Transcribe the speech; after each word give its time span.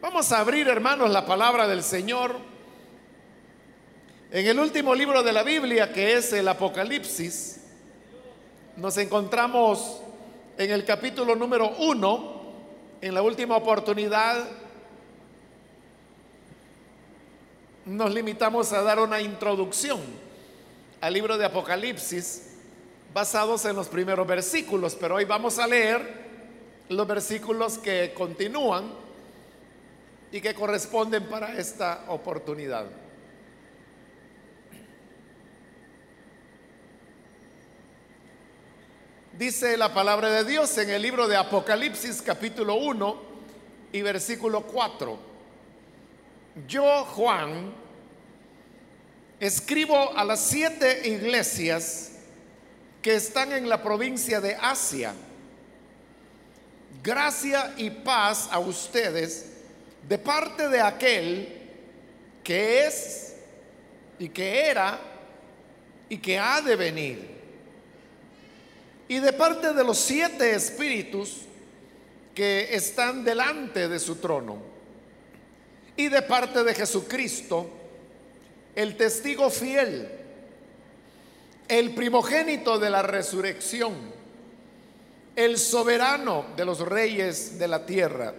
Vamos 0.00 0.32
a 0.32 0.40
abrir, 0.40 0.66
hermanos, 0.66 1.10
la 1.10 1.26
palabra 1.26 1.68
del 1.68 1.82
Señor 1.82 2.34
en 4.30 4.46
el 4.46 4.58
último 4.58 4.94
libro 4.94 5.22
de 5.22 5.30
la 5.30 5.42
Biblia, 5.42 5.92
que 5.92 6.14
es 6.14 6.32
el 6.32 6.48
Apocalipsis. 6.48 7.60
Nos 8.78 8.96
encontramos 8.96 10.00
en 10.56 10.70
el 10.70 10.86
capítulo 10.86 11.36
número 11.36 11.76
uno, 11.80 12.40
en 13.02 13.12
la 13.12 13.20
última 13.20 13.58
oportunidad. 13.58 14.48
Nos 17.84 18.14
limitamos 18.14 18.72
a 18.72 18.80
dar 18.80 19.00
una 19.00 19.20
introducción 19.20 20.00
al 21.02 21.12
libro 21.12 21.36
de 21.36 21.44
Apocalipsis 21.44 22.54
basados 23.12 23.66
en 23.66 23.76
los 23.76 23.88
primeros 23.88 24.26
versículos, 24.26 24.96
pero 24.98 25.16
hoy 25.16 25.26
vamos 25.26 25.58
a 25.58 25.66
leer 25.66 26.24
los 26.88 27.06
versículos 27.06 27.76
que 27.76 28.14
continúan 28.16 29.09
y 30.32 30.40
que 30.40 30.54
corresponden 30.54 31.28
para 31.28 31.56
esta 31.56 32.04
oportunidad. 32.08 32.86
Dice 39.36 39.76
la 39.76 39.92
palabra 39.94 40.30
de 40.30 40.44
Dios 40.44 40.76
en 40.78 40.90
el 40.90 41.02
libro 41.02 41.26
de 41.26 41.36
Apocalipsis 41.36 42.20
capítulo 42.20 42.74
1 42.74 43.22
y 43.92 44.02
versículo 44.02 44.62
4. 44.66 45.18
Yo, 46.68 47.04
Juan, 47.06 47.72
escribo 49.40 50.16
a 50.16 50.24
las 50.24 50.40
siete 50.40 51.08
iglesias 51.08 52.12
que 53.00 53.14
están 53.14 53.52
en 53.52 53.68
la 53.68 53.82
provincia 53.82 54.40
de 54.40 54.56
Asia. 54.56 55.14
Gracia 57.02 57.72
y 57.78 57.88
paz 57.88 58.48
a 58.50 58.58
ustedes 58.58 59.59
de 60.10 60.18
parte 60.18 60.68
de 60.68 60.80
aquel 60.80 61.48
que 62.42 62.84
es 62.84 63.36
y 64.18 64.28
que 64.28 64.66
era 64.66 64.98
y 66.08 66.18
que 66.18 66.36
ha 66.36 66.60
de 66.60 66.74
venir. 66.74 67.30
Y 69.06 69.20
de 69.20 69.32
parte 69.32 69.72
de 69.72 69.84
los 69.84 69.98
siete 69.98 70.52
espíritus 70.52 71.42
que 72.34 72.74
están 72.74 73.22
delante 73.22 73.88
de 73.88 74.00
su 74.00 74.16
trono. 74.16 74.56
Y 75.96 76.08
de 76.08 76.22
parte 76.22 76.64
de 76.64 76.74
Jesucristo, 76.74 77.70
el 78.74 78.96
testigo 78.96 79.48
fiel, 79.48 80.08
el 81.68 81.94
primogénito 81.94 82.80
de 82.80 82.90
la 82.90 83.02
resurrección, 83.02 83.94
el 85.36 85.56
soberano 85.56 86.46
de 86.56 86.64
los 86.64 86.80
reyes 86.80 87.60
de 87.60 87.68
la 87.68 87.86
tierra 87.86 88.34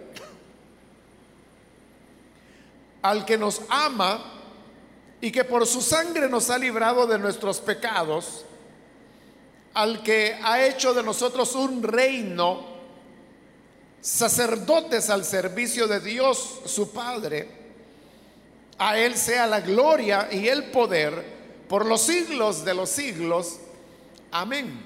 al 3.02 3.24
que 3.24 3.36
nos 3.36 3.60
ama 3.68 4.24
y 5.20 5.30
que 5.30 5.44
por 5.44 5.66
su 5.66 5.82
sangre 5.82 6.28
nos 6.28 6.50
ha 6.50 6.58
librado 6.58 7.06
de 7.06 7.18
nuestros 7.18 7.60
pecados, 7.60 8.44
al 9.74 10.02
que 10.02 10.38
ha 10.42 10.64
hecho 10.64 10.94
de 10.94 11.02
nosotros 11.02 11.54
un 11.54 11.82
reino, 11.82 12.72
sacerdotes 14.00 15.10
al 15.10 15.24
servicio 15.24 15.86
de 15.86 16.00
Dios 16.00 16.60
su 16.66 16.92
Padre, 16.92 17.48
a 18.78 18.98
Él 18.98 19.16
sea 19.16 19.46
la 19.46 19.60
gloria 19.60 20.28
y 20.30 20.48
el 20.48 20.70
poder 20.70 21.24
por 21.68 21.86
los 21.86 22.02
siglos 22.02 22.64
de 22.64 22.74
los 22.74 22.90
siglos. 22.90 23.58
Amén. 24.32 24.84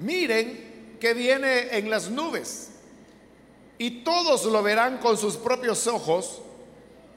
Miren 0.00 0.98
que 1.00 1.14
viene 1.14 1.76
en 1.76 1.88
las 1.88 2.10
nubes 2.10 2.71
y 3.82 4.04
todos 4.04 4.44
lo 4.44 4.62
verán 4.62 4.98
con 4.98 5.18
sus 5.18 5.36
propios 5.36 5.88
ojos, 5.88 6.40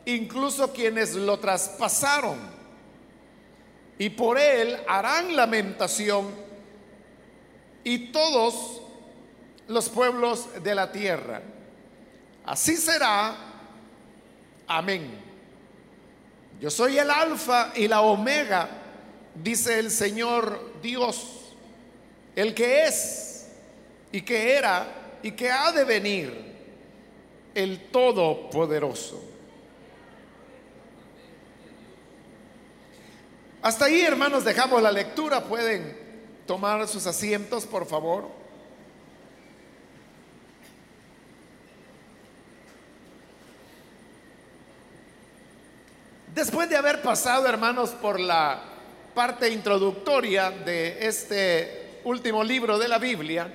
incluso 0.04 0.74
quienes 0.74 1.14
lo 1.14 1.38
traspasaron. 1.38 2.40
Y 4.00 4.10
por 4.10 4.40
él 4.40 4.76
harán 4.88 5.36
lamentación 5.36 6.28
y 7.84 8.08
todos 8.08 8.82
los 9.68 9.90
pueblos 9.90 10.48
de 10.64 10.74
la 10.74 10.92
tierra. 10.92 11.40
Así 12.48 12.78
será. 12.78 13.36
Amén. 14.66 15.22
Yo 16.60 16.72
soy 16.72 16.98
el 16.98 17.12
alfa 17.12 17.74
y 17.76 17.88
la 17.88 18.02
omega, 18.02 18.70
dice 19.36 19.78
el 19.78 19.92
Señor 19.92 20.82
Dios, 20.82 21.28
el 22.36 22.56
que 22.56 22.86
es 22.86 23.50
y 24.12 24.22
que 24.22 24.54
era 24.54 25.20
y 25.22 25.32
que 25.34 25.52
ha 25.52 25.72
de 25.72 25.84
venir 25.84 26.55
el 27.56 27.90
Todopoderoso. 27.90 29.24
Hasta 33.62 33.86
ahí, 33.86 34.02
hermanos, 34.02 34.44
dejamos 34.44 34.80
la 34.82 34.92
lectura. 34.92 35.44
Pueden 35.46 35.98
tomar 36.46 36.88
sus 36.88 37.08
asientos, 37.08 37.66
por 37.66 37.88
favor. 37.88 38.30
Después 46.36 46.70
de 46.70 46.76
haber 46.76 47.02
pasado, 47.02 47.48
hermanos, 47.48 47.92
por 47.92 48.20
la 48.20 48.62
parte 49.16 49.50
introductoria 49.50 50.52
de 50.52 51.08
este 51.08 52.02
último 52.04 52.44
libro 52.44 52.78
de 52.78 52.90
la 52.90 53.00
Biblia, 53.00 53.52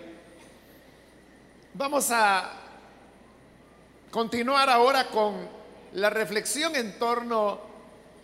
vamos 1.74 2.10
a 2.10 2.59
continuar 4.10 4.68
ahora 4.68 5.06
con 5.06 5.48
la 5.94 6.10
reflexión 6.10 6.74
en 6.74 6.98
torno 6.98 7.60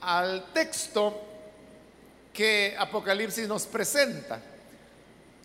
al 0.01 0.53
texto 0.53 1.23
que 2.33 2.75
Apocalipsis 2.79 3.47
nos 3.49 3.67
presenta. 3.67 4.41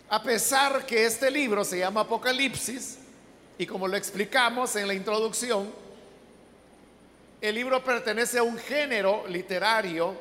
A 0.10 0.22
pesar 0.22 0.86
que 0.86 1.06
este 1.06 1.32
libro 1.32 1.64
se 1.64 1.80
llama 1.80 2.02
Apocalipsis, 2.02 2.98
y 3.58 3.66
como 3.66 3.88
lo 3.88 3.96
explicamos 3.96 4.76
en 4.76 4.88
la 4.88 4.94
introducción, 4.94 5.72
el 7.40 7.56
libro 7.56 7.84
pertenece 7.84 8.40
a 8.40 8.44
un 8.44 8.58
género 8.58 9.26
literario 9.28 10.16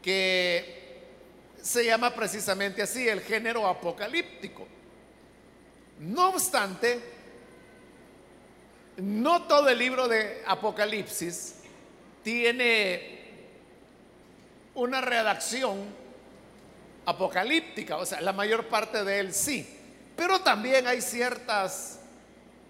que 0.00 0.78
se 1.60 1.84
llama 1.84 2.14
precisamente 2.14 2.82
así, 2.82 3.08
el 3.08 3.20
género 3.20 3.66
apocalíptico. 3.66 4.66
No 6.00 6.30
obstante, 6.30 7.17
no 8.98 9.44
todo 9.44 9.68
el 9.68 9.78
libro 9.78 10.08
de 10.08 10.42
Apocalipsis 10.46 11.54
tiene 12.22 13.18
una 14.74 15.00
redacción 15.00 15.84
apocalíptica, 17.06 17.96
o 17.96 18.04
sea, 18.04 18.20
la 18.20 18.32
mayor 18.32 18.66
parte 18.66 19.04
de 19.04 19.20
él 19.20 19.32
sí, 19.32 19.66
pero 20.16 20.40
también 20.40 20.86
hay 20.86 21.00
ciertas 21.00 22.00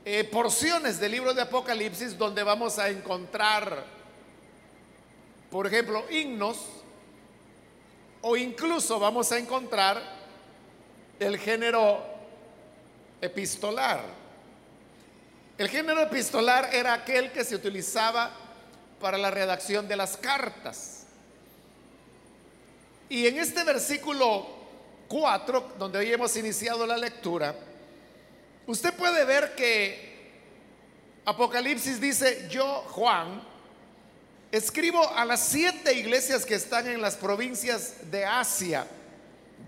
eh, 0.05 0.25
porciones 0.25 1.00
del 1.00 1.12
libro 1.12 1.34
de 1.34 1.43
Apocalipsis 1.43 2.16
donde 2.16 2.43
vamos 2.43 2.78
a 2.78 2.89
encontrar, 2.89 3.84
por 5.50 5.66
ejemplo, 5.66 6.05
himnos, 6.10 6.59
o 8.21 8.37
incluso 8.37 8.99
vamos 8.99 9.33
a 9.33 9.39
encontrar 9.39 10.03
el 11.19 11.39
género 11.39 12.05
epistolar. 13.21 14.28
El 15.59 15.69
género 15.69 16.01
epistolar 16.03 16.71
era 16.73 16.95
aquel 16.95 17.33
que 17.33 17.43
se 17.43 17.57
utilizaba 17.57 18.31
para 19.01 19.19
la 19.19 19.29
redacción 19.29 19.89
de 19.89 19.97
las 19.97 20.17
cartas. 20.17 21.03
Y 23.09 23.27
en 23.27 23.41
este 23.41 23.65
versículo 23.65 24.47
4, 25.09 25.75
donde 25.77 25.99
hoy 25.99 26.13
hemos 26.13 26.37
iniciado 26.37 26.87
la 26.87 26.97
lectura, 26.97 27.57
usted 28.69 28.95
puede 28.95 29.25
ver 29.25 29.57
que 29.57 30.31
Apocalipsis 31.25 32.01
dice, 32.01 32.47
yo, 32.49 32.84
Juan, 32.91 33.43
escribo 34.53 35.13
a 35.13 35.25
las 35.25 35.41
siete 35.41 35.93
iglesias 35.93 36.47
que 36.47 36.54
están 36.54 36.87
en 36.87 37.01
las 37.01 37.16
provincias 37.16 37.95
de 38.13 38.25
Asia, 38.25 38.87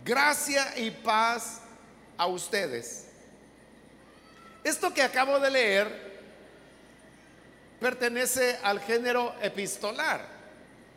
gracia 0.04 0.72
y 0.76 0.92
paz 0.92 1.62
a 2.16 2.26
ustedes. 2.26 3.09
Esto 4.62 4.92
que 4.92 5.02
acabo 5.02 5.40
de 5.40 5.50
leer 5.50 6.10
pertenece 7.80 8.58
al 8.62 8.80
género 8.80 9.34
epistolar. 9.40 10.20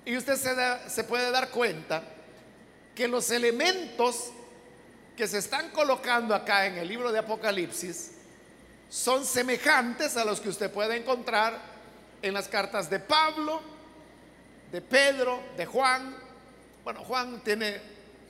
Y 0.06 0.18
usted 0.18 0.36
se, 0.88 1.04
puede 1.06 1.32
dar 1.32 1.50
cuenta 1.50 2.04
que 2.94 3.08
los 3.08 3.32
elementos 3.32 4.32
que 5.16 5.28
se 5.28 5.38
están 5.38 5.70
colocando 5.70 6.36
acá 6.36 6.68
en 6.68 6.78
el 6.78 6.88
libro 6.88 7.12
de 7.12 7.20
Apocalipsis 7.20 8.12
son 8.90 9.26
semejantes 9.26 10.18
a 10.18 10.26
los 10.26 10.42
que 10.42 10.50
usted 10.50 10.70
puede 10.70 10.98
encontrar 10.98 11.58
en 12.22 12.34
las 12.34 12.48
cartas 12.48 12.90
de 12.90 13.00
Pablo, 13.00 13.62
de 14.72 14.82
Pedro, 14.82 15.42
de 15.56 15.66
Juan. 15.66 16.16
Bueno, 16.84 17.04
Juan 17.06 17.42
tiene 17.44 17.80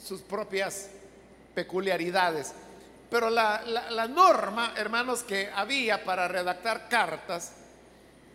sus 0.01 0.21
propias 0.21 0.89
peculiaridades, 1.55 2.53
Pero 3.13 3.29
la, 3.29 4.07
norma, 4.09 4.73
hermanos, 4.75 5.21
que 5.21 5.47
había 5.53 6.03
para 6.03 6.27
redactar 6.27 6.89
cartas 6.89 7.51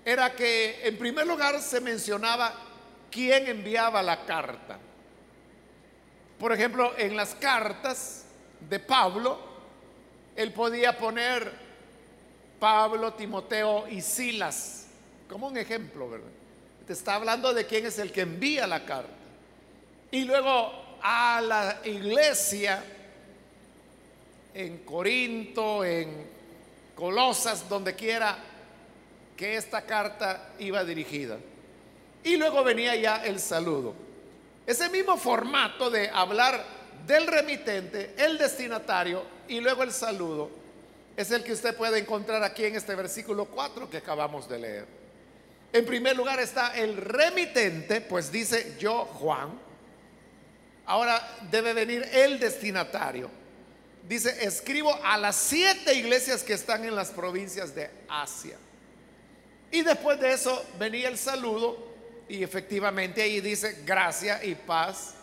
era 0.04 0.36
que 0.36 0.86
en 0.86 0.96
primer 0.96 1.26
lugar 1.26 1.60
se 1.60 1.80
mencionaba 1.80 2.54
quién 3.10 3.48
enviaba 3.48 4.00
la 4.04 4.24
carta. 4.24 4.78
Por 6.38 6.52
ejemplo, 6.52 6.96
en 6.96 7.16
las 7.16 7.34
cartas 7.34 8.26
de 8.70 8.78
Pablo, 8.78 9.40
él 10.36 10.52
podía 10.52 10.96
poner 10.96 11.52
Pablo, 12.60 13.14
Timoteo 13.14 13.88
y 13.88 14.00
Silas 14.00 14.86
como 15.28 15.48
un 15.48 15.56
ejemplo, 15.56 16.08
¿verdad? 16.08 16.30
Te 16.86 16.92
está 16.92 17.16
hablando 17.16 17.52
de 17.52 17.66
quién 17.66 17.84
es 17.84 17.98
el 17.98 18.12
que 18.12 18.20
envía 18.20 18.64
la 18.68 18.84
carta. 18.84 19.10
Y 20.12 20.22
luego 20.22 20.98
a 21.02 21.40
la 21.40 21.80
iglesia 21.84 22.80
en 24.54 24.78
Corinto, 24.78 25.84
en 25.84 26.26
Colosas, 26.94 27.68
donde 27.68 27.94
quiera 27.94 28.36
que 29.36 29.56
esta 29.56 29.82
carta 29.82 30.50
iba 30.58 30.84
dirigida. 30.84 31.38
Y 32.24 32.36
luego 32.36 32.64
venía 32.64 32.96
ya 32.96 33.24
el 33.24 33.38
saludo. 33.38 33.94
Ese 34.66 34.88
mismo 34.90 35.16
formato 35.16 35.90
de 35.90 36.10
hablar 36.10 36.62
del 37.06 37.26
remitente, 37.26 38.14
el 38.18 38.36
destinatario 38.36 39.22
y 39.48 39.60
luego 39.60 39.82
el 39.82 39.92
saludo 39.92 40.50
es 41.16 41.30
el 41.30 41.42
que 41.42 41.52
usted 41.52 41.74
puede 41.76 41.98
encontrar 41.98 42.42
aquí 42.42 42.64
en 42.64 42.76
este 42.76 42.94
versículo 42.94 43.46
4 43.46 43.88
que 43.88 43.96
acabamos 43.96 44.48
de 44.48 44.58
leer. 44.58 44.86
En 45.72 45.84
primer 45.84 46.16
lugar 46.16 46.38
está 46.40 46.76
el 46.76 46.96
remitente, 46.96 48.00
pues 48.00 48.30
dice 48.30 48.76
yo 48.78 49.04
Juan. 49.04 49.50
Ahora 50.86 51.36
debe 51.50 51.74
venir 51.74 52.08
el 52.12 52.38
destinatario. 52.38 53.30
Dice, 54.06 54.44
escribo 54.44 54.94
a 55.04 55.18
las 55.18 55.36
siete 55.36 55.94
iglesias 55.94 56.42
que 56.42 56.54
están 56.54 56.84
en 56.84 56.94
las 56.94 57.10
provincias 57.10 57.74
de 57.74 57.90
Asia. 58.08 58.56
Y 59.70 59.82
después 59.82 60.18
de 60.18 60.32
eso 60.32 60.64
venía 60.78 61.08
el 61.08 61.18
saludo 61.18 61.88
y 62.28 62.42
efectivamente 62.42 63.22
ahí 63.22 63.40
dice 63.40 63.82
gracia 63.84 64.42
y 64.44 64.54
paz 64.54 65.14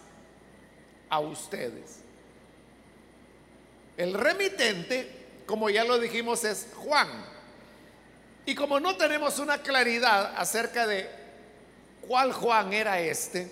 a 1.09 1.19
ustedes. 1.19 1.99
El 3.97 4.13
remitente, 4.13 5.09
como 5.45 5.69
ya 5.69 5.83
lo 5.83 5.97
dijimos, 5.97 6.43
es 6.43 6.67
Juan. 6.75 7.07
Y 8.45 8.53
como 8.53 8.79
no 8.79 8.95
tenemos 8.97 9.39
una 9.39 9.59
claridad 9.59 10.33
acerca 10.37 10.85
de 10.85 11.09
cuál 12.07 12.33
Juan 12.33 12.73
era 12.73 12.99
este, 12.99 13.49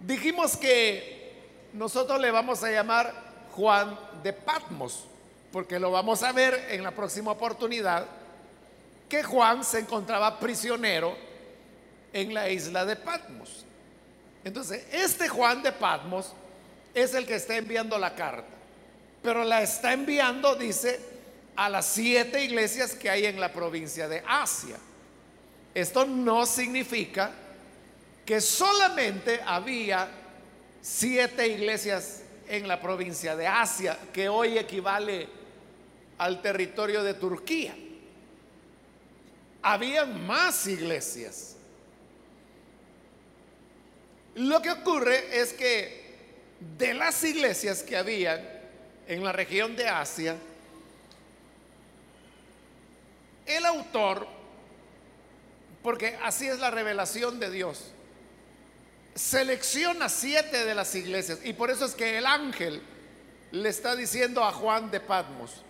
dijimos 0.00 0.56
que 0.56 1.32
nosotros 1.72 2.20
le 2.20 2.30
vamos 2.30 2.62
a 2.62 2.70
llamar 2.70 3.29
Juan 3.52 3.98
de 4.22 4.32
Patmos, 4.32 5.04
porque 5.52 5.78
lo 5.78 5.90
vamos 5.90 6.22
a 6.22 6.32
ver 6.32 6.68
en 6.70 6.82
la 6.82 6.92
próxima 6.92 7.32
oportunidad, 7.32 8.06
que 9.08 9.22
Juan 9.22 9.64
se 9.64 9.80
encontraba 9.80 10.38
prisionero 10.38 11.16
en 12.12 12.32
la 12.32 12.48
isla 12.48 12.84
de 12.84 12.96
Patmos. 12.96 13.64
Entonces, 14.44 14.84
este 14.92 15.28
Juan 15.28 15.62
de 15.62 15.72
Patmos 15.72 16.32
es 16.94 17.14
el 17.14 17.26
que 17.26 17.34
está 17.34 17.56
enviando 17.56 17.98
la 17.98 18.14
carta, 18.14 18.48
pero 19.22 19.44
la 19.44 19.62
está 19.62 19.92
enviando, 19.92 20.54
dice, 20.54 21.00
a 21.56 21.68
las 21.68 21.86
siete 21.86 22.42
iglesias 22.42 22.94
que 22.94 23.10
hay 23.10 23.26
en 23.26 23.38
la 23.38 23.52
provincia 23.52 24.08
de 24.08 24.22
Asia. 24.26 24.76
Esto 25.74 26.06
no 26.06 26.46
significa 26.46 27.30
que 28.24 28.40
solamente 28.40 29.40
había 29.44 30.08
siete 30.80 31.48
iglesias 31.48 32.19
en 32.50 32.66
la 32.66 32.80
provincia 32.80 33.36
de 33.36 33.46
Asia, 33.46 33.96
que 34.12 34.28
hoy 34.28 34.58
equivale 34.58 35.28
al 36.18 36.42
territorio 36.42 37.04
de 37.04 37.14
Turquía. 37.14 37.76
Habían 39.62 40.26
más 40.26 40.66
iglesias. 40.66 41.54
Lo 44.34 44.60
que 44.60 44.72
ocurre 44.72 45.40
es 45.40 45.52
que 45.52 46.16
de 46.76 46.92
las 46.92 47.22
iglesias 47.22 47.84
que 47.84 47.96
había 47.96 48.64
en 49.06 49.22
la 49.22 49.30
región 49.30 49.76
de 49.76 49.88
Asia, 49.88 50.36
el 53.46 53.64
autor, 53.64 54.26
porque 55.84 56.18
así 56.24 56.48
es 56.48 56.58
la 56.58 56.72
revelación 56.72 57.38
de 57.38 57.50
Dios, 57.50 57.92
selecciona 59.20 60.08
siete 60.08 60.64
de 60.64 60.74
las 60.74 60.94
iglesias 60.94 61.40
y 61.44 61.52
por 61.52 61.70
eso 61.70 61.84
es 61.84 61.94
que 61.94 62.16
el 62.16 62.24
ángel 62.24 62.82
le 63.52 63.68
está 63.68 63.94
diciendo 63.94 64.42
a 64.42 64.50
Juan 64.50 64.90
de 64.90 64.98
Patmos, 65.00 65.62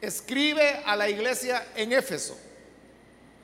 escribe 0.00 0.82
a 0.84 0.96
la 0.96 1.08
iglesia 1.08 1.64
en 1.76 1.92
Éfeso, 1.92 2.36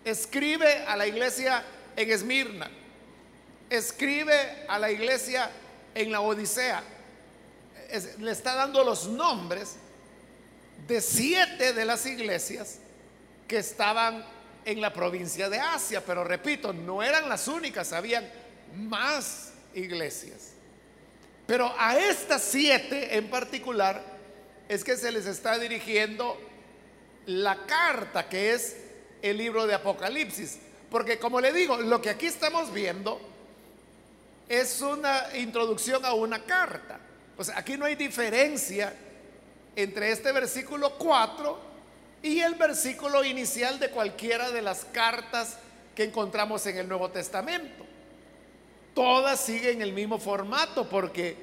escribe 0.05 0.85
a 0.89 0.97
la 0.97 1.07
iglesia 1.07 1.63
en 1.95 2.11
Esmirna, 2.11 2.69
escribe 3.71 4.65
a 4.69 4.79
la 4.79 4.91
iglesia 4.91 5.51
en 5.95 6.11
la 6.11 6.21
Odisea. 6.21 6.83
le 8.19 8.31
está 8.31 8.57
dando 8.57 8.83
los 8.83 9.07
nombres 9.07 9.77
de 10.89 11.01
siete 11.01 11.73
de 11.73 11.85
las 11.85 12.07
iglesias 12.07 12.79
que 13.47 13.59
estaban 13.59 14.25
en 14.65 14.81
la 14.81 14.93
provincia 14.93 15.49
de 15.49 15.61
Asia. 15.61 16.05
Pero 16.05 16.25
repito, 16.25 16.73
no 16.73 17.03
eran 17.03 17.29
las 17.29 17.47
únicas, 17.47 17.93
habían 17.93 18.29
más 18.77 19.53
iglesias. 19.75 20.53
Pero 21.47 21.73
a 21.79 21.99
estas 21.99 22.43
siete 22.43 23.17
en 23.17 23.31
particular 23.31 24.03
es 24.69 24.83
que 24.83 24.97
se 24.97 25.13
les 25.13 25.27
está 25.27 25.59
dirigiendo 25.59 26.37
la 27.27 27.67
carta 27.67 28.29
que 28.29 28.53
es 28.53 28.77
el 29.23 29.39
libro 29.39 29.67
de 29.67 29.75
Apocalipsis. 29.75 30.59
Porque 30.91 31.19
como 31.19 31.41
le 31.41 31.53
digo, 31.53 31.77
lo 31.79 32.01
que 32.01 32.11
aquí 32.11 32.27
estamos 32.27 32.73
viendo 32.73 33.21
es 34.49 34.81
una 34.81 35.37
introducción 35.37 36.05
a 36.05 36.15
una 36.15 36.45
carta. 36.45 36.99
O 37.37 37.45
sea, 37.45 37.59
aquí 37.59 37.77
no 37.77 37.85
hay 37.85 37.95
diferencia 37.95 38.95
entre 39.75 40.11
este 40.11 40.33
versículo 40.33 40.97
4 40.99 41.61
y 42.23 42.41
el 42.41 42.55
versículo 42.55 43.25
inicial 43.25 43.79
de 43.79 43.91
cualquiera 43.91 44.51
de 44.51 44.63
las 44.63 44.85
cartas 44.87 45.59
que 45.95 46.05
encontramos 46.05 46.67
en 46.67 46.79
el 46.79 46.89
Nuevo 46.89 47.11
Testamento. 47.11 47.86
Todas 48.97 49.39
siguen 49.41 49.83
el 49.83 49.93
mismo 49.93 50.19
formato 50.19 50.89
porque 50.89 51.37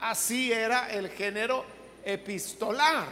así 0.00 0.52
era 0.52 0.90
el 0.90 1.10
género 1.10 1.64
epistolar. 2.04 3.06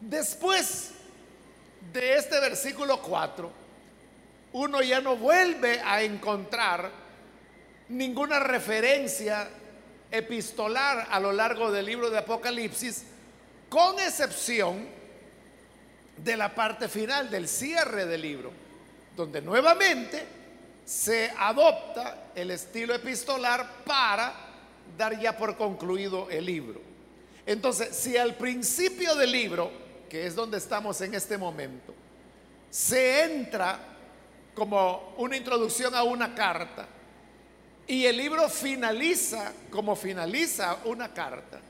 Después 0.00 0.90
de 1.92 2.16
este 2.16 2.40
versículo 2.40 3.00
4, 3.00 3.48
uno 4.54 4.82
ya 4.82 5.00
no 5.00 5.14
vuelve 5.14 5.80
a 5.84 6.02
encontrar 6.02 6.90
ninguna 7.90 8.40
referencia 8.40 9.48
epistolar 10.10 11.06
a 11.08 11.20
lo 11.20 11.30
largo 11.30 11.70
del 11.70 11.86
libro 11.86 12.10
de 12.10 12.18
Apocalipsis, 12.18 13.04
con 13.68 14.00
excepción 14.00 14.88
de 16.16 16.36
la 16.36 16.56
parte 16.56 16.88
final, 16.88 17.30
del 17.30 17.46
cierre 17.46 18.04
del 18.04 18.22
libro, 18.22 18.50
donde 19.16 19.40
nuevamente 19.40 20.42
se 20.84 21.30
adopta 21.38 22.30
el 22.34 22.50
estilo 22.50 22.94
epistolar 22.94 23.84
para 23.84 24.34
dar 24.96 25.18
ya 25.18 25.36
por 25.36 25.56
concluido 25.56 26.28
el 26.30 26.44
libro. 26.44 26.80
Entonces, 27.46 27.96
si 27.96 28.16
al 28.16 28.34
principio 28.34 29.14
del 29.14 29.32
libro, 29.32 29.70
que 30.08 30.26
es 30.26 30.34
donde 30.34 30.58
estamos 30.58 31.00
en 31.00 31.14
este 31.14 31.38
momento, 31.38 31.94
se 32.70 33.22
entra 33.24 33.78
como 34.54 35.14
una 35.18 35.36
introducción 35.36 35.94
a 35.94 36.02
una 36.02 36.34
carta, 36.34 36.86
y 37.86 38.06
el 38.06 38.16
libro 38.16 38.48
finaliza 38.48 39.52
como 39.70 39.94
finaliza 39.94 40.78
una 40.84 41.12
carta, 41.12 41.60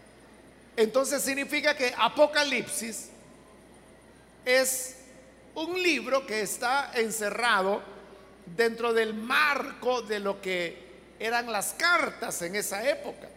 entonces 0.76 1.23
significa 1.23 1.76
que 1.76 1.92
Apocalipsis 1.97 3.11
es 4.44 4.97
un 5.54 5.80
libro 5.80 6.26
que 6.26 6.42
está 6.42 6.90
encerrado 6.94 7.93
dentro 8.46 8.92
del 8.92 9.14
marco 9.14 10.02
de 10.02 10.20
lo 10.20 10.40
que 10.40 10.84
eran 11.18 11.50
las 11.50 11.74
cartas 11.74 12.42
en 12.42 12.56
esa 12.56 12.88
época. 12.88 13.28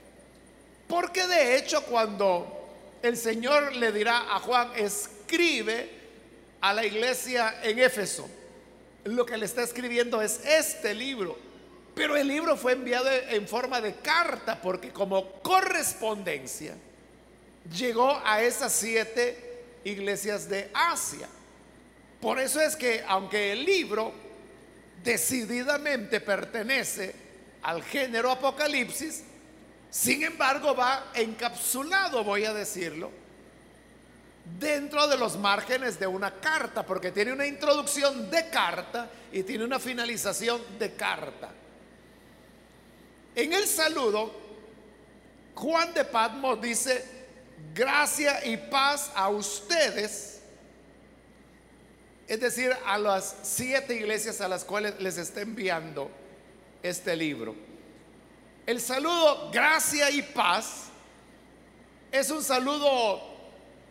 Porque 0.87 1.27
de 1.27 1.57
hecho 1.57 1.83
cuando 1.83 2.97
el 3.01 3.17
Señor 3.17 3.75
le 3.75 3.91
dirá 3.91 4.35
a 4.35 4.39
Juan, 4.39 4.71
escribe 4.75 5.89
a 6.61 6.73
la 6.73 6.85
iglesia 6.85 7.59
en 7.63 7.79
Éfeso, 7.79 8.27
lo 9.03 9.25
que 9.25 9.37
le 9.37 9.45
está 9.45 9.63
escribiendo 9.63 10.21
es 10.21 10.41
este 10.45 10.93
libro 10.93 11.47
pero 11.97 12.15
el 12.15 12.27
libro 12.27 12.55
fue 12.55 12.73
enviado 12.73 13.09
en 13.09 13.47
forma 13.47 13.81
de 13.81 13.95
carta 13.95 14.61
porque 14.61 14.91
como 14.91 15.31
correspondencia 15.41 16.75
llegó 17.75 18.21
a 18.23 18.43
esas 18.43 18.71
siete 18.71 19.63
iglesias 19.83 20.47
de 20.47 20.69
Asia. 20.75 21.27
Por 22.21 22.39
eso 22.39 22.61
es 22.61 22.75
que 22.75 23.03
aunque 23.07 23.51
el 23.51 23.65
libro 23.65 24.13
decididamente 25.03 26.19
pertenece 26.21 27.13
al 27.63 27.83
género 27.83 28.31
Apocalipsis, 28.31 29.23
Sin 29.89 30.23
embargo, 30.23 30.75
va 30.75 31.11
encapsulado, 31.13 32.23
voy 32.23 32.45
a 32.45 32.53
decirlo, 32.53 33.09
dentro 34.59 35.07
de 35.07 35.17
los 35.17 35.37
márgenes 35.37 35.99
de 35.99 36.07
una 36.07 36.31
carta, 36.39 36.85
porque 36.85 37.11
tiene 37.11 37.33
una 37.33 37.45
introducción 37.45 38.29
de 38.29 38.49
carta 38.49 39.09
y 39.31 39.43
tiene 39.43 39.63
una 39.63 39.79
finalización 39.79 40.61
de 40.77 40.93
carta. 40.93 41.49
En 43.35 43.53
el 43.53 43.65
saludo, 43.65 44.33
Juan 45.55 45.93
de 45.93 46.05
Patmos 46.05 46.61
dice, 46.61 47.05
gracia 47.73 48.45
y 48.45 48.57
paz 48.57 49.11
a 49.15 49.29
ustedes, 49.29 50.36
es 52.27 52.39
decir, 52.39 52.75
a 52.85 52.97
las 52.97 53.35
siete 53.41 53.95
iglesias 53.95 54.41
a 54.41 54.47
las 54.47 54.65
cuales 54.65 54.99
les 54.99 55.17
está 55.17 55.41
enviando 55.41 56.11
este 56.83 57.15
libro. 57.15 57.55
El 58.65 58.81
saludo, 58.81 59.49
gracia 59.51 60.09
y 60.11 60.21
paz, 60.21 60.87
es 62.11 62.29
un 62.29 62.43
saludo 62.43 63.21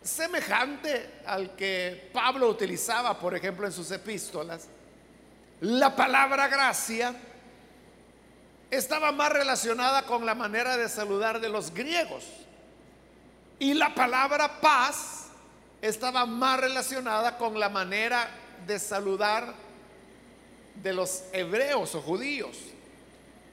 semejante 0.03 1.21
al 1.25 1.55
que 1.55 2.09
Pablo 2.13 2.47
utilizaba, 2.49 3.17
por 3.19 3.35
ejemplo, 3.35 3.65
en 3.65 3.73
sus 3.73 3.89
epístolas. 3.89 4.67
La 5.61 5.95
palabra 5.95 6.47
gracia 6.47 7.15
estaba 8.69 9.11
más 9.11 9.31
relacionada 9.31 10.03
con 10.03 10.25
la 10.25 10.35
manera 10.35 10.77
de 10.77 10.89
saludar 10.89 11.39
de 11.39 11.49
los 11.49 11.73
griegos. 11.73 12.23
Y 13.57 13.73
la 13.73 13.95
palabra 13.95 14.61
paz 14.61 15.16
estaba 15.81 16.25
más 16.25 16.59
relacionada 16.59 17.37
con 17.37 17.59
la 17.59 17.69
manera 17.69 18.29
de 18.65 18.79
saludar 18.79 19.53
de 20.75 20.93
los 20.93 21.23
hebreos 21.31 21.95
o 21.95 22.01
judíos. 22.01 22.57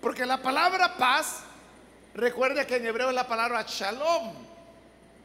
Porque 0.01 0.27
la 0.27 0.43
palabra 0.43 0.97
paz, 0.97 1.41
recuerde 2.15 2.67
que 2.67 2.77
en 2.77 2.87
hebreo 2.87 3.09
es 3.09 3.15
la 3.15 3.27
palabra 3.27 3.65
shalom. 3.67 4.33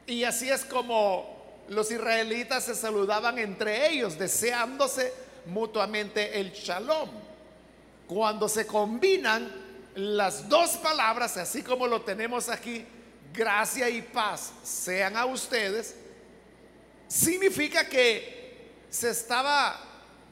Y 0.08 0.24
así 0.24 0.50
es 0.50 0.65
como 0.65 1.38
los 1.70 1.91
israelitas 1.91 2.63
se 2.63 2.75
saludaban 2.75 3.38
entre 3.38 3.89
ellos, 3.89 4.18
deseándose 4.18 5.13
mutuamente 5.46 6.39
el 6.39 6.51
shalom. 6.51 7.10
Cuando 8.08 8.50
se 8.50 8.65
combinan 8.65 9.51
las 9.96 10.48
dos 10.50 10.72
palabras, 10.77 11.38
así 11.38 11.62
como 11.62 11.86
lo 11.86 12.01
tenemos 12.01 12.50
aquí, 12.50 12.86
gracia 13.34 13.89
y 13.89 14.01
paz 14.01 14.53
sean 14.63 15.15
a 15.15 15.25
ustedes, 15.25 15.96
significa 17.10 17.89
que 17.89 18.78
se 18.89 19.10
estaba 19.10 19.78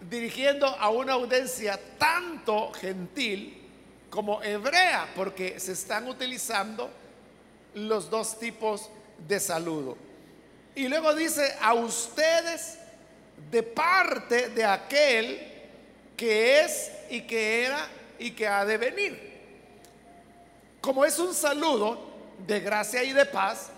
dirigiendo 0.10 0.68
a 0.68 0.90
una 0.90 1.14
audiencia 1.14 1.78
tanto 1.98 2.72
gentil 2.72 3.62
como 4.10 4.42
hebrea, 4.42 5.10
porque 5.16 5.60
se 5.60 5.74
están 5.74 6.08
utilizando 6.08 6.90
los 7.74 8.10
dos 8.10 8.40
tipos 8.40 8.90
de 9.28 9.40
saludo. 9.40 9.98
Y 10.76 10.88
luego 10.88 11.14
dice, 11.14 11.56
a 11.60 11.74
ustedes 11.74 12.78
de 13.52 13.64
parte 13.64 14.50
de 14.50 14.64
aquel 14.64 15.54
que 16.16 16.62
es 16.62 16.92
y 17.10 17.22
que 17.22 17.66
era 17.66 17.88
y 18.20 18.32
que 18.32 18.48
ha 18.48 18.64
de 18.66 18.78
venir. 18.78 19.28
Como 20.80 21.04
es 21.04 21.18
un 21.18 21.34
saludo 21.34 22.14
de 22.46 22.60
gracia 22.60 23.04
y 23.04 23.14
de 23.14 23.26
paz, 23.26 23.70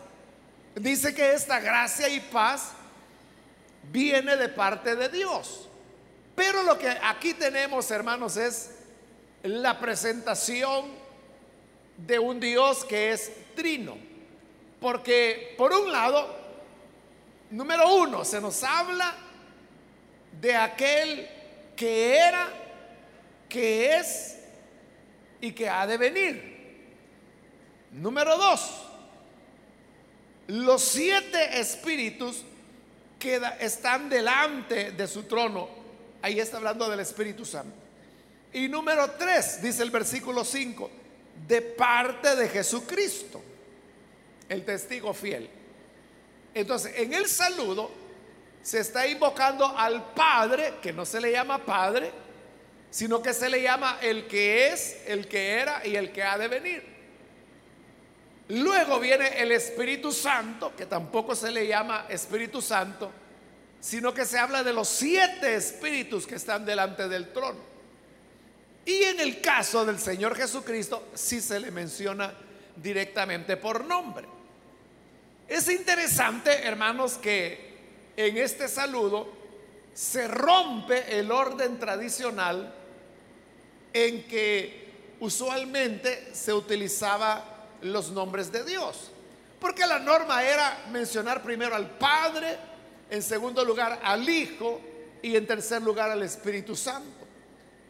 dice 0.75 1.13
que 1.13 1.33
esta 1.33 1.59
gracia 1.59 2.07
y 2.09 2.19
paz 2.19 2.73
viene 3.83 4.35
de 4.35 4.49
parte 4.49 4.95
de 4.95 5.09
Dios. 5.09 5.67
Pero 6.35 6.63
lo 6.63 6.77
que 6.77 6.89
aquí 6.89 7.33
tenemos, 7.33 7.89
hermanos, 7.91 8.37
es 8.37 8.71
la 9.43 9.79
presentación 9.79 10.85
de 11.97 12.19
un 12.19 12.39
Dios 12.39 12.85
que 12.85 13.11
es 13.11 13.31
trino. 13.55 13.97
Porque 14.79 15.53
por 15.57 15.73
un 15.73 15.91
lado, 15.91 16.33
número 17.51 17.93
uno, 17.95 18.23
se 18.23 18.39
nos 18.39 18.63
habla 18.63 19.13
de 20.39 20.55
aquel 20.55 21.27
que 21.75 22.15
era, 22.15 22.47
que 23.49 23.97
es 23.97 24.37
y 25.41 25.51
que 25.51 25.67
ha 25.67 25.85
de 25.85 25.97
venir. 25.97 26.59
Número 27.91 28.37
dos, 28.37 28.85
los 30.47 30.81
siete 30.81 31.59
espíritus 31.59 32.43
que 33.19 33.41
están 33.59 34.09
delante 34.09 34.91
de 34.91 35.07
su 35.07 35.23
trono. 35.23 35.67
Ahí 36.21 36.39
está 36.39 36.57
hablando 36.57 36.89
del 36.89 37.01
Espíritu 37.01 37.45
Santo. 37.45 37.75
Y 38.53 38.67
número 38.67 39.11
tres, 39.11 39.61
dice 39.61 39.83
el 39.83 39.91
versículo 39.91 40.43
5, 40.43 40.89
de 41.47 41.61
parte 41.61 42.35
de 42.35 42.47
Jesucristo, 42.47 43.41
el 44.47 44.65
testigo 44.65 45.13
fiel. 45.13 45.49
Entonces, 46.53 46.93
en 46.95 47.13
el 47.13 47.27
saludo 47.27 47.91
se 48.61 48.79
está 48.79 49.07
invocando 49.07 49.65
al 49.77 50.13
Padre, 50.13 50.75
que 50.81 50.91
no 50.91 51.05
se 51.05 51.21
le 51.21 51.31
llama 51.31 51.63
Padre, 51.63 52.11
sino 52.89 53.21
que 53.21 53.33
se 53.33 53.49
le 53.49 53.61
llama 53.61 53.99
el 54.01 54.27
que 54.27 54.69
es, 54.69 54.97
el 55.05 55.27
que 55.27 55.51
era 55.51 55.85
y 55.85 55.95
el 55.95 56.11
que 56.11 56.23
ha 56.23 56.37
de 56.37 56.47
venir. 56.47 56.98
Luego 58.49 58.99
viene 58.99 59.39
el 59.39 59.51
Espíritu 59.51 60.11
Santo, 60.11 60.75
que 60.75 60.87
tampoco 60.87 61.35
se 61.35 61.51
le 61.51 61.67
llama 61.67 62.07
Espíritu 62.09 62.61
Santo, 62.61 63.11
sino 63.79 64.13
que 64.13 64.25
se 64.25 64.39
habla 64.39 64.63
de 64.63 64.73
los 64.73 64.89
siete 64.89 65.55
espíritus 65.55 66.25
que 66.25 66.35
están 66.35 66.65
delante 66.65 67.07
del 67.07 67.31
trono. 67.31 67.59
Y 68.85 69.03
en 69.03 69.19
el 69.19 69.39
caso 69.39 69.85
del 69.85 69.99
Señor 69.99 70.35
Jesucristo, 70.35 71.09
sí 71.13 71.41
se 71.41 71.59
le 71.59 71.69
menciona 71.69 72.33
directamente 72.75 73.55
por 73.55 73.85
nombre. 73.85 74.27
Es 75.47 75.69
interesante, 75.69 76.63
hermanos, 76.63 77.19
que 77.19 77.77
en 78.17 78.37
este 78.37 78.67
saludo 78.67 79.31
se 79.93 80.27
rompe 80.27 81.19
el 81.19 81.31
orden 81.31 81.77
tradicional 81.77 82.73
en 83.93 84.23
que 84.23 84.89
usualmente 85.19 86.33
se 86.33 86.51
utilizaba 86.53 87.48
los 87.81 88.11
nombres 88.11 88.51
de 88.51 88.63
Dios. 88.63 89.11
Porque 89.59 89.85
la 89.85 89.99
norma 89.99 90.43
era 90.43 90.85
mencionar 90.91 91.43
primero 91.43 91.75
al 91.75 91.89
Padre, 91.97 92.57
en 93.09 93.21
segundo 93.21 93.65
lugar 93.65 93.99
al 94.03 94.27
Hijo 94.27 94.79
y 95.21 95.35
en 95.35 95.45
tercer 95.45 95.81
lugar 95.81 96.11
al 96.11 96.23
Espíritu 96.23 96.75
Santo. 96.75 97.27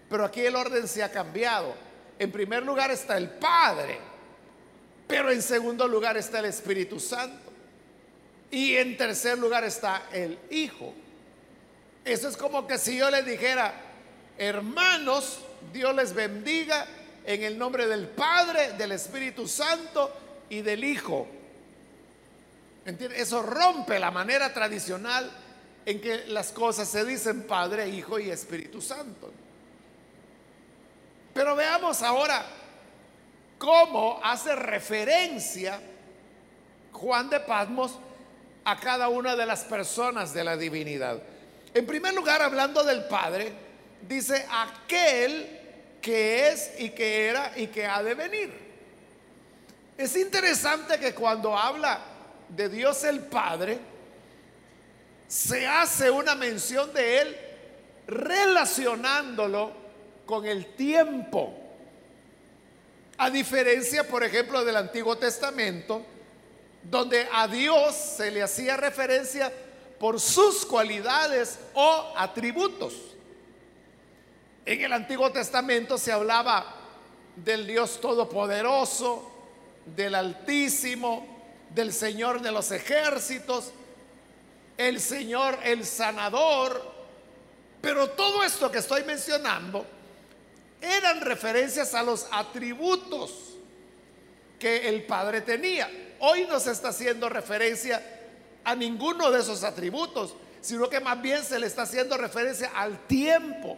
Pero 0.09 0.25
aquí 0.25 0.41
el 0.41 0.55
orden 0.55 0.87
se 0.87 1.03
ha 1.03 1.11
cambiado. 1.11 1.75
En 2.17 2.31
primer 2.31 2.63
lugar 2.63 2.91
está 2.91 3.17
el 3.17 3.29
Padre, 3.29 3.99
pero 5.07 5.31
en 5.31 5.41
segundo 5.41 5.87
lugar 5.87 6.17
está 6.17 6.39
el 6.39 6.45
Espíritu 6.45 6.99
Santo. 6.99 7.51
Y 8.51 8.75
en 8.75 8.97
tercer 8.97 9.37
lugar 9.37 9.63
está 9.63 10.07
el 10.11 10.39
Hijo. 10.49 10.93
Eso 12.03 12.27
es 12.27 12.35
como 12.35 12.65
que 12.65 12.77
si 12.79 12.97
yo 12.97 13.11
les 13.11 13.25
dijera, 13.25 13.73
hermanos, 14.37 15.39
Dios 15.71 15.93
les 15.95 16.13
bendiga 16.13 16.87
en 17.29 17.43
el 17.43 17.59
nombre 17.59 17.85
del 17.85 18.07
Padre, 18.07 18.73
del 18.73 18.93
Espíritu 18.93 19.47
Santo 19.47 20.11
y 20.49 20.63
del 20.63 20.83
Hijo. 20.83 21.27
Eso 22.83 23.43
rompe 23.43 23.99
la 23.99 24.09
manera 24.09 24.51
tradicional 24.51 25.29
en 25.85 26.01
que 26.01 26.25
las 26.29 26.51
cosas 26.51 26.89
se 26.89 27.05
dicen 27.05 27.43
Padre, 27.43 27.87
Hijo 27.87 28.17
y 28.17 28.31
Espíritu 28.31 28.81
Santo. 28.81 29.31
Pero 31.31 31.55
veamos 31.55 32.01
ahora 32.01 32.43
cómo 33.59 34.19
hace 34.23 34.55
referencia 34.55 35.79
Juan 36.91 37.29
de 37.29 37.41
Patmos 37.41 37.91
a 38.65 38.79
cada 38.79 39.07
una 39.07 39.35
de 39.35 39.45
las 39.45 39.65
personas 39.65 40.33
de 40.33 40.43
la 40.43 40.57
divinidad. 40.57 41.21
En 41.75 41.85
primer 41.85 42.15
lugar, 42.15 42.41
hablando 42.41 42.83
del 42.83 43.03
Padre, 43.03 43.53
dice 44.07 44.47
aquel 44.51 45.58
que 46.01 46.49
es 46.49 46.71
y 46.77 46.89
que 46.89 47.27
era 47.27 47.53
y 47.55 47.67
que 47.67 47.85
ha 47.85 48.01
de 48.03 48.13
venir. 48.13 48.69
Es 49.97 50.15
interesante 50.15 50.97
que 50.99 51.13
cuando 51.13 51.57
habla 51.57 51.99
de 52.47 52.69
Dios 52.69 53.03
el 53.03 53.19
Padre, 53.19 53.79
se 55.27 55.67
hace 55.67 56.09
una 56.09 56.35
mención 56.35 56.91
de 56.93 57.21
Él 57.21 57.37
relacionándolo 58.07 59.71
con 60.25 60.45
el 60.45 60.73
tiempo. 60.75 61.53
A 63.17 63.29
diferencia, 63.29 64.07
por 64.07 64.23
ejemplo, 64.23 64.63
del 64.63 64.77
Antiguo 64.77 65.17
Testamento, 65.17 66.05
donde 66.81 67.27
a 67.31 67.47
Dios 67.47 67.93
se 67.93 68.31
le 68.31 68.41
hacía 68.41 68.77
referencia 68.77 69.51
por 69.99 70.19
sus 70.19 70.65
cualidades 70.65 71.59
o 71.73 72.13
atributos. 72.15 72.93
En 74.65 74.81
el 74.81 74.93
Antiguo 74.93 75.31
Testamento 75.31 75.97
se 75.97 76.11
hablaba 76.11 76.75
del 77.35 77.65
Dios 77.65 77.99
Todopoderoso, 78.01 79.31
del 79.85 80.15
Altísimo, 80.15 81.39
del 81.73 81.93
Señor 81.93 82.41
de 82.41 82.51
los 82.51 82.71
ejércitos, 82.71 83.71
el 84.77 84.99
Señor 84.99 85.57
el 85.63 85.85
sanador. 85.85 86.99
Pero 87.81 88.09
todo 88.11 88.43
esto 88.43 88.71
que 88.71 88.79
estoy 88.79 89.03
mencionando 89.03 89.85
eran 90.81 91.21
referencias 91.21 91.93
a 91.93 92.03
los 92.03 92.27
atributos 92.31 93.55
que 94.57 94.89
el 94.89 95.03
Padre 95.03 95.41
tenía. 95.41 95.89
Hoy 96.19 96.45
no 96.49 96.59
se 96.59 96.71
está 96.71 96.89
haciendo 96.89 97.29
referencia 97.29 98.03
a 98.63 98.75
ninguno 98.75 99.31
de 99.31 99.39
esos 99.39 99.63
atributos, 99.63 100.35
sino 100.61 100.89
que 100.89 100.99
más 100.99 101.21
bien 101.21 101.43
se 101.43 101.59
le 101.59 101.67
está 101.67 101.83
haciendo 101.83 102.17
referencia 102.17 102.71
al 102.75 103.07
tiempo. 103.07 103.77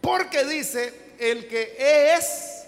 Porque 0.00 0.44
dice 0.44 1.14
el 1.18 1.46
que 1.46 2.14
es, 2.14 2.64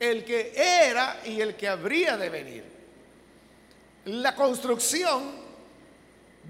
el 0.00 0.24
que 0.24 0.52
era 0.56 1.20
y 1.24 1.40
el 1.40 1.56
que 1.56 1.68
habría 1.68 2.16
de 2.16 2.28
venir. 2.28 2.64
La 4.06 4.34
construcción 4.34 5.32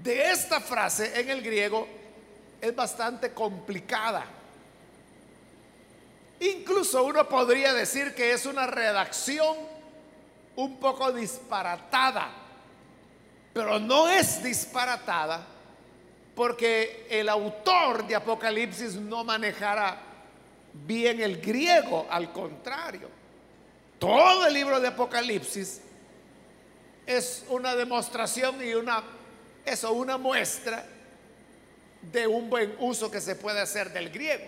de 0.03 0.31
esta 0.31 0.59
frase 0.59 1.19
en 1.19 1.29
el 1.29 1.41
griego 1.41 1.87
es 2.61 2.75
bastante 2.75 3.33
complicada. 3.33 4.25
Incluso 6.39 7.03
uno 7.03 7.27
podría 7.27 7.73
decir 7.73 8.15
que 8.15 8.31
es 8.31 8.45
una 8.45 8.65
redacción 8.65 9.57
un 10.55 10.79
poco 10.79 11.11
disparatada, 11.11 12.31
pero 13.53 13.79
no 13.79 14.09
es 14.09 14.41
disparatada 14.41 15.45
porque 16.39 17.05
el 17.09 17.27
autor 17.27 18.07
de 18.07 18.15
Apocalipsis 18.15 18.95
no 18.95 19.25
manejara 19.25 19.99
bien 20.71 21.19
el 21.19 21.41
griego, 21.41 22.07
al 22.09 22.31
contrario. 22.31 23.09
Todo 23.99 24.47
el 24.47 24.53
libro 24.53 24.79
de 24.79 24.87
Apocalipsis 24.87 25.81
es 27.05 27.43
una 27.49 27.75
demostración 27.75 28.65
y 28.65 28.73
una 28.73 29.03
eso 29.65 29.91
una 29.91 30.17
muestra 30.17 30.85
de 32.09 32.25
un 32.25 32.49
buen 32.49 32.73
uso 32.79 33.11
que 33.11 33.19
se 33.19 33.35
puede 33.35 33.59
hacer 33.59 33.91
del 33.91 34.09
griego. 34.09 34.45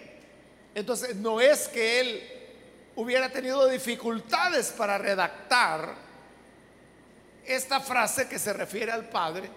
Entonces, 0.74 1.18
no 1.18 1.42
es 1.42 1.68
que 1.68 2.00
él 2.00 2.24
hubiera 2.96 3.30
tenido 3.30 3.68
dificultades 3.68 4.70
para 4.70 4.98
redactar 4.98 5.94
esta 7.46 7.82
frase 7.82 8.30
que 8.30 8.40
se 8.40 8.54
refiere 8.54 8.94
al 8.94 9.10
Padre, 9.10 9.50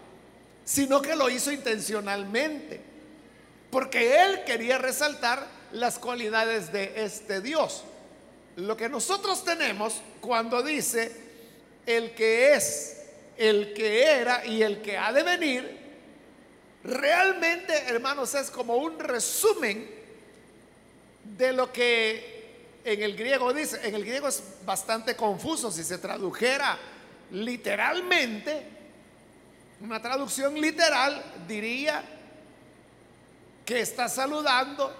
sino 0.64 1.02
que 1.02 1.14
lo 1.14 1.28
hizo 1.28 1.52
intencionalmente, 1.52 2.80
porque 3.70 4.22
él 4.22 4.44
quería 4.44 4.78
resaltar 4.78 5.46
las 5.72 5.98
cualidades 5.98 6.72
de 6.72 7.04
este 7.04 7.40
Dios. 7.40 7.84
Lo 8.56 8.76
que 8.76 8.88
nosotros 8.88 9.44
tenemos 9.44 10.00
cuando 10.20 10.62
dice 10.62 11.12
el 11.86 12.14
que 12.14 12.54
es, 12.54 13.02
el 13.36 13.74
que 13.74 14.04
era 14.04 14.46
y 14.46 14.62
el 14.62 14.80
que 14.80 14.96
ha 14.96 15.12
de 15.12 15.22
venir, 15.22 15.78
realmente, 16.84 17.76
hermanos, 17.88 18.34
es 18.34 18.50
como 18.50 18.76
un 18.76 18.98
resumen 18.98 19.90
de 21.24 21.52
lo 21.52 21.72
que 21.72 22.80
en 22.84 23.02
el 23.02 23.16
griego 23.16 23.52
dice. 23.52 23.80
En 23.82 23.94
el 23.94 24.04
griego 24.04 24.28
es 24.28 24.42
bastante 24.64 25.16
confuso 25.16 25.70
si 25.70 25.82
se 25.82 25.98
tradujera 25.98 26.78
literalmente. 27.32 28.73
Una 29.80 30.00
traducción 30.00 30.60
literal 30.60 31.22
diría 31.46 32.02
que 33.64 33.80
está 33.80 34.08
saludando 34.08 34.94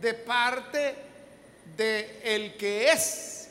de 0.00 0.14
parte 0.14 0.94
de 1.76 2.20
el 2.22 2.56
que 2.56 2.90
es, 2.90 3.48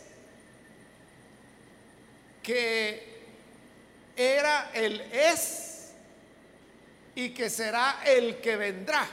que 2.42 3.14
era 4.16 4.72
el 4.74 5.02
es 5.02 5.92
y 7.16 7.30
que 7.30 7.50
será 7.50 8.02
el 8.06 8.42
que 8.42 8.56
vendrá. 8.56 9.08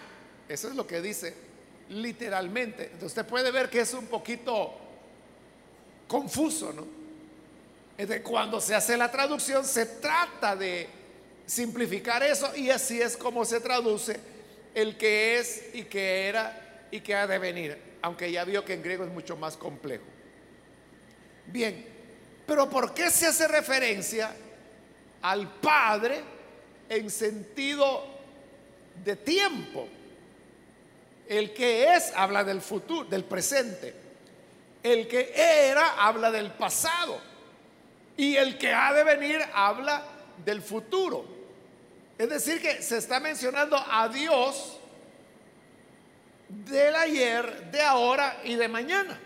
Eso 0.49 0.69
es 0.69 0.75
lo 0.75 0.87
que 0.87 1.01
dice 1.01 1.35
literalmente. 1.91 2.85
Entonces 2.85 3.09
usted 3.09 3.27
puede 3.27 3.51
ver 3.51 3.69
que 3.71 3.81
es 3.81 3.95
un 3.95 4.07
poquito 4.07 4.75
confuso, 6.09 6.73
¿no? 6.73 7.00
Cuando 8.23 8.61
se 8.61 8.75
hace 8.75 8.97
la 8.97 9.11
traducción 9.11 9.64
se 9.64 9.87
trata 9.87 10.57
de 10.57 10.88
simplificar 11.47 12.23
eso 12.23 12.54
y 12.57 12.71
así 12.71 13.00
es 13.00 13.16
como 13.16 13.45
se 13.45 13.61
traduce 13.61 14.19
el 14.75 14.97
que 14.97 15.38
es 15.38 15.75
y 15.75 15.85
que 15.85 16.28
era 16.28 16.86
y 16.91 17.00
que 17.00 17.15
ha 17.15 17.26
de 17.26 17.39
venir, 17.39 17.78
aunque 18.02 18.30
ya 18.30 18.45
vio 18.45 18.65
que 18.65 18.75
en 18.75 18.82
griego 18.82 19.04
es 19.04 19.10
mucho 19.10 19.36
más 19.36 19.56
complejo. 19.56 20.04
Bien, 21.47 21.84
pero 22.47 22.69
¿por 22.69 22.95
qué 22.95 23.10
se 23.10 23.26
hace 23.26 23.49
referencia 23.49 24.32
al 25.23 25.49
Padre? 25.60 26.23
en 26.91 27.08
sentido 27.08 28.04
de 29.02 29.17
tiempo. 29.17 29.89
El 31.26 31.54
que 31.54 31.95
es 31.95 32.13
habla 32.15 32.45
del 32.45 32.60
futuro, 32.60 33.08
del 33.08 33.25
presente. 33.25 33.95
El 34.82 35.06
que 35.06 35.32
era 35.34 36.04
habla 36.04 36.30
del 36.30 36.50
pasado. 36.50 37.29
Y 38.21 38.37
el 38.37 38.59
que 38.59 38.71
ha 38.71 38.93
de 38.93 39.02
venir 39.02 39.41
habla 39.54 40.02
del 40.45 40.61
futuro. 40.61 41.25
Es 42.19 42.28
decir, 42.28 42.61
que 42.61 42.83
se 42.83 42.99
está 42.99 43.19
mencionando 43.19 43.78
a 43.78 44.11
Dios 44.11 44.78
del 46.47 46.95
ayer, 46.97 47.71
de 47.71 47.80
ahora 47.80 48.43
y 48.45 48.56
de 48.56 48.69
mañana. 48.69 49.19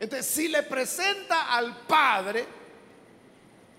Entonces, 0.00 0.24
si 0.24 0.48
le 0.48 0.62
presenta 0.62 1.54
al 1.54 1.76
Padre, 1.86 2.46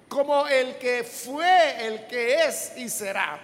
como 0.08 0.48
el 0.48 0.78
que 0.78 1.04
fue, 1.04 1.88
el 1.88 2.06
que 2.06 2.46
es 2.46 2.74
y 2.78 2.90
será. 2.90 3.40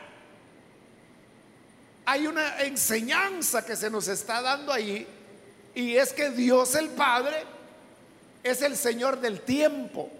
Hay 2.05 2.27
una 2.27 2.61
enseñanza 2.61 3.65
que 3.65 3.75
se 3.75 3.89
nos 3.89 4.07
está 4.07 4.43
dando 4.43 4.71
ahí 4.71 5.07
y 5.73 5.95
es 5.95 6.13
que 6.13 6.29
Dios 6.29 6.75
el 6.75 6.89
Padre 6.89 7.37
es 8.43 8.61
el 8.61 8.77
Señor 8.77 9.19
del 9.19 9.41
tiempo. 9.41 10.11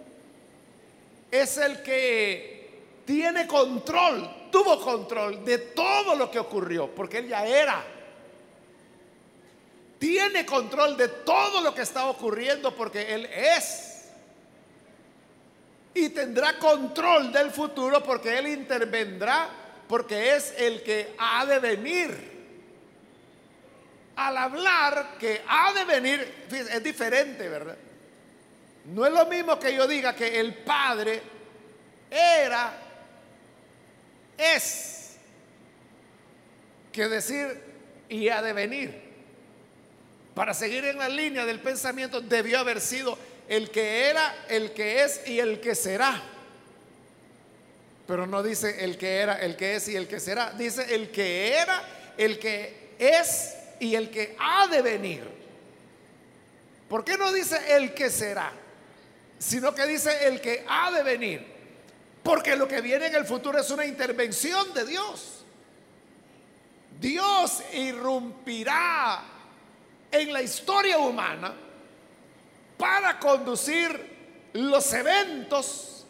Es 1.41 1.57
el 1.57 1.81
que 1.81 3.01
tiene 3.05 3.47
control, 3.47 4.49
tuvo 4.51 4.79
control 4.81 5.43
de 5.43 5.57
todo 5.57 6.15
lo 6.15 6.31
que 6.31 6.39
ocurrió, 6.39 6.93
porque 6.93 7.19
Él 7.19 7.27
ya 7.27 7.45
era. 7.45 7.83
Tiene 9.99 10.45
control 10.45 10.97
de 10.97 11.07
todo 11.07 11.61
lo 11.61 11.73
que 11.73 11.81
está 11.81 12.07
ocurriendo 12.07 12.75
porque 12.75 13.13
Él 13.13 13.25
es 13.25 13.95
y 15.95 16.09
tendrá 16.09 16.59
control 16.59 17.31
del 17.31 17.51
futuro 17.51 18.03
porque 18.03 18.37
Él 18.37 18.47
intervendrá, 18.47 19.49
porque 19.87 20.35
es 20.35 20.53
el 20.57 20.83
que 20.83 21.15
ha 21.17 21.45
de 21.45 21.59
venir. 21.59 22.35
Al 24.17 24.37
hablar 24.37 25.17
que 25.17 25.41
ha 25.47 25.73
de 25.73 25.85
venir, 25.85 26.45
es 26.51 26.83
diferente, 26.83 27.47
¿verdad? 27.47 27.77
No 28.85 29.05
es 29.05 29.11
lo 29.11 29.25
mismo 29.25 29.59
que 29.59 29.75
yo 29.75 29.87
diga 29.87 30.15
que 30.15 30.39
el 30.39 30.53
Padre 30.53 31.21
era, 32.11 32.73
es, 34.37 35.15
que 36.91 37.07
decir 37.07 37.61
y 38.09 38.29
ha 38.29 38.41
de 38.41 38.53
venir. 38.53 39.05
Para 40.35 40.53
seguir 40.53 40.85
en 40.85 40.99
la 40.99 41.09
línea 41.09 41.45
del 41.45 41.59
pensamiento 41.61 42.21
debió 42.21 42.59
haber 42.59 42.79
sido 42.79 43.17
el 43.47 43.71
que 43.71 44.09
era, 44.09 44.45
el 44.49 44.71
que 44.73 45.03
es 45.03 45.27
y 45.27 45.39
el 45.39 45.59
que 45.61 45.73
será. 45.73 46.21
Pero 48.05 48.27
no 48.27 48.43
dice 48.43 48.83
el 48.83 48.97
que 48.97 49.17
era, 49.17 49.35
el 49.41 49.55
que 49.55 49.75
es 49.75 49.87
y 49.87 49.95
el 49.95 50.07
que 50.07 50.19
será. 50.19 50.51
Dice 50.51 50.93
el 50.93 51.09
que 51.09 51.53
era, 51.53 51.81
el 52.17 52.37
que 52.37 52.91
es 52.99 53.55
y 53.79 53.95
el 53.95 54.11
que 54.11 54.35
ha 54.39 54.67
de 54.67 54.81
venir. 54.83 55.23
¿Por 56.87 57.03
qué 57.03 57.17
no 57.17 57.33
dice 57.33 57.57
el 57.75 57.95
que 57.95 58.11
será? 58.11 58.51
Sino 59.39 59.73
que 59.75 59.85
dice 59.85 60.27
el 60.27 60.41
que 60.41 60.65
ha 60.67 60.91
de 60.91 61.03
venir. 61.03 61.55
Porque 62.23 62.55
lo 62.55 62.67
que 62.67 62.81
viene 62.81 63.07
en 63.07 63.15
el 63.15 63.25
futuro 63.25 63.59
es 63.59 63.69
una 63.69 63.85
intervención 63.85 64.73
de 64.73 64.85
Dios. 64.85 65.45
Dios 66.99 67.61
irrumpirá 67.73 69.23
en 70.11 70.33
la 70.33 70.41
historia 70.41 70.97
humana 70.97 71.53
para 72.77 73.19
conducir 73.19 74.15
los 74.53 74.93
eventos 74.93 76.05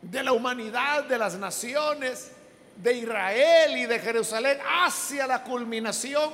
de 0.00 0.22
la 0.22 0.32
humanidad, 0.32 1.04
de 1.04 1.18
las 1.18 1.36
naciones, 1.36 2.30
de 2.76 2.92
Israel 2.94 3.76
y 3.76 3.86
de 3.86 3.98
Jerusalén 3.98 4.58
hacia 4.82 5.26
la 5.26 5.42
culminación 5.42 6.32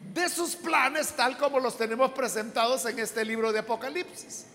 de 0.00 0.28
sus 0.28 0.56
planes 0.56 1.12
tal 1.12 1.36
como 1.38 1.60
los 1.60 1.76
tenemos 1.76 2.10
presentados 2.12 2.84
en 2.86 2.98
este 2.98 3.24
libro 3.24 3.52
de 3.52 3.60
Apocalipsis. 3.60 4.46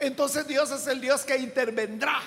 Entonces 0.00 0.46
Dios 0.46 0.70
es 0.70 0.86
el 0.86 1.00
Dios 1.00 1.22
que 1.22 1.36
intervendrá. 1.36 2.20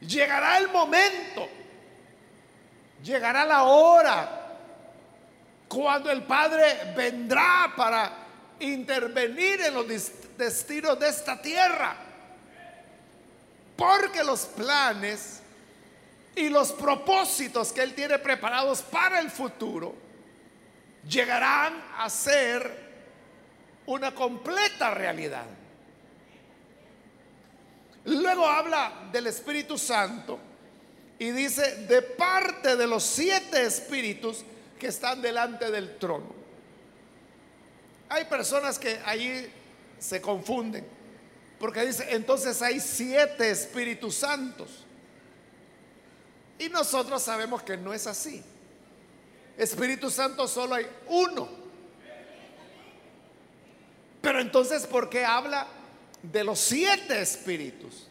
Llegará 0.00 0.58
el 0.58 0.68
momento, 0.68 1.48
llegará 3.02 3.44
la 3.44 3.62
hora 3.62 4.58
cuando 5.68 6.10
el 6.10 6.24
Padre 6.24 6.92
vendrá 6.96 7.72
para 7.76 8.12
intervenir 8.58 9.60
en 9.60 9.74
los 9.74 9.86
destinos 10.36 10.98
de 10.98 11.08
esta 11.08 11.40
tierra. 11.40 11.96
Porque 13.76 14.24
los 14.24 14.40
planes 14.46 15.40
y 16.34 16.48
los 16.48 16.72
propósitos 16.72 17.72
que 17.72 17.82
Él 17.82 17.94
tiene 17.94 18.18
preparados 18.18 18.82
para 18.82 19.20
el 19.20 19.30
futuro 19.30 19.94
llegarán 21.08 21.80
a 21.96 22.10
ser 22.10 22.90
una 23.86 24.14
completa 24.14 24.92
realidad. 24.92 25.46
Luego 28.04 28.46
habla 28.46 29.08
del 29.12 29.28
Espíritu 29.28 29.78
Santo 29.78 30.38
y 31.18 31.30
dice, 31.30 31.86
de 31.86 32.02
parte 32.02 32.76
de 32.76 32.86
los 32.86 33.04
siete 33.04 33.64
espíritus 33.64 34.44
que 34.78 34.88
están 34.88 35.22
delante 35.22 35.70
del 35.70 35.96
trono. 35.98 36.34
Hay 38.08 38.24
personas 38.24 38.78
que 38.78 39.00
allí 39.06 39.48
se 39.98 40.20
confunden, 40.20 40.84
porque 41.60 41.86
dice, 41.86 42.06
entonces 42.10 42.60
hay 42.60 42.80
siete 42.80 43.50
Espíritus 43.50 44.16
Santos. 44.16 44.84
Y 46.58 46.68
nosotros 46.68 47.22
sabemos 47.22 47.62
que 47.62 47.76
no 47.76 47.94
es 47.94 48.06
así. 48.08 48.42
Espíritu 49.56 50.10
Santo 50.10 50.48
solo 50.48 50.74
hay 50.74 50.86
uno. 51.06 51.48
Pero 54.20 54.40
entonces, 54.40 54.86
¿por 54.86 55.08
qué 55.08 55.24
habla 55.24 55.66
de 56.22 56.44
los 56.44 56.58
siete 56.58 57.20
espíritus? 57.20 58.06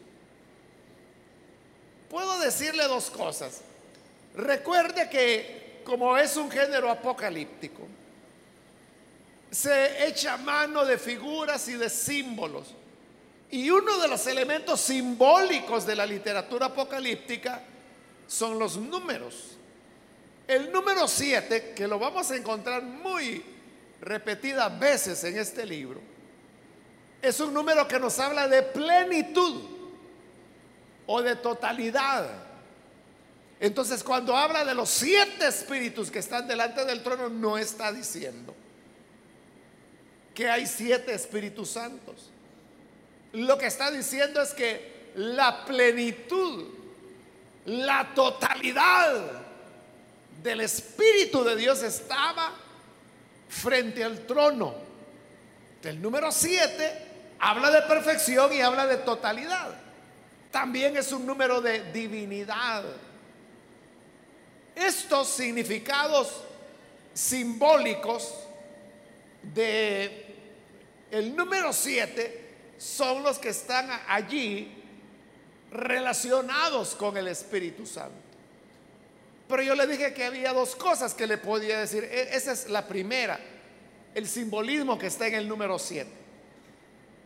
Puedo 2.10 2.38
decirle 2.40 2.84
dos 2.84 3.10
cosas. 3.10 3.62
Recuerde 4.34 5.08
que 5.08 5.80
como 5.84 6.16
es 6.16 6.36
un 6.36 6.50
género 6.50 6.90
apocalíptico, 6.90 7.86
se 9.50 10.06
echa 10.06 10.36
mano 10.36 10.84
de 10.84 10.98
figuras 10.98 11.68
y 11.68 11.74
de 11.74 11.90
símbolos. 11.90 12.68
Y 13.50 13.68
uno 13.68 13.98
de 13.98 14.08
los 14.08 14.26
elementos 14.26 14.80
simbólicos 14.80 15.84
de 15.84 15.94
la 15.94 16.06
literatura 16.06 16.66
apocalíptica 16.66 17.62
son 18.26 18.58
los 18.58 18.78
números. 18.78 19.58
El 20.48 20.72
número 20.72 21.06
7, 21.06 21.74
que 21.76 21.86
lo 21.86 21.98
vamos 21.98 22.30
a 22.30 22.36
encontrar 22.36 22.82
muy 22.82 23.44
repetidas 24.00 24.78
veces 24.78 25.22
en 25.24 25.38
este 25.38 25.66
libro, 25.66 26.00
es 27.22 27.38
un 27.38 27.54
número 27.54 27.86
que 27.86 28.00
nos 28.00 28.18
habla 28.18 28.48
de 28.48 28.62
plenitud 28.62 29.62
o 31.06 31.22
de 31.22 31.36
totalidad. 31.36 32.28
Entonces, 33.60 34.02
cuando 34.02 34.36
habla 34.36 34.64
de 34.64 34.74
los 34.74 34.88
siete 34.88 35.46
espíritus 35.46 36.10
que 36.10 36.18
están 36.18 36.48
delante 36.48 36.84
del 36.84 37.00
trono, 37.00 37.28
no 37.28 37.56
está 37.56 37.92
diciendo 37.92 38.52
que 40.34 40.50
hay 40.50 40.66
siete 40.66 41.14
espíritus 41.14 41.70
santos. 41.70 42.30
Lo 43.32 43.56
que 43.56 43.66
está 43.66 43.92
diciendo 43.92 44.42
es 44.42 44.52
que 44.52 45.12
la 45.14 45.64
plenitud, 45.64 46.64
la 47.66 48.12
totalidad 48.14 49.42
del 50.42 50.62
Espíritu 50.62 51.44
de 51.44 51.54
Dios 51.54 51.82
estaba 51.82 52.52
frente 53.48 54.02
al 54.02 54.26
trono. 54.26 54.74
El 55.84 56.00
número 56.00 56.32
siete 56.32 57.11
habla 57.42 57.70
de 57.70 57.82
perfección 57.82 58.50
y 58.54 58.62
habla 58.62 58.86
de 58.86 58.96
totalidad 58.96 59.82
también 60.52 60.96
es 60.96 61.10
un 61.10 61.26
número 61.26 61.60
de 61.60 61.90
divinidad. 61.90 62.84
Estos 64.76 65.28
significados 65.28 66.44
simbólicos 67.14 68.34
de 69.42 70.26
el 71.10 71.34
número 71.34 71.72
7 71.72 72.50
son 72.78 73.22
los 73.22 73.38
que 73.38 73.48
están 73.48 73.88
allí 74.06 74.78
relacionados 75.70 76.94
con 76.94 77.16
el 77.16 77.28
Espíritu 77.28 77.86
Santo. 77.86 78.12
Pero 79.48 79.62
yo 79.62 79.74
le 79.74 79.86
dije 79.86 80.14
que 80.14 80.24
había 80.24 80.52
dos 80.52 80.76
cosas 80.76 81.14
que 81.14 81.26
le 81.26 81.38
podía 81.38 81.80
decir. 81.80 82.04
E, 82.04 82.36
esa 82.36 82.52
es 82.52 82.68
la 82.68 82.86
primera, 82.86 83.38
el 84.14 84.28
simbolismo 84.28 84.98
que 84.98 85.06
está 85.06 85.26
en 85.26 85.34
el 85.34 85.48
número 85.48 85.78
7. 85.78 86.21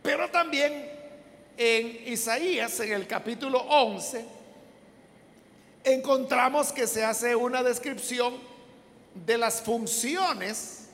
Pero 0.07 0.29
también 0.29 0.89
en 1.57 2.13
Isaías, 2.13 2.79
en 2.79 2.93
el 2.93 3.05
capítulo 3.07 3.59
11, 3.59 4.23
encontramos 5.83 6.71
que 6.71 6.87
se 6.87 7.03
hace 7.03 7.35
una 7.35 7.61
descripción 7.61 8.37
de 9.13 9.37
las 9.37 9.61
funciones 9.61 10.85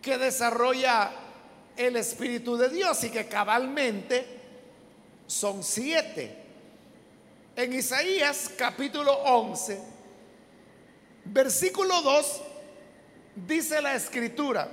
que 0.00 0.16
desarrolla 0.16 1.10
el 1.76 1.96
Espíritu 1.96 2.56
de 2.56 2.68
Dios 2.68 3.02
y 3.02 3.10
que 3.10 3.26
cabalmente 3.26 4.24
son 5.26 5.64
siete. 5.64 6.32
En 7.56 7.72
Isaías 7.72 8.48
capítulo 8.56 9.12
11, 9.12 9.76
versículo 11.24 12.00
2, 12.00 12.42
dice 13.48 13.82
la 13.82 13.96
escritura, 13.96 14.70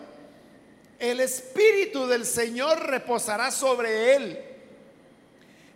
el 1.00 1.20
Espíritu 1.20 2.08
del 2.08 2.26
Señor 2.26 2.80
reposará 2.88 3.52
sobre 3.52 4.16
él 4.16 4.48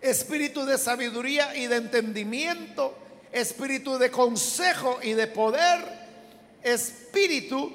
espíritu 0.01 0.65
de 0.65 0.77
sabiduría 0.77 1.55
y 1.55 1.67
de 1.67 1.75
entendimiento, 1.77 2.97
espíritu 3.31 3.97
de 3.97 4.09
consejo 4.09 4.99
y 5.01 5.13
de 5.13 5.27
poder, 5.27 5.79
espíritu 6.63 7.71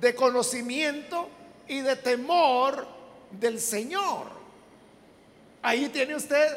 de 0.00 0.14
conocimiento 0.14 1.28
y 1.66 1.80
de 1.80 1.96
temor 1.96 2.86
del 3.30 3.60
Señor. 3.60 4.28
Ahí 5.62 5.88
tiene 5.88 6.14
usted 6.14 6.56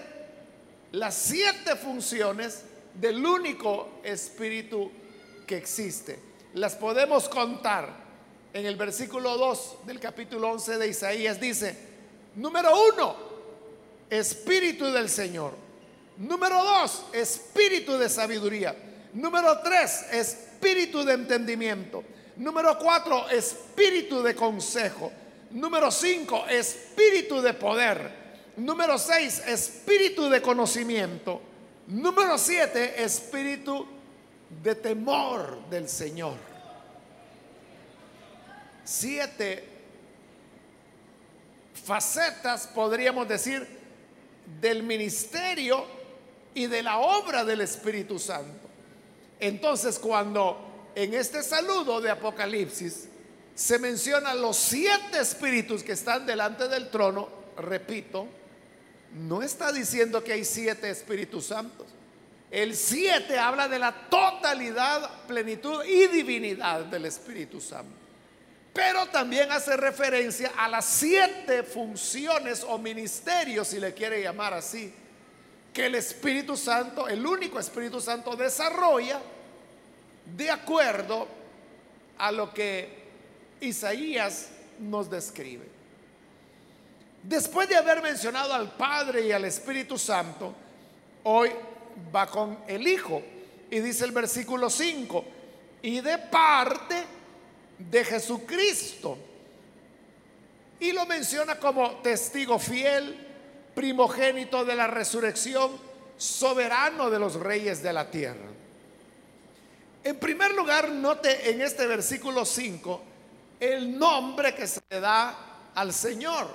las 0.92 1.16
siete 1.16 1.76
funciones 1.76 2.64
del 2.94 3.26
único 3.26 4.00
espíritu 4.04 4.92
que 5.46 5.58
existe. 5.58 6.20
Las 6.54 6.76
podemos 6.76 7.28
contar 7.28 8.07
en 8.58 8.66
el 8.66 8.76
versículo 8.76 9.38
2 9.38 9.78
del 9.86 10.00
capítulo 10.00 10.50
11 10.52 10.80
de 10.80 10.88
Isaías. 10.88 11.40
Dice, 11.40 11.78
número 12.36 12.72
uno, 12.92 13.16
Espíritu 14.10 14.86
del 14.86 15.10
Señor. 15.10 15.54
Número 16.18 16.64
dos, 16.64 17.04
espíritu 17.14 17.98
de 17.98 18.10
sabiduría. 18.10 18.76
Número 19.14 19.60
tres, 19.60 20.06
espíritu 20.12 21.04
de 21.04 21.14
entendimiento. 21.14 22.04
Número 22.38 22.80
cuatro, 22.80 23.30
espíritu 23.30 24.24
de 24.24 24.34
consejo. 24.34 25.12
Número 25.52 25.92
cinco, 25.92 26.46
espíritu 26.48 27.42
de 27.42 27.54
poder. 27.54 28.12
Número 28.58 28.98
seis, 28.98 29.44
espíritu 29.46 30.30
de 30.30 30.42
conocimiento. 30.42 31.42
Número 31.88 32.38
siete, 32.40 33.04
espíritu 33.04 33.86
de 34.64 34.74
temor 34.74 35.70
del 35.70 35.88
Señor. 35.88 36.57
Siete 38.88 39.68
facetas, 41.86 42.68
podríamos 42.68 43.28
decir, 43.28 43.68
del 44.62 44.82
ministerio 44.82 45.86
y 46.54 46.68
de 46.68 46.82
la 46.82 47.00
obra 47.00 47.44
del 47.44 47.60
Espíritu 47.60 48.18
Santo. 48.18 48.70
Entonces, 49.42 50.00
cuando 50.00 50.90
en 50.96 51.14
este 51.14 51.44
saludo 51.44 52.00
de 52.00 52.12
Apocalipsis 52.12 53.10
se 53.54 53.78
mencionan 53.78 54.42
los 54.42 54.56
siete 54.56 55.20
espíritus 55.20 55.84
que 55.84 55.92
están 55.92 56.26
delante 56.26 56.70
del 56.70 56.90
trono, 56.90 57.28
repito, 57.58 58.26
no 59.16 59.42
está 59.42 59.74
diciendo 59.74 60.24
que 60.24 60.32
hay 60.32 60.46
siete 60.46 60.90
espíritus 60.90 61.48
santos. 61.48 61.88
El 62.50 62.74
siete 62.74 63.38
habla 63.38 63.68
de 63.68 63.80
la 63.80 64.08
totalidad, 64.10 65.26
plenitud 65.28 65.84
y 65.84 66.08
divinidad 66.08 66.86
del 66.86 67.04
Espíritu 67.04 67.60
Santo. 67.60 68.07
Pero 68.78 69.08
también 69.08 69.52
hace 69.52 69.76
referencia 69.76 70.52
a 70.56 70.68
las 70.68 70.86
siete 70.86 71.64
funciones 71.64 72.64
o 72.64 72.78
ministerios, 72.78 73.70
si 73.70 73.80
le 73.80 73.92
quiere 73.92 74.22
llamar 74.22 74.54
así, 74.54 74.94
que 75.74 75.88
el 75.88 75.96
Espíritu 75.96 76.56
Santo, 76.56 77.08
el 77.08 77.26
único 77.26 77.60
Espíritu 77.60 78.00
Santo, 78.00 78.36
desarrolla 78.36 79.20
de 80.38 80.52
acuerdo 80.52 81.28
a 82.20 82.32
lo 82.32 82.54
que 82.54 82.88
Isaías 83.62 84.50
nos 84.78 85.10
describe. 85.10 85.66
Después 87.24 87.68
de 87.68 87.78
haber 87.78 88.04
mencionado 88.04 88.54
al 88.54 88.74
Padre 88.74 89.26
y 89.26 89.32
al 89.32 89.46
Espíritu 89.46 89.98
Santo, 89.98 90.54
hoy 91.24 91.50
va 92.16 92.28
con 92.28 92.60
el 92.68 92.88
Hijo. 92.88 93.24
Y 93.72 93.80
dice 93.80 94.06
el 94.06 94.12
versículo 94.12 94.70
5, 94.70 95.26
y 95.82 96.00
de 96.00 96.20
parte 96.20 97.07
de 97.78 98.04
Jesucristo. 98.04 99.18
Y 100.80 100.92
lo 100.92 101.06
menciona 101.06 101.58
como 101.58 101.98
testigo 101.98 102.60
fiel, 102.60 103.18
primogénito 103.74 104.64
de 104.64 104.76
la 104.76 104.88
resurrección, 104.88 105.78
soberano 106.18 107.10
de 107.10 107.20
los 107.20 107.36
reyes 107.36 107.82
de 107.82 107.94
la 107.94 108.10
tierra. 108.10 108.48
En 110.04 110.18
primer 110.18 110.54
lugar, 110.54 110.90
note 110.90 111.50
en 111.50 111.62
este 111.62 111.86
versículo 111.86 112.46
5 112.46 113.02
el 113.60 113.98
nombre 113.98 114.54
que 114.54 114.68
se 114.68 114.82
le 114.90 115.00
da 115.00 115.72
al 115.74 115.94
Señor. 115.94 116.48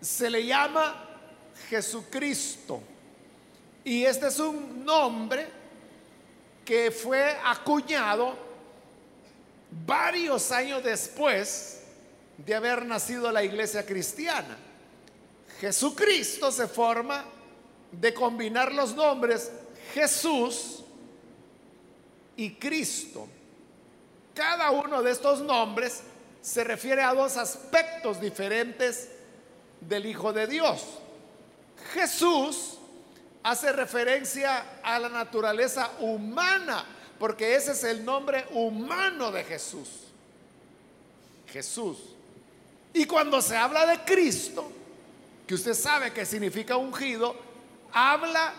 Se 0.00 0.30
le 0.30 0.44
llama 0.44 1.04
Jesucristo. 1.68 2.80
Y 3.84 4.04
este 4.04 4.28
es 4.28 4.38
un 4.38 4.84
nombre 4.84 5.46
que 6.64 6.90
fue 6.90 7.36
acuñado 7.44 8.34
varios 9.86 10.50
años 10.52 10.82
después 10.82 11.80
de 12.38 12.54
haber 12.54 12.84
nacido 12.84 13.30
la 13.30 13.42
iglesia 13.42 13.84
cristiana. 13.84 14.56
Jesucristo 15.60 16.50
se 16.50 16.66
forma 16.66 17.24
de 17.92 18.12
combinar 18.12 18.72
los 18.72 18.94
nombres 18.94 19.50
Jesús 19.92 20.84
y 22.36 22.54
Cristo. 22.54 23.28
Cada 24.34 24.70
uno 24.72 25.02
de 25.02 25.12
estos 25.12 25.40
nombres 25.40 26.02
se 26.42 26.64
refiere 26.64 27.02
a 27.02 27.14
dos 27.14 27.36
aspectos 27.36 28.20
diferentes 28.20 29.08
del 29.80 30.06
Hijo 30.06 30.32
de 30.32 30.46
Dios. 30.46 30.84
Jesús 31.92 32.78
hace 33.42 33.72
referencia 33.72 34.80
a 34.82 34.98
la 34.98 35.08
naturaleza 35.08 35.92
humana, 36.00 36.84
porque 37.24 37.54
ese 37.54 37.72
es 37.72 37.82
el 37.84 38.04
nombre 38.04 38.44
humano 38.50 39.32
de 39.32 39.44
Jesús. 39.44 39.88
Jesús. 41.50 41.96
Y 42.92 43.06
cuando 43.06 43.40
se 43.40 43.56
habla 43.56 43.86
de 43.86 44.00
Cristo, 44.00 44.70
que 45.46 45.54
usted 45.54 45.72
sabe 45.72 46.12
que 46.12 46.26
significa 46.26 46.76
ungido, 46.76 47.34
habla 47.94 48.52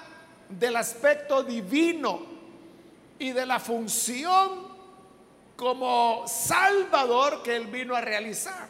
del 0.49 0.77
aspecto 0.77 1.43
divino 1.43 2.25
y 3.19 3.33
de 3.33 3.45
la 3.45 3.59
función 3.59 4.67
como 5.55 6.25
salvador 6.27 7.43
que 7.43 7.55
él 7.55 7.67
vino 7.67 7.95
a 7.95 8.01
realizar. 8.01 8.67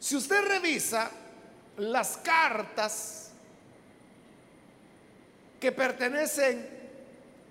Si 0.00 0.16
usted 0.16 0.44
revisa 0.44 1.08
las 1.76 2.16
cartas 2.16 3.30
que 5.60 5.70
pertenecen, 5.70 6.81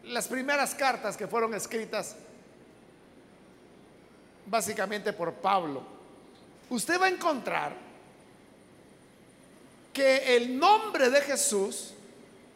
las 0.05 0.27
primeras 0.27 0.73
cartas 0.75 1.15
que 1.15 1.27
fueron 1.27 1.53
escritas 1.53 2.15
básicamente 4.45 5.13
por 5.13 5.33
Pablo, 5.33 5.83
usted 6.69 6.99
va 6.99 7.05
a 7.05 7.09
encontrar 7.09 7.73
que 9.93 10.35
el 10.35 10.57
nombre 10.57 11.09
de 11.09 11.21
Jesús 11.21 11.93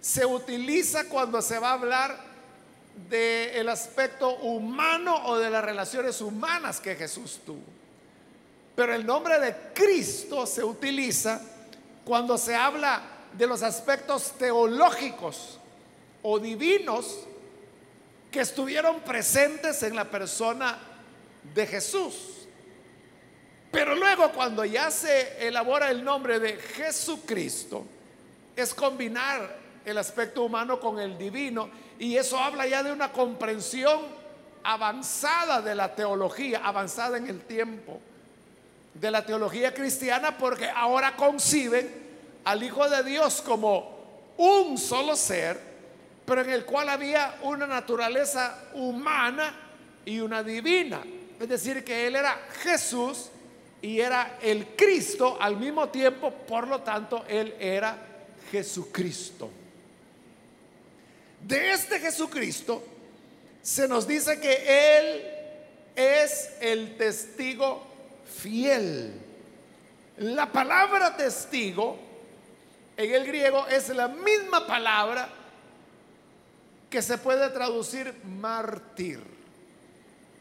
se 0.01 0.25
utiliza 0.25 1.08
cuando 1.10 1.41
se 1.41 1.60
va 1.60 1.69
a 1.69 1.73
hablar 1.73 2.17
del 3.10 3.67
aspecto 3.69 4.38
humano 4.38 5.25
o 5.25 5.38
de 5.38 5.49
las 5.49 5.63
relaciones 5.63 6.21
humanas 6.21 6.79
que 6.79 6.95
Jesús 6.95 7.39
tuvo. 7.45 7.63
Pero 8.75 8.93
el 8.93 9.05
nombre 9.05 9.39
de 9.39 9.55
Cristo 9.73 10.45
se 10.45 10.63
utiliza 10.63 11.41
cuando 12.03 12.38
se 12.38 12.55
habla 12.55 13.01
de 13.34 13.47
los 13.47 13.63
aspectos 13.63 14.34
teológicos 14.38 15.60
o 16.23 16.39
divinos 16.39 17.19
que 18.35 18.41
estuvieron 18.41 18.99
presentes 18.99 19.81
en 19.83 19.95
la 19.95 20.03
persona 20.03 20.77
de 21.53 21.65
Jesús. 21.65 22.45
Pero 23.71 23.95
luego 23.95 24.29
cuando 24.33 24.65
ya 24.65 24.91
se 24.91 25.47
elabora 25.47 25.89
el 25.89 26.03
nombre 26.03 26.37
de 26.37 26.57
Jesucristo, 26.57 27.85
es 28.53 28.73
combinar 28.73 29.55
el 29.85 29.97
aspecto 29.97 30.43
humano 30.43 30.81
con 30.81 30.99
el 30.99 31.17
divino 31.17 31.69
y 31.97 32.17
eso 32.17 32.37
habla 32.37 32.67
ya 32.67 32.83
de 32.83 32.91
una 32.91 33.13
comprensión 33.13 34.01
avanzada 34.63 35.61
de 35.61 35.73
la 35.73 35.95
teología, 35.95 36.59
avanzada 36.61 37.15
en 37.15 37.27
el 37.27 37.39
tiempo 37.39 38.01
de 38.93 39.11
la 39.11 39.25
teología 39.25 39.73
cristiana, 39.73 40.37
porque 40.37 40.69
ahora 40.69 41.15
conciben 41.15 41.89
al 42.43 42.61
Hijo 42.61 42.89
de 42.89 43.01
Dios 43.01 43.41
como 43.41 43.97
un 44.35 44.77
solo 44.77 45.15
ser, 45.15 45.74
pero 46.25 46.41
en 46.41 46.49
el 46.49 46.65
cual 46.65 46.89
había 46.89 47.38
una 47.43 47.67
naturaleza 47.67 48.69
humana 48.73 49.53
y 50.05 50.19
una 50.19 50.41
divina. 50.43 51.01
Es 51.39 51.47
decir, 51.47 51.83
que 51.83 52.07
Él 52.07 52.15
era 52.15 52.39
Jesús 52.63 53.29
y 53.81 53.99
era 53.99 54.38
el 54.41 54.67
Cristo 54.75 55.38
al 55.39 55.57
mismo 55.57 55.89
tiempo, 55.89 56.31
por 56.31 56.67
lo 56.67 56.81
tanto, 56.81 57.25
Él 57.27 57.55
era 57.59 57.97
Jesucristo. 58.51 59.49
De 61.41 61.73
este 61.73 61.99
Jesucristo 61.99 62.83
se 63.61 63.88
nos 63.88 64.07
dice 64.07 64.39
que 64.39 64.97
Él 64.97 65.35
es 65.95 66.51
el 66.59 66.97
testigo 66.97 67.85
fiel. 68.41 69.13
La 70.17 70.51
palabra 70.51 71.15
testigo 71.15 71.97
en 72.97 73.13
el 73.13 73.25
griego 73.25 73.67
es 73.67 73.89
la 73.89 74.07
misma 74.07 74.65
palabra 74.65 75.29
que 76.95 77.01
se 77.01 77.17
puede 77.17 77.49
traducir 77.49 78.15
mártir. 78.23 79.19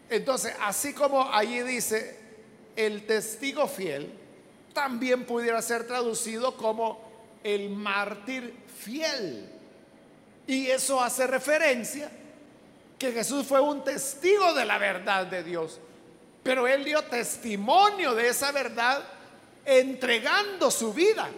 Entonces, 0.08 0.54
así 0.60 0.94
como 0.94 1.28
allí 1.32 1.62
dice 1.62 2.16
el 2.76 3.06
testigo 3.06 3.66
fiel 3.66 4.12
también 4.72 5.24
pudiera 5.24 5.60
ser 5.62 5.84
traducido 5.84 6.56
como 6.56 7.02
el 7.42 7.70
mártir 7.70 8.54
fiel. 8.78 9.50
Y 10.46 10.68
eso 10.68 11.02
hace 11.02 11.26
referencia 11.26 12.08
que 13.00 13.10
Jesús 13.10 13.44
fue 13.44 13.60
un 13.60 13.82
testigo 13.82 14.54
de 14.54 14.64
la 14.64 14.78
verdad 14.78 15.26
de 15.26 15.42
Dios, 15.42 15.80
pero 16.44 16.68
él 16.68 16.84
dio 16.84 17.02
testimonio 17.02 18.14
de 18.14 18.28
esa 18.28 18.52
verdad 18.52 19.02
entregando 19.64 20.70
su 20.70 20.94
vida. 20.94 21.28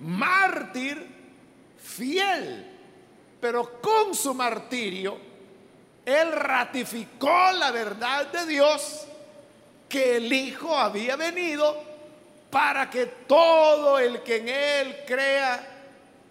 Mártir 0.00 1.19
fiel, 1.80 2.66
pero 3.40 3.80
con 3.80 4.14
su 4.14 4.34
martirio 4.34 5.30
él 6.04 6.32
ratificó 6.32 7.52
la 7.52 7.70
verdad 7.70 8.26
de 8.26 8.46
Dios 8.46 9.06
que 9.88 10.16
el 10.16 10.32
Hijo 10.32 10.76
había 10.76 11.16
venido 11.16 11.82
para 12.50 12.88
que 12.90 13.06
todo 13.06 13.98
el 13.98 14.22
que 14.22 14.36
en 14.36 14.48
Él 14.48 14.96
crea 15.06 15.66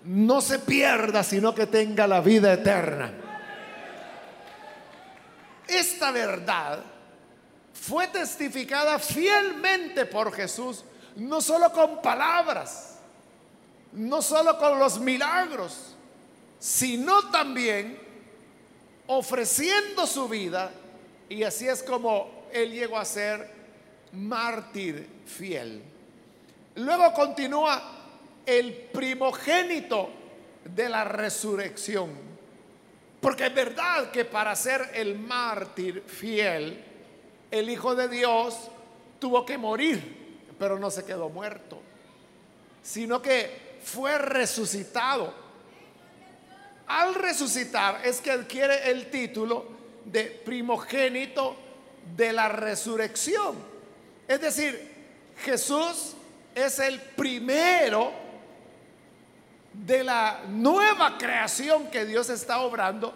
no 0.05 0.41
se 0.41 0.59
pierda, 0.59 1.23
sino 1.23 1.53
que 1.53 1.67
tenga 1.67 2.07
la 2.07 2.19
vida 2.21 2.53
eterna. 2.53 3.12
Esta 5.67 6.12
verdad 6.12 6.83
fue 7.73 8.07
testificada 8.07 8.97
fielmente 8.97 10.05
por 10.05 10.33
Jesús, 10.33 10.83
no 11.15 11.41
solo 11.41 11.71
con 11.71 12.01
palabras, 12.01 12.88
no 13.93 14.21
solo 14.21 14.58
con 14.58 14.80
los 14.80 14.99
milagros, 14.99 15.95
sino 16.60 17.30
también 17.30 17.99
ofreciendo 19.08 20.06
su 20.06 20.28
vida 20.28 20.71
y 21.30 21.43
así 21.43 21.67
es 21.67 21.82
como 21.84 22.45
él 22.52 22.71
llegó 22.71 22.97
a 22.97 23.06
ser 23.06 23.49
mártir 24.13 25.08
fiel. 25.25 25.82
Luego 26.75 27.13
continúa 27.13 27.82
el 28.45 28.73
primogénito 28.73 30.10
de 30.63 30.89
la 30.89 31.04
resurrección. 31.04 32.30
Porque 33.21 33.47
es 33.47 33.54
verdad 33.54 34.12
que 34.12 34.25
para 34.25 34.56
ser 34.56 34.91
el 34.93 35.19
mártir 35.19 36.04
fiel, 36.08 36.84
el 37.52 37.69
Hijo 37.69 37.95
de 37.95 38.08
Dios 38.08 38.56
tuvo 39.19 39.45
que 39.45 39.58
morir, 39.58 40.45
pero 40.58 40.80
no 40.80 40.89
se 40.89 41.04
quedó 41.04 41.30
muerto, 41.30 41.82
sino 42.82 43.21
que 43.21 43.68
fue 43.83 44.17
resucitado 44.17 45.33
al 46.89 47.13
resucitar 47.13 48.01
es 48.03 48.19
que 48.19 48.31
adquiere 48.31 48.89
el 48.89 49.11
título 49.11 49.63
de 50.05 50.23
primogénito 50.23 51.55
de 52.17 52.33
la 52.33 52.49
resurrección. 52.49 53.55
Es 54.27 54.41
decir, 54.41 54.91
Jesús 55.43 56.15
es 56.55 56.79
el 56.79 56.99
primero 56.99 58.11
de 59.71 60.03
la 60.03 60.41
nueva 60.49 61.15
creación 61.19 61.91
que 61.91 62.05
Dios 62.05 62.27
está 62.31 62.61
obrando 62.61 63.13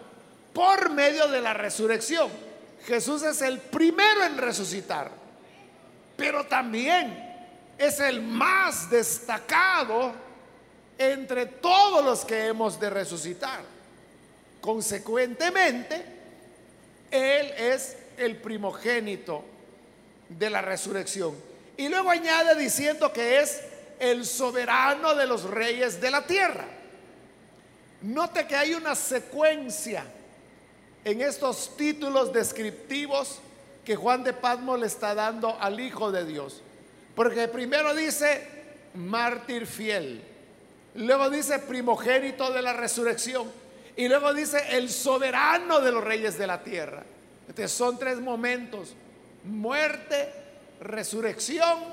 por 0.52 0.90
medio 0.90 1.26
de 1.26 1.40
la 1.40 1.52
resurrección. 1.52 2.30
Jesús 2.86 3.24
es 3.24 3.42
el 3.42 3.58
primero 3.58 4.22
en 4.22 4.38
resucitar, 4.38 5.10
pero 6.16 6.46
también 6.46 7.34
es 7.76 7.98
el 7.98 8.22
más 8.22 8.88
destacado 8.88 10.12
entre 10.98 11.46
todos 11.46 12.04
los 12.04 12.24
que 12.24 12.46
hemos 12.46 12.78
de 12.78 12.90
resucitar. 12.90 13.60
Consecuentemente, 14.60 16.04
Él 17.10 17.52
es 17.56 17.96
el 18.16 18.36
primogénito 18.36 19.44
de 20.28 20.50
la 20.50 20.62
resurrección. 20.62 21.34
Y 21.76 21.88
luego 21.88 22.10
añade 22.10 22.54
diciendo 22.54 23.12
que 23.12 23.40
es 23.40 23.60
el 23.98 24.24
soberano 24.24 25.14
de 25.14 25.26
los 25.26 25.44
reyes 25.44 26.00
de 26.00 26.10
la 26.10 26.26
tierra. 26.26 26.64
Note 28.02 28.46
que 28.46 28.56
hay 28.56 28.74
una 28.74 28.94
secuencia 28.94 30.04
en 31.04 31.20
estos 31.20 31.76
títulos 31.76 32.32
descriptivos 32.32 33.38
que 33.84 33.96
Juan 33.96 34.24
de 34.24 34.32
Pasmo 34.32 34.76
le 34.76 34.86
está 34.86 35.14
dando 35.14 35.56
al 35.60 35.78
Hijo 35.80 36.10
de 36.10 36.24
Dios. 36.24 36.62
Porque 37.14 37.48
primero 37.48 37.94
dice 37.94 38.48
mártir 38.94 39.66
fiel, 39.66 40.22
Luego 40.94 41.30
dice 41.30 41.58
primogénito 41.58 42.52
de 42.52 42.62
la 42.62 42.72
resurrección. 42.72 43.50
Y 43.96 44.08
luego 44.08 44.34
dice 44.34 44.58
el 44.70 44.90
soberano 44.90 45.80
de 45.80 45.92
los 45.92 46.02
reyes 46.02 46.36
de 46.36 46.46
la 46.46 46.62
tierra. 46.62 47.04
Entonces 47.48 47.72
son 47.72 47.98
tres 47.98 48.20
momentos 48.20 48.94
muerte, 49.44 50.32
resurrección, 50.80 51.84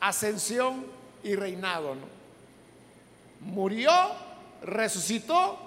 ascensión 0.00 0.84
y 1.22 1.34
reinado. 1.34 1.96
Murió, 3.40 3.92
resucitó 4.62 5.58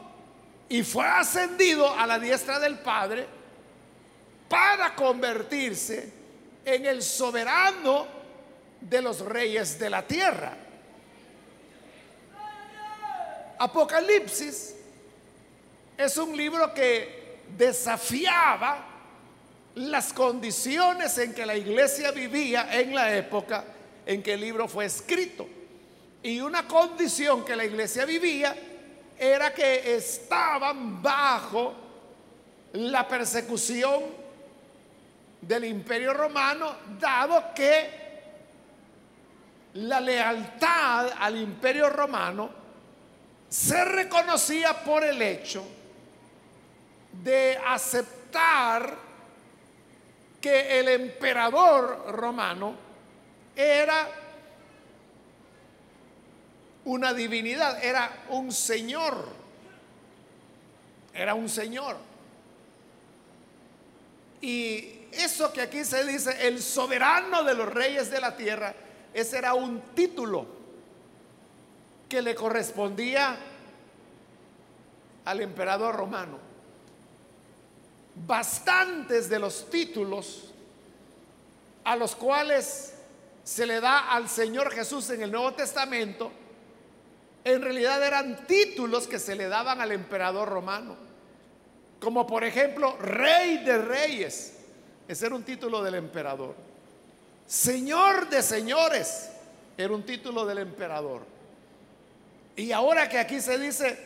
y 0.68 0.84
fue 0.84 1.06
ascendido 1.06 1.94
a 1.94 2.08
la 2.08 2.20
diestra 2.20 2.60
del 2.60 2.80
Padre 2.80 3.28
para 4.50 4.96
convertirse 4.96 6.12
en 6.64 6.86
el 6.86 7.02
soberano 7.02 8.08
de 8.82 9.02
los 9.02 9.22
reyes 9.22 9.78
de 9.78 9.90
la 9.90 10.02
tierra. 10.02 10.58
Apocalipsis 13.58 14.76
es 15.98 16.18
un 16.18 16.36
libro 16.36 16.74
que 16.74 17.40
desafiaba 17.58 18.86
las 19.76 20.14
condiciones 20.14 21.18
en 21.18 21.34
que 21.34 21.46
la 21.46 21.56
iglesia 21.56 22.12
vivía 22.12 22.68
en 22.80 22.96
la 22.96 23.16
época 23.16 23.66
en 24.06 24.22
que 24.22 24.34
el 24.34 24.42
libro 24.42 24.68
fue 24.68 24.86
escrito. 24.86 25.48
Y 26.24 26.40
una 26.42 26.68
condición 26.68 27.44
que 27.44 27.56
la 27.56 27.66
iglesia 27.66 28.06
vivía 28.06 28.56
era 29.18 29.54
que 29.54 29.96
estaban 29.96 31.02
bajo 31.02 31.74
la 32.74 33.08
persecución 33.08 34.04
del 35.42 35.66
imperio 35.66 36.14
romano, 36.14 36.76
dado 37.00 37.54
que 37.54 38.06
la 39.76 40.00
lealtad 40.00 41.12
al 41.20 41.38
imperio 41.38 41.90
romano 41.90 42.65
se 43.56 43.86
reconocía 43.86 44.84
por 44.84 45.02
el 45.06 45.22
hecho 45.22 45.66
de 47.24 47.58
aceptar 47.66 48.94
que 50.42 50.78
el 50.78 50.90
emperador 50.90 52.14
romano 52.14 52.76
era 53.56 54.10
una 56.84 57.14
divinidad, 57.14 57.82
era 57.82 58.26
un 58.28 58.52
señor, 58.52 59.26
era 61.14 61.34
un 61.34 61.48
señor. 61.48 61.96
Y 64.42 65.08
eso 65.14 65.54
que 65.54 65.62
aquí 65.62 65.86
se 65.86 66.04
dice, 66.04 66.46
el 66.46 66.62
soberano 66.62 67.46
de 67.46 67.54
los 67.54 67.74
reyes 67.74 68.12
de 68.12 68.20
la 68.20 68.36
tierra, 68.36 68.76
ese 69.14 69.38
era 69.38 69.54
un 69.54 69.80
título 69.96 70.55
que 72.10 72.22
le 72.22 72.36
correspondía 72.36 73.38
al 75.26 75.42
emperador 75.42 75.96
romano. 75.96 76.38
Bastantes 78.28 79.30
de 79.30 79.40
los 79.40 79.70
títulos 79.70 80.54
a 81.84 81.96
los 81.96 82.16
cuales 82.16 82.94
se 83.44 83.66
le 83.66 83.80
da 83.80 84.12
al 84.12 84.28
Señor 84.30 84.72
Jesús 84.72 85.10
en 85.10 85.22
el 85.22 85.32
Nuevo 85.32 85.54
Testamento, 85.54 86.32
en 87.44 87.62
realidad 87.62 88.02
eran 88.02 88.48
títulos 88.48 89.08
que 89.08 89.20
se 89.20 89.36
le 89.36 89.48
daban 89.48 89.80
al 89.80 89.92
emperador 89.92 90.50
romano. 90.50 90.96
Como 92.00 92.26
por 92.26 92.44
ejemplo, 92.44 92.98
Rey 92.98 93.64
de 93.64 93.78
Reyes. 93.78 94.54
Ese 95.08 95.28
era 95.28 95.36
un 95.36 95.44
título 95.44 95.84
del 95.84 95.96
emperador. 95.96 96.56
Señor 97.46 98.30
de 98.30 98.42
Señores. 98.42 99.30
Era 99.78 99.94
un 99.94 100.04
título 100.04 100.46
del 100.46 100.58
emperador. 100.60 101.35
Y 102.56 102.72
ahora 102.72 103.10
que 103.10 103.20
aquí 103.20 103.42
se 103.42 103.58
dice 103.60 103.98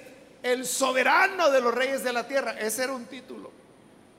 el 0.42 0.66
soberano 0.66 1.50
de 1.52 1.62
los 1.62 1.74
reyes 1.74 2.04
de 2.04 2.14
la 2.14 2.28
tierra, 2.28 2.56
ese 2.60 2.84
era 2.84 2.94
un 2.94 3.06
título 3.06 3.52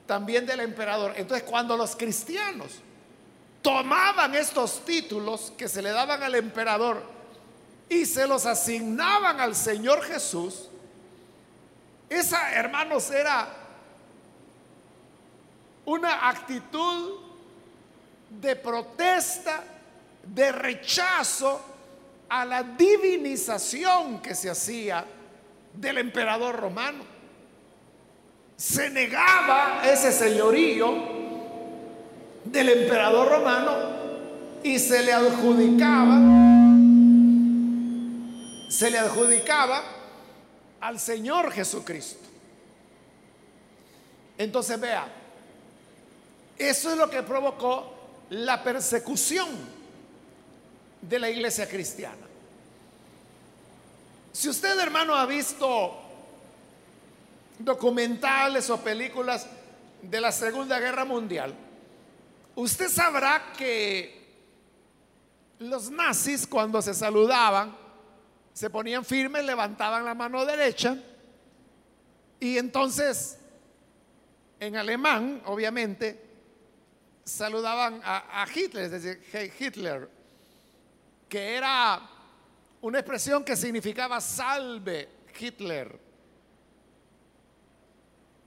también 0.05 0.45
del 0.45 0.59
emperador. 0.59 1.13
Entonces 1.15 1.47
cuando 1.49 1.75
los 1.77 1.95
cristianos 1.95 2.71
tomaban 3.61 4.35
estos 4.35 4.83
títulos 4.85 5.53
que 5.57 5.67
se 5.67 5.81
le 5.81 5.91
daban 5.91 6.23
al 6.23 6.35
emperador 6.35 7.03
y 7.89 8.05
se 8.05 8.27
los 8.27 8.45
asignaban 8.45 9.39
al 9.39 9.55
Señor 9.55 10.01
Jesús, 10.03 10.69
esa, 12.09 12.51
hermanos, 12.53 13.09
era 13.11 13.47
una 15.85 16.27
actitud 16.27 17.19
de 18.29 18.55
protesta, 18.57 19.63
de 20.23 20.51
rechazo 20.51 21.70
a 22.31 22.45
la 22.45 22.63
divinización 22.63 24.21
que 24.21 24.33
se 24.33 24.49
hacía 24.49 25.05
del 25.73 25.97
emperador 25.97 26.55
romano. 26.55 27.03
Se 28.55 28.89
negaba 28.89 29.81
ese 29.83 30.13
señorío 30.13 30.93
del 32.45 32.69
emperador 32.69 33.27
romano 33.27 33.73
y 34.63 34.79
se 34.79 35.03
le 35.03 35.11
adjudicaba 35.11 36.17
se 38.69 38.89
le 38.89 38.97
adjudicaba 38.97 39.83
al 40.79 40.97
Señor 40.97 41.51
Jesucristo. 41.51 42.25
Entonces 44.37 44.79
vea, 44.79 45.05
eso 46.57 46.91
es 46.91 46.97
lo 46.97 47.09
que 47.09 47.21
provocó 47.23 47.93
la 48.29 48.63
persecución 48.63 49.80
de 51.01 51.19
la 51.19 51.29
iglesia 51.29 51.67
cristiana. 51.67 52.27
Si 54.31 54.47
usted, 54.49 54.79
hermano, 54.79 55.15
ha 55.15 55.25
visto 55.25 55.99
documentales 57.59 58.69
o 58.69 58.77
películas 58.77 59.47
de 60.01 60.21
la 60.21 60.31
Segunda 60.31 60.79
Guerra 60.79 61.05
Mundial, 61.05 61.53
usted 62.55 62.89
sabrá 62.89 63.53
que 63.57 64.21
los 65.59 65.91
nazis 65.91 66.47
cuando 66.47 66.81
se 66.81 66.93
saludaban, 66.93 67.75
se 68.53 68.69
ponían 68.69 69.05
firmes, 69.05 69.45
levantaban 69.45 70.05
la 70.05 70.13
mano 70.13 70.45
derecha 70.45 70.97
y 72.39 72.57
entonces 72.57 73.37
en 74.59 74.75
alemán, 74.75 75.41
obviamente, 75.45 76.19
saludaban 77.23 78.01
a, 78.03 78.45
Hitler, 78.53 78.85
es 78.85 78.91
decir, 78.91 79.53
Hitler, 79.59 80.09
que 81.31 81.55
era 81.55 82.01
una 82.81 82.99
expresión 82.99 83.45
que 83.45 83.55
significaba 83.55 84.19
salve 84.19 85.07
Hitler, 85.39 85.97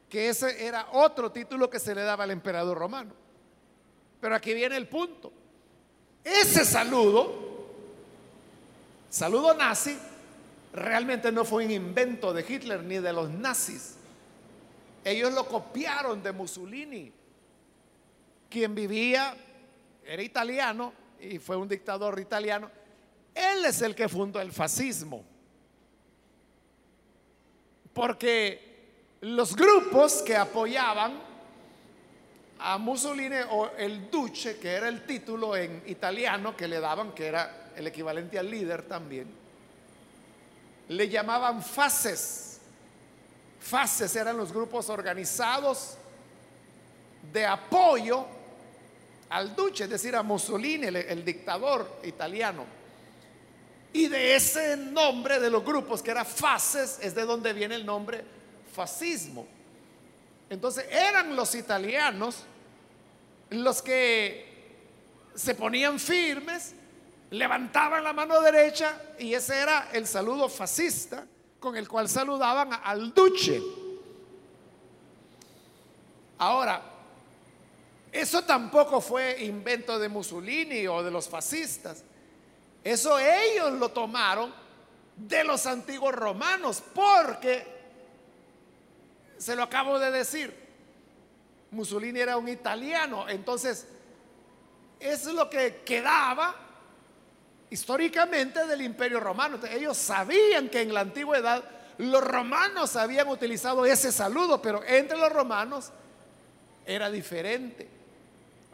que 0.06 0.28
ese 0.28 0.66
era 0.66 0.88
otro 0.92 1.32
título 1.32 1.70
que 1.70 1.80
se 1.80 1.94
le 1.94 2.02
daba 2.02 2.24
al 2.24 2.30
emperador 2.30 2.76
romano. 2.76 3.14
Pero 4.20 4.36
aquí 4.36 4.52
viene 4.52 4.76
el 4.76 4.86
punto. 4.86 5.32
Ese 6.22 6.66
saludo, 6.66 7.70
saludo 9.08 9.54
nazi, 9.54 9.98
realmente 10.74 11.32
no 11.32 11.46
fue 11.46 11.64
un 11.64 11.70
invento 11.70 12.34
de 12.34 12.44
Hitler 12.46 12.82
ni 12.82 12.96
de 12.98 13.14
los 13.14 13.30
nazis. 13.30 13.94
Ellos 15.02 15.32
lo 15.32 15.48
copiaron 15.48 16.22
de 16.22 16.32
Mussolini, 16.32 17.10
quien 18.50 18.74
vivía, 18.74 19.34
era 20.04 20.22
italiano, 20.22 21.03
y 21.32 21.38
fue 21.38 21.56
un 21.56 21.68
dictador 21.68 22.18
italiano, 22.20 22.70
él 23.34 23.64
es 23.64 23.82
el 23.82 23.94
que 23.94 24.08
fundó 24.08 24.40
el 24.40 24.52
fascismo. 24.52 25.24
Porque 27.92 28.74
los 29.22 29.54
grupos 29.56 30.22
que 30.22 30.36
apoyaban 30.36 31.18
a 32.58 32.78
Mussolini 32.78 33.36
o 33.50 33.70
el 33.76 34.10
duce, 34.10 34.58
que 34.58 34.70
era 34.70 34.88
el 34.88 35.04
título 35.04 35.56
en 35.56 35.82
italiano 35.86 36.56
que 36.56 36.68
le 36.68 36.80
daban, 36.80 37.12
que 37.12 37.26
era 37.26 37.72
el 37.76 37.86
equivalente 37.86 38.38
al 38.38 38.50
líder 38.50 38.82
también, 38.82 39.26
le 40.88 41.08
llamaban 41.08 41.62
fases. 41.62 42.60
Fases 43.60 44.14
eran 44.16 44.36
los 44.36 44.52
grupos 44.52 44.90
organizados 44.90 45.96
de 47.32 47.46
apoyo 47.46 48.26
al 49.30 49.54
duce, 49.54 49.84
es 49.84 49.90
decir, 49.90 50.14
a 50.14 50.22
Mussolini, 50.22 50.86
el, 50.86 51.24
dictador 51.24 52.00
italiano. 52.04 52.64
Y 53.92 54.08
de 54.08 54.34
ese 54.34 54.76
nombre 54.76 55.40
de 55.40 55.50
los 55.50 55.64
grupos, 55.64 56.02
que 56.02 56.10
era 56.10 56.24
fases, 56.24 56.98
es 57.00 57.14
de 57.14 57.22
donde 57.22 57.52
viene 57.52 57.76
el 57.76 57.86
nombre 57.86 58.24
fascismo. 58.72 59.46
Entonces 60.50 60.86
eran 60.90 61.34
los 61.34 61.54
italianos 61.54 62.44
los 63.50 63.82
que 63.82 64.52
se 65.34 65.54
ponían 65.54 65.98
firmes, 65.98 66.74
levantaban 67.30 68.04
la 68.04 68.12
mano 68.12 68.40
derecha 68.40 69.00
y 69.18 69.34
ese 69.34 69.58
era 69.58 69.90
el 69.92 70.06
saludo 70.06 70.48
fascista 70.48 71.26
con 71.58 71.76
el 71.76 71.88
cual 71.88 72.08
saludaban 72.08 72.70
al 72.84 73.12
duce. 73.12 73.60
Ahora, 76.38 76.93
eso 78.14 78.44
tampoco 78.44 79.00
fue 79.00 79.42
invento 79.42 79.98
de 79.98 80.08
Mussolini 80.08 80.86
o 80.86 81.02
de 81.02 81.10
los 81.10 81.28
fascistas. 81.28 82.04
Eso 82.84 83.18
ellos 83.18 83.72
lo 83.72 83.88
tomaron 83.88 84.54
de 85.16 85.42
los 85.42 85.66
antiguos 85.66 86.14
romanos, 86.14 86.80
porque, 86.94 87.66
se 89.36 89.56
lo 89.56 89.64
acabo 89.64 89.98
de 89.98 90.12
decir, 90.12 90.54
Mussolini 91.72 92.20
era 92.20 92.36
un 92.36 92.48
italiano, 92.48 93.28
entonces 93.28 93.88
es 95.00 95.24
lo 95.26 95.50
que 95.50 95.82
quedaba 95.84 96.54
históricamente 97.68 98.64
del 98.64 98.82
imperio 98.82 99.18
romano. 99.18 99.58
ellos 99.68 99.96
sabían 99.96 100.68
que 100.68 100.82
en 100.82 100.94
la 100.94 101.00
antigüedad 101.00 101.64
los 101.98 102.22
romanos 102.22 102.94
habían 102.94 103.26
utilizado 103.26 103.84
ese 103.84 104.12
saludo, 104.12 104.62
pero 104.62 104.84
entre 104.84 105.18
los 105.18 105.32
romanos 105.32 105.90
era 106.86 107.10
diferente. 107.10 107.93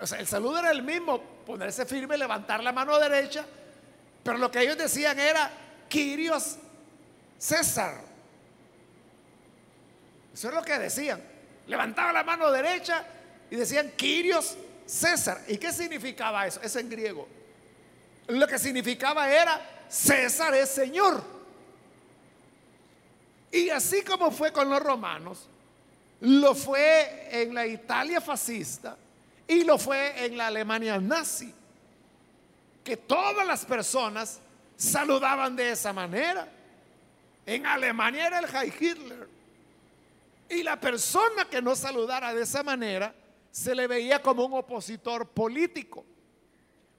O 0.01 0.07
sea, 0.07 0.19
el 0.19 0.27
saludo 0.27 0.59
era 0.59 0.71
el 0.71 0.83
mismo, 0.83 1.21
ponerse 1.47 1.85
firme, 1.85 2.17
levantar 2.17 2.63
la 2.63 2.73
mano 2.73 2.99
derecha, 2.99 3.45
pero 4.23 4.39
lo 4.39 4.51
que 4.51 4.63
ellos 4.63 4.79
decían 4.79 5.19
era 5.19 5.51
Quirios 5.89 6.57
César. 7.39 8.01
Eso 10.33 10.49
es 10.49 10.55
lo 10.55 10.63
que 10.63 10.79
decían. 10.79 11.23
Levantaban 11.67 12.15
la 12.15 12.25
mano 12.25 12.51
derecha 12.51 13.05
y 13.51 13.57
decían 13.57 13.93
Quirios 13.97 14.57
César. 14.87 15.43
¿Y 15.49 15.59
qué 15.59 15.73
significaba 15.73 16.47
eso? 16.47 16.61
Es 16.63 16.75
en 16.77 16.89
griego. 16.89 17.29
Lo 18.29 18.47
que 18.47 18.59
significaba 18.59 19.31
era 19.31 19.61
César 19.89 20.55
es 20.55 20.71
Señor. 20.71 21.23
Y 23.53 23.69
así 23.69 24.03
como 24.03 24.31
fue 24.31 24.53
con 24.53 24.71
los 24.71 24.81
romanos, 24.81 25.47
lo 26.21 26.55
fue 26.55 27.29
en 27.31 27.53
la 27.53 27.67
Italia 27.67 28.21
fascista 28.21 28.97
y 29.51 29.65
lo 29.65 29.79
fue 29.79 30.27
en 30.27 30.39
la 30.39 30.47
Alemania 30.47 31.01
nazi, 31.01 31.53
que 32.85 32.97
todas 32.97 33.45
las 33.45 33.65
personas 33.65 34.39
saludaban 34.77 35.57
de 35.57 35.73
esa 35.73 35.93
manera. 35.93 36.47
En 37.45 37.67
Alemania 37.67 38.29
era 38.29 38.39
el 38.39 38.47
Heil 38.47 38.73
Hitler. 38.79 39.29
Y 40.49 40.63
la 40.63 40.79
persona 40.79 41.47
que 41.51 41.61
no 41.61 41.75
saludara 41.75 42.33
de 42.33 42.43
esa 42.43 42.63
manera 42.63 43.13
se 43.51 43.75
le 43.75 43.89
veía 43.89 44.23
como 44.23 44.45
un 44.45 44.55
opositor 44.55 45.27
político, 45.27 46.05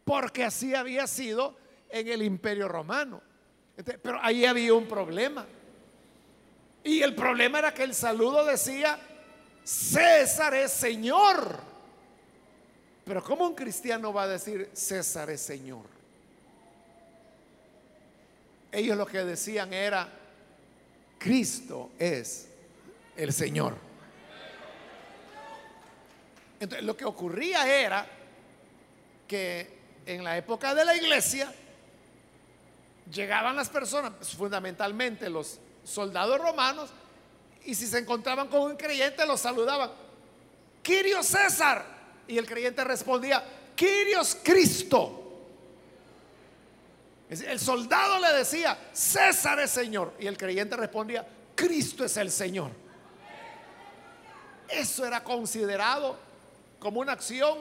porque 0.03 0.43
así 0.43 0.75
había 0.75 1.07
sido 1.07 1.55
en 1.89 2.09
el 2.09 2.21
imperio 2.21 2.67
romano. 2.67 3.21
Pero 3.77 4.19
ahí 4.21 4.43
había 4.43 4.73
un 4.73 4.89
problema. 4.89 5.45
Y 6.83 7.01
el 7.01 7.15
problema 7.15 7.59
era 7.59 7.73
que 7.73 7.83
el 7.83 7.95
saludo 7.95 8.43
decía, 8.43 8.99
César 9.63 10.53
es 10.53 10.73
Señor. 10.73 11.70
Pero 13.05 13.23
¿cómo 13.23 13.47
un 13.47 13.55
cristiano 13.55 14.13
va 14.13 14.23
a 14.23 14.27
decir 14.27 14.69
César 14.73 15.29
es 15.29 15.41
Señor? 15.41 15.85
Ellos 18.71 18.97
lo 18.97 19.05
que 19.05 19.23
decían 19.25 19.73
era, 19.73 20.07
Cristo 21.17 21.91
es 21.99 22.47
el 23.17 23.33
Señor. 23.33 23.75
Entonces, 26.59 26.85
lo 26.85 26.95
que 26.95 27.05
ocurría 27.05 27.67
era 27.67 28.05
que 29.27 29.79
en 30.05 30.23
la 30.23 30.37
época 30.37 30.75
de 30.75 30.85
la 30.85 30.95
iglesia 30.95 31.51
llegaban 33.11 33.55
las 33.55 33.69
personas, 33.69 34.13
fundamentalmente 34.37 35.29
los 35.29 35.59
soldados 35.83 36.39
romanos, 36.39 36.91
y 37.65 37.75
si 37.75 37.87
se 37.87 37.99
encontraban 37.99 38.47
con 38.47 38.61
un 38.61 38.75
creyente, 38.77 39.25
los 39.25 39.39
saludaban, 39.39 39.91
Quirios 40.81 41.25
César. 41.25 42.00
Y 42.31 42.37
el 42.37 42.47
creyente 42.47 42.81
respondía, 42.85 43.43
Quirios 43.75 44.37
Cristo. 44.41 45.17
El 47.29 47.59
soldado 47.59 48.19
le 48.19 48.31
decía, 48.37 48.77
César 48.93 49.59
es 49.59 49.71
Señor. 49.71 50.13
Y 50.17 50.27
el 50.27 50.37
creyente 50.37 50.77
respondía, 50.77 51.27
Cristo 51.53 52.05
es 52.05 52.15
el 52.15 52.31
Señor. 52.31 52.71
Eso 54.69 55.05
era 55.05 55.21
considerado 55.25 56.17
como 56.79 57.01
una 57.01 57.11
acción 57.11 57.59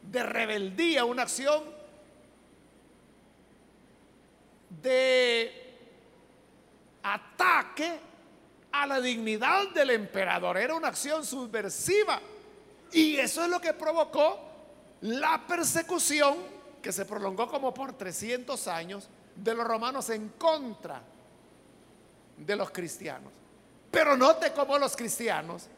de 0.00 0.22
rebeldía, 0.22 1.04
una 1.04 1.24
acción 1.24 1.62
de 4.70 5.76
ataque 7.02 7.98
a 8.72 8.86
la 8.86 9.02
dignidad 9.02 9.68
del 9.74 9.90
emperador. 9.90 10.56
Era 10.56 10.74
una 10.74 10.88
acción 10.88 11.26
subversiva. 11.26 12.22
Y 12.92 13.16
eso 13.16 13.44
es 13.44 13.50
lo 13.50 13.60
que 13.60 13.72
provocó 13.72 14.38
la 15.02 15.44
persecución 15.46 16.36
que 16.80 16.92
se 16.92 17.04
prolongó 17.04 17.48
como 17.48 17.72
por 17.72 17.92
300 17.92 18.68
años 18.68 19.08
de 19.34 19.54
los 19.54 19.66
romanos 19.66 20.10
en 20.10 20.30
contra 20.30 21.02
de 22.36 22.56
los 22.56 22.70
cristianos. 22.70 23.32
Pero 23.90 24.16
note 24.16 24.52
cómo 24.52 24.78
los 24.78 24.96
cristianos, 24.96 25.68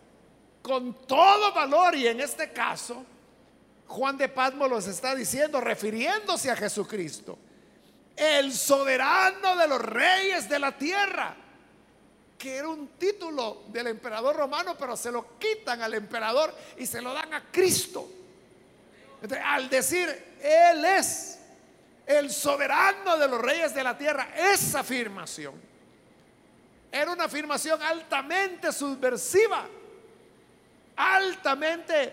con 0.63 1.07
todo 1.07 1.53
valor, 1.53 1.95
y 1.95 2.07
en 2.07 2.21
este 2.21 2.53
caso, 2.53 3.05
Juan 3.87 4.17
de 4.17 4.29
Patmos 4.29 4.71
los 4.71 4.87
está 4.87 5.15
diciendo, 5.15 5.61
refiriéndose 5.61 6.51
a 6.51 6.57
Jesucristo, 6.57 7.39
el 8.17 8.53
soberano 8.53 9.57
de 9.57 9.69
los 9.69 9.81
reyes 9.83 10.49
de 10.49 10.59
la 10.59 10.73
tierra, 10.77 11.37
que 12.45 12.57
era 12.59 12.69
un 12.69 12.89
título 12.99 13.63
del 13.69 13.87
emperador 13.87 14.37
romano, 14.37 14.77
pero 14.79 14.99
se 14.99 15.11
lo 15.11 15.39
quitan 15.39 15.81
al 15.81 15.95
emperador 15.95 16.55
y 16.77 16.85
se 16.85 17.01
lo 17.01 17.15
dan 17.15 17.33
a 17.33 17.51
Cristo. 17.51 18.07
al 19.43 19.71
decir, 19.71 20.37
Él 20.43 20.85
es 20.85 21.39
el 22.07 22.31
soberano 22.31 23.17
de 23.17 23.29
los 23.29 23.41
reyes 23.41 23.75
de 23.75 23.83
la 23.83 23.97
tierra, 23.97 24.29
esa 24.37 24.81
afirmación 24.81 25.55
era 26.93 27.13
una 27.13 27.25
afirmación 27.25 27.83
altamente 27.83 28.71
subversiva, 28.73 29.67
altamente 30.97 32.13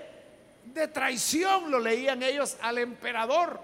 de 0.64 0.88
traición, 0.88 1.70
lo 1.70 1.78
leían 1.78 2.24
ellos 2.24 2.56
al 2.62 2.78
emperador. 2.78 3.60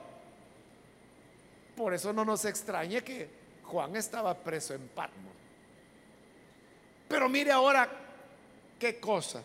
Por 1.78 1.94
eso 1.94 2.12
no 2.12 2.26
nos 2.26 2.44
extrañe 2.44 3.06
que 3.06 3.30
Juan 3.64 3.96
estaba 3.96 4.36
preso 4.36 4.74
en 4.74 4.86
Patmos. 4.90 5.37
Pero 7.08 7.30
mire 7.30 7.52
ahora 7.52 7.90
qué 8.80 9.00
cosa. 9.00 9.44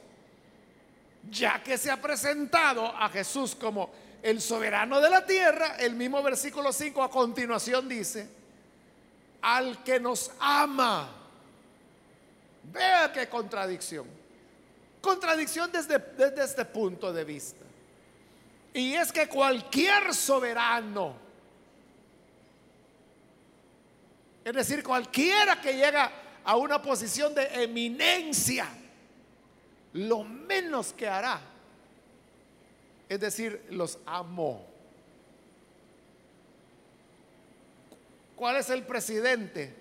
Ya 1.31 1.63
que 1.63 1.79
se 1.79 1.91
ha 1.91 2.01
presentado 2.01 2.87
a 2.87 3.09
Jesús 3.09 3.55
como 3.55 3.91
el 4.23 4.41
soberano 4.41 5.01
de 5.01 5.11
la 5.11 5.25
tierra, 5.25 5.77
el 5.79 5.95
mismo 5.95 6.23
versículo 6.23 6.73
5 6.73 7.03
a 7.03 7.11
continuación 7.11 7.89
dice, 7.89 8.29
al 9.43 9.83
que 9.83 9.99
nos 9.99 10.31
ama. 10.39 11.11
Vea 12.65 13.13
qué 13.13 13.29
contradicción. 13.29 14.07
Contradicción 15.01 15.71
desde, 15.73 15.99
desde 15.99 16.45
este 16.45 16.65
punto 16.65 17.13
de 17.13 17.25
vista. 17.25 17.65
Y 18.73 18.95
es 18.95 19.13
que 19.13 19.29
cualquier 19.29 20.15
soberano, 20.15 21.15
es 24.45 24.55
decir, 24.55 24.83
cualquiera 24.83 25.61
que 25.61 25.75
llega 25.75 26.11
a 26.45 26.57
una 26.57 26.81
posición 26.81 27.35
de 27.35 27.45
eminencia, 27.63 28.69
lo 29.93 30.25
menos 30.25 30.93
que 30.93 31.09
hará 31.09 31.53
es 33.13 33.21
decir, 33.21 33.63
los 33.69 33.99
amo. 34.07 34.65
¿Cuál 38.35 38.57
es 38.57 38.71
el 38.71 38.85
presidente 38.85 39.75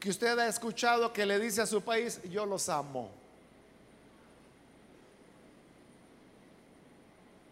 que 0.00 0.08
usted 0.08 0.38
ha 0.38 0.48
escuchado 0.48 1.12
que 1.12 1.26
le 1.26 1.38
dice 1.38 1.60
a 1.60 1.66
su 1.66 1.82
país, 1.82 2.22
yo 2.30 2.46
los 2.46 2.70
amo? 2.70 3.10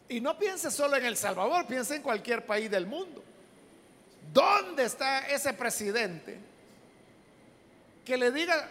Y 0.09 0.23
no 0.23 0.39
piense 0.39 0.71
solo 0.71 0.97
en 0.97 1.05
El 1.05 1.19
Salvador, 1.19 1.67
piense 1.67 1.97
en 1.97 2.03
cualquier 2.03 2.47
país 2.47 2.71
del 2.71 2.87
mundo. 2.87 3.23
¿Dónde 4.33 4.85
está 4.85 5.29
ese 5.29 5.53
presidente 5.53 6.41
que 8.05 8.17
le 8.17 8.31
diga 8.31 8.71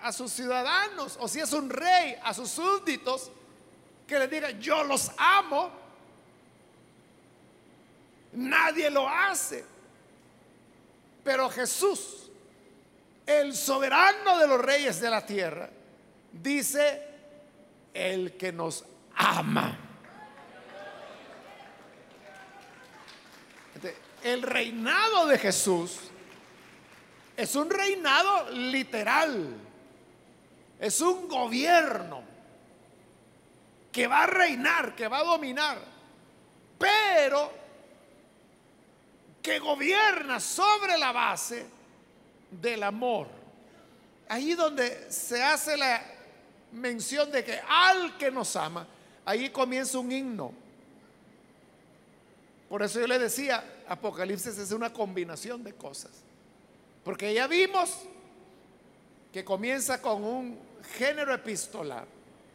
a 0.00 0.12
sus 0.12 0.32
ciudadanos, 0.32 1.16
o 1.20 1.28
si 1.28 1.40
es 1.40 1.52
un 1.52 1.68
rey, 1.70 2.16
a 2.22 2.32
sus 2.34 2.50
súbditos, 2.50 3.30
que 4.06 4.18
le 4.18 4.28
diga, 4.28 4.50
yo 4.52 4.82
los 4.84 5.10
amo? 5.16 5.70
Nadie 8.32 8.90
lo 8.90 9.08
hace. 9.08 9.64
Pero 11.22 11.50
Jesús, 11.50 12.30
el 13.26 13.54
soberano 13.54 14.38
de 14.38 14.46
los 14.46 14.60
reyes 14.60 15.00
de 15.00 15.10
la 15.10 15.24
tierra, 15.24 15.68
dice, 16.32 17.02
el 17.92 18.36
que 18.36 18.52
nos 18.52 18.84
ama. 19.14 19.86
el 24.22 24.42
reinado 24.42 25.26
de 25.26 25.38
Jesús 25.38 25.98
es 27.40 27.56
un 27.56 27.70
reinado 27.70 28.50
literal, 28.50 29.56
es 30.78 31.00
un 31.00 31.26
gobierno 31.26 32.22
que 33.90 34.06
va 34.06 34.24
a 34.24 34.26
reinar, 34.26 34.94
que 34.94 35.08
va 35.08 35.20
a 35.20 35.24
dominar, 35.24 35.78
pero 36.78 37.50
que 39.40 39.58
gobierna 39.58 40.38
sobre 40.38 40.98
la 40.98 41.12
base 41.12 41.64
del 42.50 42.82
amor. 42.82 43.26
Ahí 44.28 44.52
donde 44.52 45.10
se 45.10 45.42
hace 45.42 45.78
la 45.78 46.04
mención 46.72 47.32
de 47.32 47.42
que 47.42 47.58
al 47.66 48.18
que 48.18 48.30
nos 48.30 48.54
ama, 48.54 48.86
ahí 49.24 49.48
comienza 49.48 49.98
un 49.98 50.12
himno 50.12 50.52
Por 52.68 52.82
eso 52.82 53.00
yo 53.00 53.06
le 53.06 53.18
decía, 53.18 53.64
Apocalipsis 53.88 54.58
es 54.58 54.72
una 54.72 54.92
combinación 54.92 55.64
de 55.64 55.72
cosas. 55.72 56.10
Porque 57.04 57.32
ya 57.32 57.46
vimos 57.46 58.02
que 59.32 59.44
comienza 59.44 60.00
con 60.02 60.24
un 60.24 60.58
género 60.96 61.34
epistolar. 61.34 62.06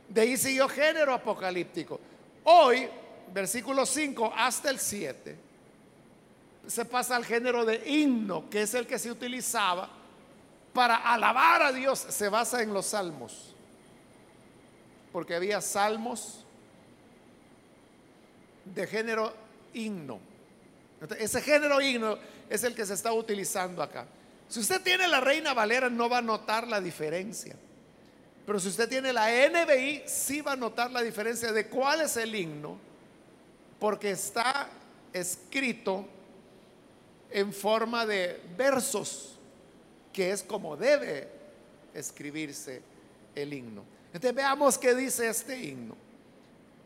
De 0.09 0.21
ahí 0.21 0.37
siguió 0.37 0.67
género 0.69 1.13
apocalíptico. 1.13 1.99
Hoy, 2.43 2.87
versículo 3.33 3.85
5 3.85 4.33
hasta 4.35 4.69
el 4.69 4.79
7, 4.79 5.35
se 6.67 6.85
pasa 6.85 7.15
al 7.15 7.25
género 7.25 7.65
de 7.65 7.81
himno, 7.89 8.49
que 8.49 8.63
es 8.63 8.73
el 8.73 8.85
que 8.85 8.99
se 8.99 9.11
utilizaba 9.11 9.89
para 10.73 10.95
alabar 10.95 11.63
a 11.63 11.71
Dios. 11.71 11.99
Se 11.99 12.29
basa 12.29 12.61
en 12.61 12.73
los 12.73 12.87
salmos. 12.87 13.53
Porque 15.11 15.35
había 15.35 15.61
salmos 15.61 16.43
de 18.65 18.85
género 18.87 19.33
himno. 19.73 20.19
ese 21.17 21.41
género 21.41 21.79
himno 21.79 22.17
es 22.49 22.63
el 22.63 22.75
que 22.75 22.85
se 22.85 22.93
está 22.93 23.13
utilizando 23.13 23.81
acá. 23.81 24.05
Si 24.55 24.61
usted 24.61 24.81
tiene 24.83 25.05
la 25.09 25.19
Reina 25.19 25.53
Valera 25.53 25.89
no 25.89 26.07
va 26.07 26.19
a 26.19 26.21
notar 26.21 26.65
la 26.65 26.79
diferencia. 26.79 27.57
Pero 28.45 28.57
si 28.57 28.69
usted 28.69 28.87
tiene 28.87 29.11
la 29.11 29.27
NBI, 29.27 30.03
sí 30.05 30.39
va 30.39 30.53
a 30.53 30.55
notar 30.55 30.91
la 30.91 31.01
diferencia 31.01 31.51
de 31.51 31.67
cuál 31.67 31.99
es 31.99 32.15
el 32.15 32.33
himno, 32.33 32.77
porque 33.81 34.11
está 34.11 34.69
escrito 35.11 36.05
en 37.29 37.51
forma 37.51 38.05
de 38.05 38.39
versos, 38.55 39.37
que 40.13 40.31
es 40.31 40.41
como 40.41 40.77
debe 40.77 41.27
escribirse 41.93 42.81
el 43.35 43.51
himno. 43.51 43.83
Entonces 44.13 44.35
veamos 44.35 44.77
qué 44.77 44.95
dice 44.95 45.27
este 45.27 45.61
himno. 45.61 45.97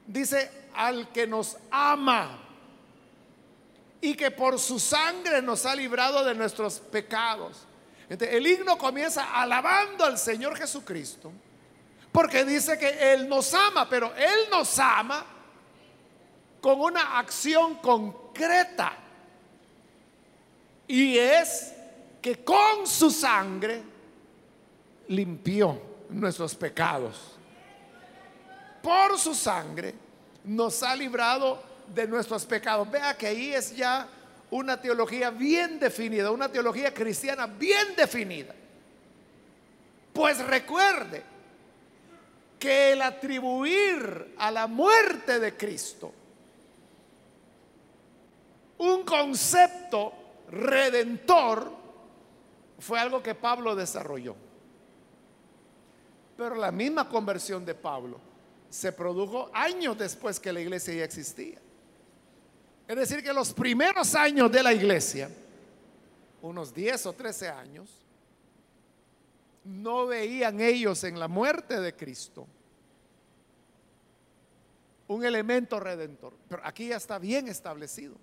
Dice, 0.07 0.49
al 0.73 1.11
que 1.11 1.27
nos 1.27 1.55
ama 1.69 2.48
y 4.01 4.15
que 4.15 4.31
por 4.31 4.59
su 4.59 4.79
sangre 4.79 5.41
nos 5.41 5.65
ha 5.65 5.75
librado 5.75 6.23
de 6.23 6.33
nuestros 6.33 6.79
pecados. 6.79 7.65
El 8.09 8.45
himno 8.47 8.77
comienza 8.77 9.33
alabando 9.33 10.05
al 10.05 10.17
Señor 10.17 10.57
Jesucristo, 10.57 11.31
porque 12.11 12.43
dice 12.43 12.77
que 12.77 13.13
Él 13.13 13.27
nos 13.29 13.53
ama, 13.53 13.87
pero 13.87 14.13
Él 14.15 14.49
nos 14.49 14.79
ama 14.79 15.25
con 16.59 16.81
una 16.81 17.19
acción 17.19 17.75
concreta. 17.75 18.97
Y 20.87 21.17
es 21.17 21.73
que 22.21 22.43
con 22.43 22.87
su 22.87 23.11
sangre 23.11 23.83
limpió 25.07 25.79
nuestros 26.09 26.55
pecados 26.55 27.39
por 28.81 29.17
su 29.17 29.35
sangre 29.35 29.93
nos 30.43 30.81
ha 30.83 30.95
librado 30.95 31.61
de 31.93 32.07
nuestros 32.07 32.45
pecados. 32.45 32.89
Vea 32.89 33.15
que 33.17 33.27
ahí 33.27 33.53
es 33.53 33.75
ya 33.75 34.07
una 34.51 34.79
teología 34.79 35.29
bien 35.29 35.79
definida, 35.79 36.31
una 36.31 36.51
teología 36.51 36.93
cristiana 36.93 37.47
bien 37.47 37.95
definida. 37.95 38.55
Pues 40.13 40.45
recuerde 40.45 41.23
que 42.57 42.93
el 42.93 43.01
atribuir 43.01 44.35
a 44.37 44.51
la 44.51 44.67
muerte 44.67 45.39
de 45.39 45.55
Cristo 45.55 46.13
un 48.79 49.03
concepto 49.03 50.13
redentor 50.51 51.71
fue 52.79 52.99
algo 52.99 53.21
que 53.21 53.35
Pablo 53.35 53.75
desarrolló. 53.75 54.35
Pero 56.37 56.55
la 56.55 56.71
misma 56.71 57.07
conversión 57.09 57.65
de 57.65 57.75
Pablo 57.75 58.19
se 58.69 58.91
produjo 58.93 59.49
años 59.53 59.97
después 59.97 60.39
que 60.39 60.53
la 60.53 60.61
iglesia 60.61 60.93
ya 60.93 61.03
existía. 61.03 61.59
Es 62.89 62.95
decir, 62.95 63.21
que 63.21 63.31
los 63.31 63.53
primeros 63.53 64.15
años 64.15 64.51
de 64.51 64.63
la 64.63 64.73
iglesia, 64.73 65.29
unos 66.41 66.73
10 66.73 67.05
o 67.05 67.13
13 67.13 67.47
años, 67.47 67.87
no 69.63 70.07
veían 70.07 70.59
ellos 70.59 71.03
en 71.03 71.19
la 71.19 71.27
muerte 71.27 71.79
de 71.79 71.95
Cristo 71.95 72.47
un 75.05 75.23
elemento 75.23 75.79
redentor. 75.79 76.33
Pero 76.47 76.63
aquí 76.65 76.87
ya 76.87 76.97
está 76.97 77.19
bien 77.19 77.47
establecido. 77.47 78.15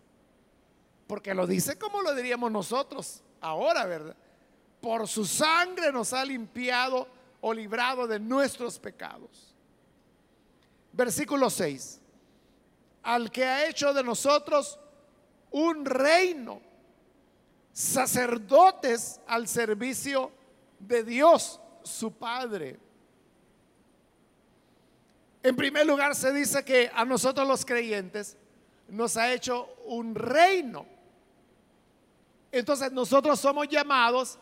Porque 1.07 1.33
lo 1.33 1.47
dice 1.47 1.79
como 1.79 2.03
lo 2.03 2.13
diríamos 2.13 2.51
nosotros 2.51 3.23
ahora, 3.41 3.87
¿verdad? 3.87 4.17
Por 4.81 5.07
su 5.07 5.25
sangre 5.27 5.93
nos 5.93 6.13
ha 6.13 6.25
limpiado 6.25 7.07
o 7.41 7.55
librado 7.55 8.09
de 8.09 8.19
nuestros 8.19 8.81
pecados. 8.81 9.55
Versículo 10.93 11.51
6. 11.51 12.01
Al 13.07 13.31
que 13.31 13.45
ha 13.45 13.69
hecho 13.69 13.95
de 13.95 14.03
nosotros 14.03 14.81
un 15.53 15.85
reino, 15.85 16.61
sacerdotes 17.73 19.21
al 19.29 19.47
servicio 19.47 20.33
de 20.81 21.05
Dios, 21.05 21.61
su 21.85 22.13
Padre. 22.13 22.81
En 25.41 25.55
primer 25.55 25.87
lugar 25.87 26.17
se 26.17 26.33
dice 26.33 26.65
que 26.65 26.91
a 26.93 27.05
nosotros 27.05 27.47
los 27.47 27.65
creyentes 27.65 28.37
nos 28.89 29.17
ha 29.17 29.33
hecho 29.33 29.77
un 29.85 30.13
reino. 30.13 30.85
Entonces 32.51 32.91
nosotros 32.91 33.39
somos 33.39 33.69
llamados 33.69 34.37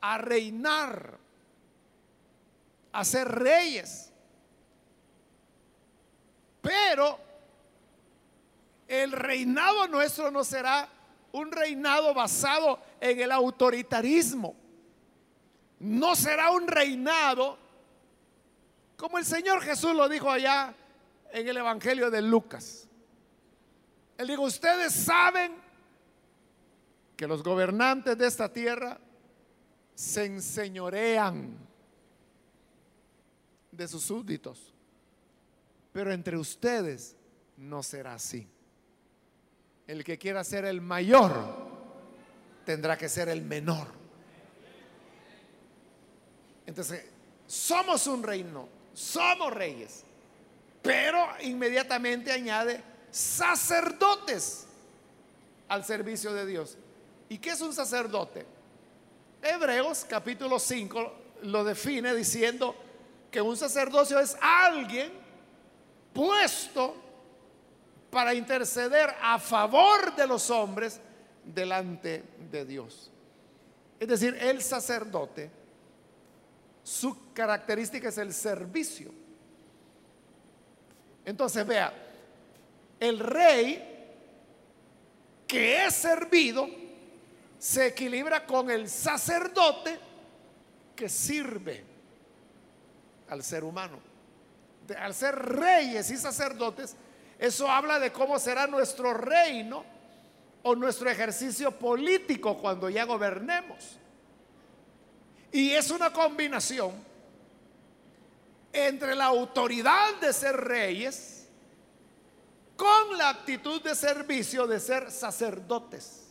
a 0.00 0.18
reinar, 0.18 1.16
a 2.90 3.04
ser 3.04 3.28
reyes. 3.28 4.10
Pero 6.60 7.27
el 8.88 9.12
reinado 9.12 9.86
nuestro 9.86 10.30
no 10.30 10.42
será 10.42 10.88
un 11.32 11.52
reinado 11.52 12.14
basado 12.14 12.80
en 13.00 13.20
el 13.20 13.30
autoritarismo. 13.30 14.56
No 15.80 16.16
será 16.16 16.50
un 16.50 16.66
reinado 16.66 17.58
como 18.98 19.16
el 19.16 19.24
Señor 19.24 19.62
Jesús 19.62 19.94
lo 19.94 20.08
dijo 20.08 20.28
allá 20.28 20.74
en 21.30 21.46
el 21.46 21.56
Evangelio 21.56 22.10
de 22.10 22.20
Lucas. 22.20 22.88
Él 24.16 24.26
dijo, 24.26 24.42
ustedes 24.42 24.92
saben 24.92 25.54
que 27.16 27.28
los 27.28 27.44
gobernantes 27.44 28.18
de 28.18 28.26
esta 28.26 28.52
tierra 28.52 28.98
se 29.94 30.24
enseñorean 30.24 31.56
de 33.70 33.86
sus 33.86 34.02
súbditos. 34.02 34.74
Pero 35.92 36.12
entre 36.12 36.36
ustedes 36.36 37.14
no 37.56 37.84
será 37.84 38.14
así. 38.14 38.48
El 39.88 40.04
que 40.04 40.18
quiera 40.18 40.44
ser 40.44 40.66
el 40.66 40.80
mayor 40.82 41.32
tendrá 42.64 42.96
que 42.96 43.08
ser 43.08 43.30
el 43.30 43.42
menor. 43.42 43.88
Entonces, 46.66 47.06
somos 47.46 48.06
un 48.06 48.22
reino, 48.22 48.68
somos 48.92 49.50
reyes, 49.52 50.04
pero 50.82 51.26
inmediatamente 51.40 52.30
añade 52.30 52.82
sacerdotes 53.10 54.66
al 55.68 55.82
servicio 55.86 56.34
de 56.34 56.44
Dios. 56.44 56.76
¿Y 57.30 57.38
qué 57.38 57.50
es 57.50 57.60
un 57.62 57.72
sacerdote? 57.72 58.44
Hebreos 59.42 60.04
capítulo 60.06 60.58
5 60.58 61.12
lo 61.44 61.64
define 61.64 62.14
diciendo 62.14 62.74
que 63.30 63.40
un 63.40 63.56
sacerdocio 63.56 64.20
es 64.20 64.36
alguien 64.40 65.10
puesto 66.12 67.07
para 68.10 68.34
interceder 68.34 69.14
a 69.20 69.38
favor 69.38 70.14
de 70.14 70.26
los 70.26 70.50
hombres 70.50 71.00
delante 71.44 72.24
de 72.50 72.64
Dios. 72.64 73.10
Es 74.00 74.08
decir, 74.08 74.36
el 74.40 74.62
sacerdote, 74.62 75.50
su 76.82 77.32
característica 77.32 78.08
es 78.08 78.18
el 78.18 78.32
servicio. 78.32 79.12
Entonces 81.24 81.66
vea, 81.66 81.92
el 82.98 83.18
rey 83.18 83.84
que 85.46 85.84
es 85.84 85.94
servido 85.94 86.68
se 87.58 87.88
equilibra 87.88 88.46
con 88.46 88.70
el 88.70 88.88
sacerdote 88.88 89.98
que 90.94 91.08
sirve 91.08 91.84
al 93.28 93.42
ser 93.42 93.64
humano 93.64 94.08
al 94.96 95.14
ser 95.14 95.34
reyes 95.34 96.10
y 96.10 96.16
sacerdotes, 96.16 96.96
eso 97.38 97.70
habla 97.70 98.00
de 98.00 98.12
cómo 98.12 98.38
será 98.38 98.66
nuestro 98.66 99.14
reino 99.14 99.84
o 100.62 100.74
nuestro 100.74 101.08
ejercicio 101.08 101.70
político 101.70 102.58
cuando 102.58 102.90
ya 102.90 103.04
gobernemos. 103.04 103.96
Y 105.52 105.70
es 105.70 105.90
una 105.90 106.12
combinación 106.12 106.92
entre 108.72 109.14
la 109.14 109.26
autoridad 109.26 110.16
de 110.20 110.32
ser 110.32 110.56
reyes 110.56 111.48
con 112.76 113.16
la 113.16 113.30
actitud 113.30 113.80
de 113.82 113.94
servicio 113.94 114.66
de 114.66 114.80
ser 114.80 115.10
sacerdotes. 115.10 116.26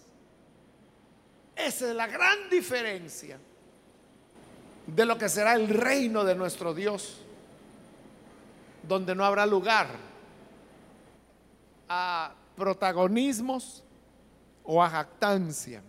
Esa 1.56 1.90
es 1.90 1.96
la 1.96 2.08
gran 2.08 2.50
diferencia 2.50 3.40
de 4.86 5.06
lo 5.06 5.18
que 5.18 5.28
será 5.28 5.54
el 5.56 5.68
reino 5.70 6.24
de 6.24 6.36
nuestro 6.36 6.74
Dios 6.74 7.22
donde 8.84 9.16
no 9.16 9.26
habrá 9.26 9.46
lugar 9.46 10.07
a 11.88 12.34
protagonismos 12.56 13.84
o 14.64 14.84
a 14.84 14.90
jactancia 14.90 15.82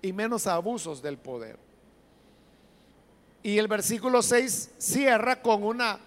y 0.00 0.12
menos 0.12 0.46
a 0.46 0.54
abusos 0.54 1.02
del 1.02 1.18
poder. 1.18 1.58
Y 3.42 3.58
el 3.58 3.68
versículo 3.68 4.22
6 4.22 4.70
cierra 4.78 5.42
con 5.42 5.62
una 5.62 5.98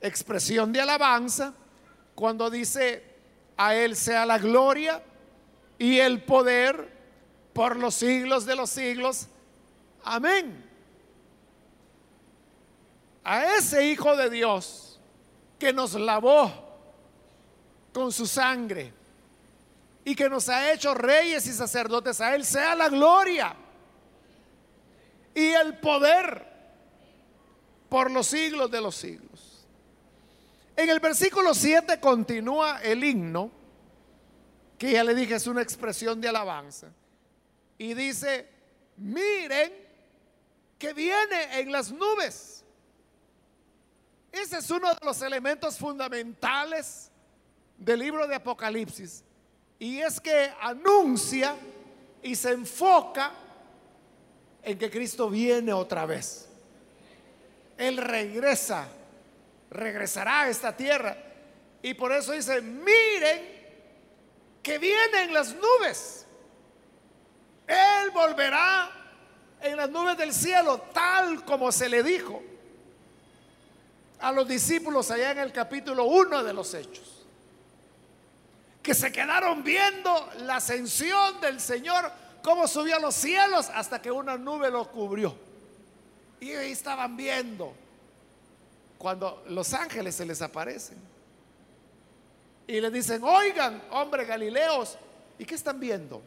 expresión 0.00 0.72
de 0.72 0.80
alabanza 0.80 1.54
cuando 2.14 2.50
dice, 2.50 3.04
a 3.56 3.74
Él 3.74 3.96
sea 3.96 4.26
la 4.26 4.38
gloria 4.38 5.02
y 5.78 5.98
el 5.98 6.22
poder 6.22 6.94
por 7.52 7.76
los 7.76 7.94
siglos 7.94 8.44
de 8.46 8.56
los 8.56 8.70
siglos. 8.70 9.28
Amén. 10.04 10.64
A 13.24 13.56
ese 13.56 13.88
Hijo 13.88 14.16
de 14.16 14.30
Dios 14.30 15.00
que 15.58 15.72
nos 15.72 15.94
lavó 15.94 16.65
con 17.96 18.12
su 18.12 18.26
sangre 18.26 18.92
y 20.04 20.14
que 20.14 20.28
nos 20.28 20.50
ha 20.50 20.70
hecho 20.70 20.92
reyes 20.92 21.46
y 21.46 21.52
sacerdotes, 21.54 22.20
a 22.20 22.34
Él 22.34 22.44
sea 22.44 22.74
la 22.74 22.90
gloria 22.90 23.56
y 25.34 25.46
el 25.46 25.78
poder 25.78 26.46
por 27.88 28.10
los 28.10 28.26
siglos 28.26 28.70
de 28.70 28.82
los 28.82 28.96
siglos. 28.96 29.64
En 30.76 30.90
el 30.90 31.00
versículo 31.00 31.54
7 31.54 31.98
continúa 31.98 32.82
el 32.82 33.02
himno, 33.02 33.50
que 34.76 34.92
ya 34.92 35.02
le 35.02 35.14
dije 35.14 35.36
es 35.36 35.46
una 35.46 35.62
expresión 35.62 36.20
de 36.20 36.28
alabanza, 36.28 36.88
y 37.78 37.94
dice, 37.94 38.46
miren 38.98 39.72
que 40.78 40.92
viene 40.92 41.60
en 41.60 41.72
las 41.72 41.90
nubes. 41.90 42.62
Ese 44.30 44.58
es 44.58 44.70
uno 44.70 44.92
de 44.92 44.98
los 45.02 45.22
elementos 45.22 45.78
fundamentales 45.78 47.10
del 47.76 48.00
libro 48.00 48.26
de 48.26 48.34
Apocalipsis. 48.34 49.22
Y 49.78 50.00
es 50.00 50.20
que 50.20 50.52
anuncia 50.60 51.56
y 52.22 52.34
se 52.34 52.52
enfoca 52.52 53.32
en 54.62 54.78
que 54.78 54.90
Cristo 54.90 55.28
viene 55.28 55.72
otra 55.72 56.06
vez. 56.06 56.48
Él 57.76 57.98
regresa, 57.98 58.88
regresará 59.70 60.42
a 60.42 60.48
esta 60.48 60.76
tierra. 60.76 61.16
Y 61.82 61.94
por 61.94 62.12
eso 62.12 62.32
dice, 62.32 62.60
miren 62.60 63.56
que 64.62 64.78
vienen 64.78 65.32
las 65.32 65.54
nubes. 65.54 66.26
Él 67.66 68.10
volverá 68.10 68.90
en 69.60 69.76
las 69.76 69.90
nubes 69.90 70.16
del 70.16 70.32
cielo, 70.32 70.80
tal 70.92 71.44
como 71.44 71.70
se 71.70 71.88
le 71.88 72.02
dijo 72.02 72.42
a 74.18 74.32
los 74.32 74.48
discípulos 74.48 75.10
allá 75.10 75.32
en 75.32 75.38
el 75.38 75.52
capítulo 75.52 76.04
1 76.04 76.42
de 76.42 76.52
los 76.54 76.72
Hechos 76.72 77.25
que 78.86 78.94
se 78.94 79.10
quedaron 79.10 79.64
viendo 79.64 80.30
la 80.42 80.58
ascensión 80.58 81.40
del 81.40 81.58
Señor, 81.58 82.08
cómo 82.40 82.68
subió 82.68 82.94
a 82.94 83.00
los 83.00 83.16
cielos 83.16 83.68
hasta 83.74 84.00
que 84.00 84.12
una 84.12 84.38
nube 84.38 84.70
lo 84.70 84.88
cubrió. 84.92 85.36
Y 86.38 86.52
ahí 86.52 86.70
estaban 86.70 87.16
viendo 87.16 87.74
cuando 88.96 89.42
los 89.48 89.74
ángeles 89.74 90.14
se 90.14 90.24
les 90.24 90.40
aparecen. 90.40 90.98
Y 92.68 92.80
le 92.80 92.88
dicen, 92.92 93.24
oigan, 93.24 93.82
hombre 93.90 94.24
Galileos, 94.24 94.96
¿y 95.36 95.44
qué 95.44 95.56
están 95.56 95.80
viendo? 95.80 96.22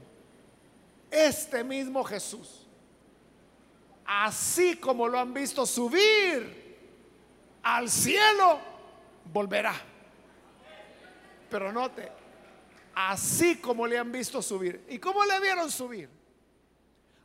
Este 1.09 1.63
mismo 1.63 2.03
Jesús, 2.03 2.67
así 4.05 4.75
como 4.75 5.07
lo 5.07 5.17
han 5.17 5.33
visto 5.33 5.65
subir 5.65 6.77
al 7.63 7.89
cielo, 7.89 8.59
volverá. 9.31 9.75
Pero 11.49 11.71
note, 11.71 12.18
así 13.07 13.57
como 13.57 13.87
le 13.87 13.97
han 13.97 14.11
visto 14.11 14.41
subir. 14.41 14.85
¿Y 14.89 14.99
cómo 14.99 15.23
le 15.23 15.39
vieron 15.39 15.71
subir? 15.71 16.09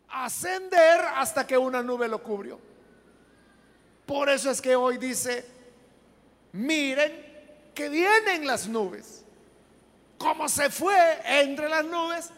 Ascender 0.08 1.00
hasta 1.16 1.44
que 1.46 1.58
una 1.58 1.82
nube 1.82 2.06
lo 2.06 2.22
cubrió. 2.22 2.60
Por 4.06 4.28
eso 4.28 4.50
es 4.50 4.60
que 4.60 4.76
hoy 4.76 4.98
dice, 4.98 5.44
miren 6.52 7.72
que 7.74 7.88
vienen 7.88 8.46
las 8.46 8.68
nubes. 8.68 9.24
Como 10.16 10.48
se 10.48 10.70
fue 10.70 10.96
entre 11.24 11.68
las 11.68 11.84
nubes, 11.84 12.30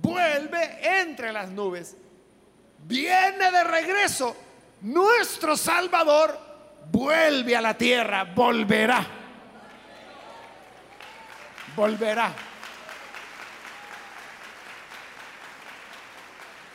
vuelve 0.00 1.00
entre 1.00 1.32
las 1.32 1.50
nubes. 1.50 1.96
Viene 2.84 3.50
de 3.50 3.64
regreso. 3.64 4.36
Nuestro 4.82 5.56
Salvador 5.56 6.38
vuelve 6.92 7.56
a 7.56 7.60
la 7.60 7.76
tierra, 7.76 8.22
volverá. 8.22 9.04
Volverá. 11.74 12.53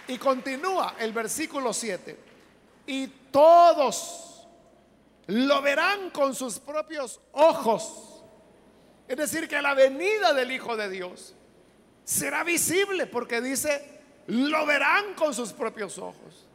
Y 0.10 0.18
continúa 0.18 0.96
el 0.98 1.14
versículo 1.14 1.72
7. 1.72 2.18
Y 2.88 3.08
todos 3.32 4.48
lo 5.28 5.62
verán 5.62 6.10
con 6.10 6.34
sus 6.34 6.58
propios 6.58 7.20
ojos. 7.32 8.24
Es 9.08 9.16
decir, 9.16 9.48
que 9.48 9.62
la 9.62 9.76
venida 9.76 10.34
del 10.34 10.52
Hijo 10.52 10.76
de 10.76 10.90
Dios 10.90 11.36
será 12.04 12.44
visible 12.44 13.06
porque 13.06 13.40
dice, 13.40 14.00
lo 14.26 14.66
verán 14.66 15.14
con 15.14 15.32
sus 15.32 15.54
propios 15.54 16.00
ojos. 16.00 16.48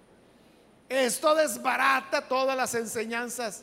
Esto 0.89 1.37
desbarata 1.37 2.27
todas 2.27 2.57
las 2.57 2.75
enseñanzas 2.75 3.63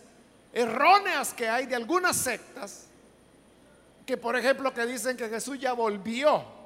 erróneas 0.54 1.34
que 1.34 1.50
hay 1.50 1.66
de 1.66 1.76
algunas 1.76 2.16
sectas, 2.16 2.86
que 4.06 4.16
por 4.16 4.38
ejemplo 4.38 4.74
que 4.74 4.86
dicen 4.86 5.18
que 5.18 5.28
Jesús 5.28 5.60
ya 5.60 5.74
volvió 5.74 6.61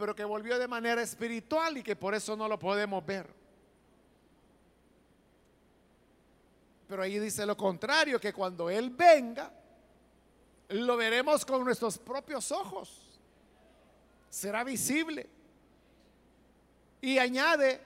pero 0.00 0.16
que 0.16 0.24
volvió 0.24 0.58
de 0.58 0.66
manera 0.66 1.02
espiritual 1.02 1.76
y 1.76 1.82
que 1.82 1.94
por 1.94 2.14
eso 2.14 2.34
no 2.34 2.48
lo 2.48 2.58
podemos 2.58 3.04
ver. 3.04 3.28
Pero 6.88 7.02
ahí 7.02 7.18
dice 7.18 7.44
lo 7.44 7.54
contrario, 7.54 8.18
que 8.18 8.32
cuando 8.32 8.70
Él 8.70 8.88
venga, 8.88 9.52
lo 10.70 10.96
veremos 10.96 11.44
con 11.44 11.62
nuestros 11.62 11.98
propios 11.98 12.50
ojos. 12.50 13.20
Será 14.30 14.64
visible. 14.64 15.28
Y 17.02 17.18
añade, 17.18 17.78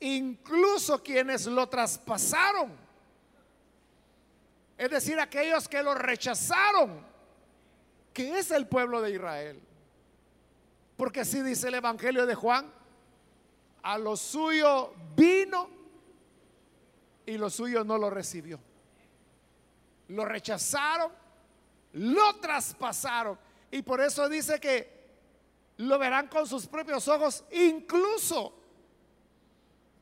incluso 0.00 1.04
quienes 1.04 1.46
lo 1.46 1.68
traspasaron. 1.68 2.72
Es 4.76 4.90
decir, 4.90 5.20
aquellos 5.20 5.68
que 5.68 5.84
lo 5.84 5.94
rechazaron, 5.94 7.00
que 8.12 8.40
es 8.40 8.50
el 8.50 8.66
pueblo 8.66 9.00
de 9.00 9.12
Israel. 9.12 9.62
Porque 10.96 11.20
así 11.20 11.42
dice 11.42 11.68
el 11.68 11.74
Evangelio 11.74 12.26
de 12.26 12.34
Juan, 12.34 12.72
a 13.82 13.98
lo 13.98 14.16
suyo 14.16 14.94
vino 15.16 15.68
y 17.26 17.36
lo 17.36 17.50
suyo 17.50 17.84
no 17.84 17.98
lo 17.98 18.10
recibió. 18.10 18.60
Lo 20.08 20.24
rechazaron, 20.24 21.12
lo 21.94 22.36
traspasaron. 22.36 23.38
Y 23.70 23.82
por 23.82 24.00
eso 24.00 24.28
dice 24.28 24.60
que 24.60 24.94
lo 25.78 25.98
verán 25.98 26.28
con 26.28 26.46
sus 26.46 26.66
propios 26.66 27.08
ojos, 27.08 27.44
incluso 27.50 28.54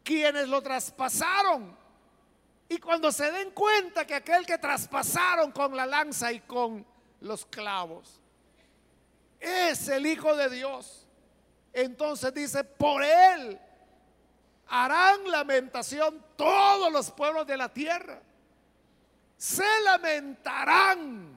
quienes 0.04 0.48
lo 0.48 0.60
traspasaron. 0.60 1.76
Y 2.68 2.78
cuando 2.78 3.10
se 3.10 3.30
den 3.30 3.50
cuenta 3.52 4.06
que 4.06 4.14
aquel 4.14 4.44
que 4.44 4.58
traspasaron 4.58 5.52
con 5.52 5.74
la 5.76 5.86
lanza 5.86 6.32
y 6.32 6.40
con 6.40 6.84
los 7.20 7.46
clavos 7.46 8.21
es 9.42 9.88
el 9.88 10.06
Hijo 10.06 10.36
de 10.36 10.48
Dios. 10.48 11.06
Entonces 11.72 12.32
dice, 12.32 12.64
por 12.64 13.02
él 13.02 13.58
harán 14.68 15.30
lamentación 15.30 16.24
todos 16.36 16.90
los 16.92 17.10
pueblos 17.10 17.46
de 17.46 17.56
la 17.56 17.68
tierra. 17.68 18.20
Se 19.36 19.64
lamentarán 19.84 21.32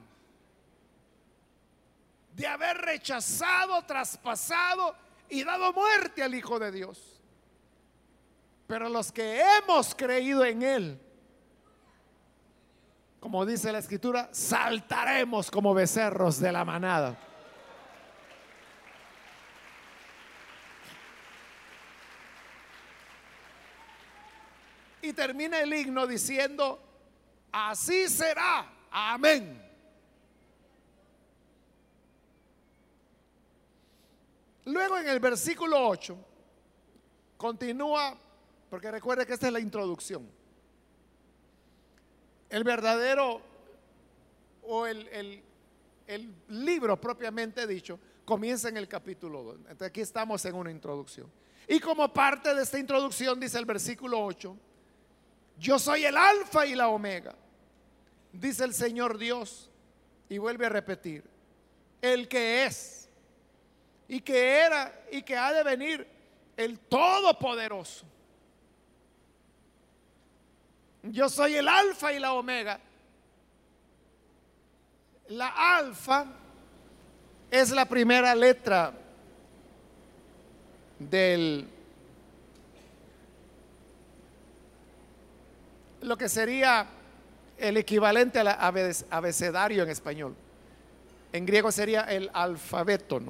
de 2.32 2.46
haber 2.46 2.78
rechazado, 2.78 3.82
traspasado 3.84 4.94
y 5.28 5.42
dado 5.42 5.72
muerte 5.72 6.22
al 6.22 6.34
Hijo 6.34 6.58
de 6.58 6.70
Dios. 6.70 7.20
Pero 8.66 8.88
los 8.88 9.12
que 9.12 9.40
hemos 9.40 9.94
creído 9.94 10.44
en 10.44 10.62
Él, 10.62 11.00
como 13.20 13.46
dice 13.46 13.72
la 13.72 13.78
Escritura, 13.78 14.28
saltaremos 14.32 15.50
como 15.50 15.74
becerros 15.74 16.40
de 16.40 16.52
la 16.52 16.64
manada. 16.64 17.16
Y 25.06 25.12
termina 25.12 25.60
el 25.60 25.72
himno 25.72 26.04
diciendo, 26.04 26.80
así 27.52 28.08
será, 28.08 28.68
amén. 28.90 29.62
Luego 34.64 34.98
en 34.98 35.06
el 35.06 35.20
versículo 35.20 35.86
8 35.86 36.18
continúa, 37.36 38.18
porque 38.68 38.90
recuerde 38.90 39.24
que 39.24 39.34
esta 39.34 39.46
es 39.46 39.52
la 39.52 39.60
introducción. 39.60 40.28
El 42.50 42.64
verdadero 42.64 43.40
o 44.64 44.86
el, 44.86 45.40
el 46.08 46.34
libro 46.48 47.00
propiamente 47.00 47.64
dicho 47.68 48.00
comienza 48.24 48.68
en 48.70 48.76
el 48.76 48.88
capítulo 48.88 49.44
2. 49.44 49.56
Entonces 49.56 49.86
aquí 49.86 50.00
estamos 50.00 50.44
en 50.46 50.56
una 50.56 50.72
introducción. 50.72 51.30
Y 51.68 51.78
como 51.78 52.12
parte 52.12 52.52
de 52.52 52.64
esta 52.64 52.80
introducción 52.80 53.38
dice 53.38 53.56
el 53.56 53.66
versículo 53.66 54.24
8, 54.24 54.56
yo 55.58 55.78
soy 55.78 56.04
el 56.04 56.16
alfa 56.16 56.66
y 56.66 56.74
la 56.74 56.88
omega, 56.88 57.34
dice 58.32 58.64
el 58.64 58.74
Señor 58.74 59.18
Dios, 59.18 59.70
y 60.28 60.38
vuelve 60.38 60.66
a 60.66 60.68
repetir, 60.68 61.24
el 62.02 62.28
que 62.28 62.64
es, 62.64 63.08
y 64.08 64.20
que 64.20 64.58
era, 64.58 64.92
y 65.10 65.22
que 65.22 65.36
ha 65.36 65.52
de 65.52 65.62
venir, 65.62 66.06
el 66.56 66.78
Todopoderoso. 66.78 68.04
Yo 71.02 71.28
soy 71.28 71.54
el 71.54 71.68
alfa 71.68 72.12
y 72.12 72.18
la 72.18 72.32
omega. 72.32 72.80
La 75.28 75.76
alfa 75.76 76.26
es 77.50 77.70
la 77.70 77.84
primera 77.84 78.34
letra 78.34 78.92
del 80.98 81.68
lo 86.02 86.16
que 86.16 86.28
sería 86.28 86.86
el 87.58 87.76
equivalente 87.76 88.40
al 88.40 88.48
abecedario 89.10 89.82
en 89.82 89.88
español. 89.88 90.34
En 91.32 91.46
griego 91.46 91.72
sería 91.72 92.02
el 92.02 92.30
alfabeto. 92.32 93.20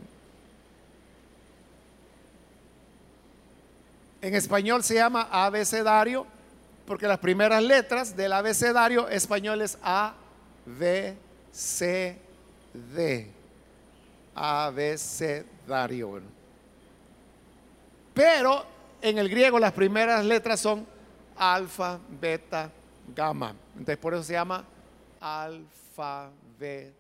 En 4.23 4.35
español 4.35 4.83
se 4.83 4.95
llama 4.95 5.29
abecedario 5.31 6.27
porque 6.87 7.07
las 7.07 7.19
primeras 7.19 7.63
letras 7.63 8.17
del 8.17 8.33
abecedario 8.33 9.09
español 9.09 9.61
es 9.63 9.79
A, 9.83 10.15
B, 10.65 11.17
C, 11.53 12.19
D. 12.95 13.31
Abecedario. 14.35 16.23
Pero 18.15 18.65
en 19.03 19.19
el 19.19 19.29
griego 19.29 19.59
las 19.59 19.73
primeras 19.73 20.25
letras 20.25 20.61
son 20.61 20.87
alfa, 21.37 22.01
beta, 22.21 22.71
gamma. 23.15 23.55
Entonces 23.73 23.99
por 23.99 24.15
eso 24.15 24.23
se 24.23 24.33
llama 24.35 24.65
alfabeto. 25.21 26.97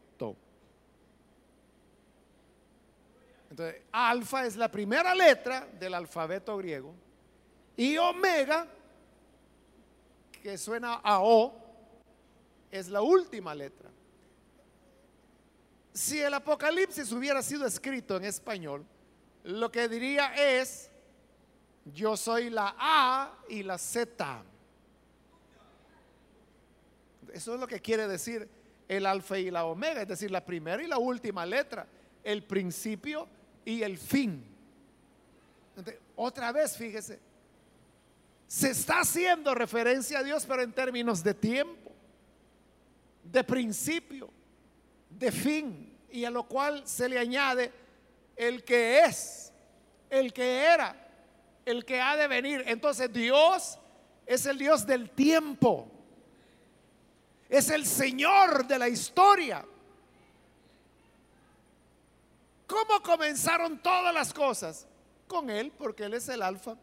Entonces, 3.50 3.82
alfa 3.92 4.46
es 4.46 4.56
la 4.56 4.70
primera 4.70 5.14
letra 5.14 5.66
del 5.78 5.94
alfabeto 5.94 6.56
griego 6.58 6.92
y 7.76 7.96
omega, 7.96 8.66
que 10.42 10.56
suena 10.58 10.94
a 10.94 11.20
O, 11.20 11.54
es 12.70 12.88
la 12.88 13.02
última 13.02 13.54
letra. 13.54 13.90
Si 15.92 16.20
el 16.20 16.34
Apocalipsis 16.34 17.10
hubiera 17.12 17.42
sido 17.42 17.66
escrito 17.66 18.16
en 18.16 18.24
español, 18.24 18.84
lo 19.44 19.70
que 19.70 19.88
diría 19.88 20.34
es, 20.34 20.90
yo 21.92 22.16
soy 22.16 22.50
la 22.50 22.74
A 22.78 23.38
y 23.48 23.62
la 23.62 23.78
Z. 23.78 24.42
Eso 27.32 27.54
es 27.54 27.60
lo 27.60 27.66
que 27.66 27.80
quiere 27.80 28.08
decir 28.08 28.48
el 28.88 29.06
alfa 29.06 29.38
y 29.38 29.50
la 29.50 29.64
omega, 29.64 30.02
es 30.02 30.08
decir, 30.08 30.30
la 30.30 30.44
primera 30.44 30.82
y 30.82 30.86
la 30.86 30.98
última 30.98 31.44
letra, 31.44 31.86
el 32.22 32.42
principio 32.44 33.28
y 33.64 33.82
el 33.82 33.98
fin. 33.98 34.44
otra 36.14 36.52
vez, 36.52 36.76
fíjese, 36.76 37.20
se 38.46 38.70
está 38.70 39.00
haciendo 39.00 39.54
referencia 39.54 40.20
a 40.20 40.22
Dios, 40.22 40.46
pero 40.46 40.62
en 40.62 40.72
términos 40.72 41.22
de 41.22 41.34
tiempo, 41.34 41.92
de 43.24 43.44
principio, 43.44 44.30
de 45.10 45.32
fin, 45.32 45.92
y 46.10 46.24
a 46.24 46.30
lo 46.30 46.44
cual 46.44 46.86
se 46.86 47.08
le 47.08 47.18
añade 47.18 47.72
el 48.36 48.64
que 48.64 49.00
es, 49.00 49.52
el 50.08 50.32
que 50.32 50.62
era, 50.62 51.05
el 51.66 51.84
que 51.84 52.00
ha 52.00 52.16
de 52.16 52.28
venir. 52.28 52.64
Entonces 52.66 53.12
Dios 53.12 53.78
es 54.24 54.46
el 54.46 54.56
Dios 54.56 54.86
del 54.86 55.10
tiempo, 55.10 55.88
es 57.48 57.68
el 57.68 57.84
Señor 57.84 58.66
de 58.66 58.78
la 58.78 58.88
historia. 58.88 59.64
¿Cómo 62.66 63.02
comenzaron 63.02 63.78
todas 63.78 64.14
las 64.14 64.32
cosas? 64.32 64.86
Con 65.28 65.50
Él, 65.50 65.72
porque 65.76 66.04
Él 66.04 66.14
es 66.14 66.28
el 66.28 66.40
alfa 66.40 66.76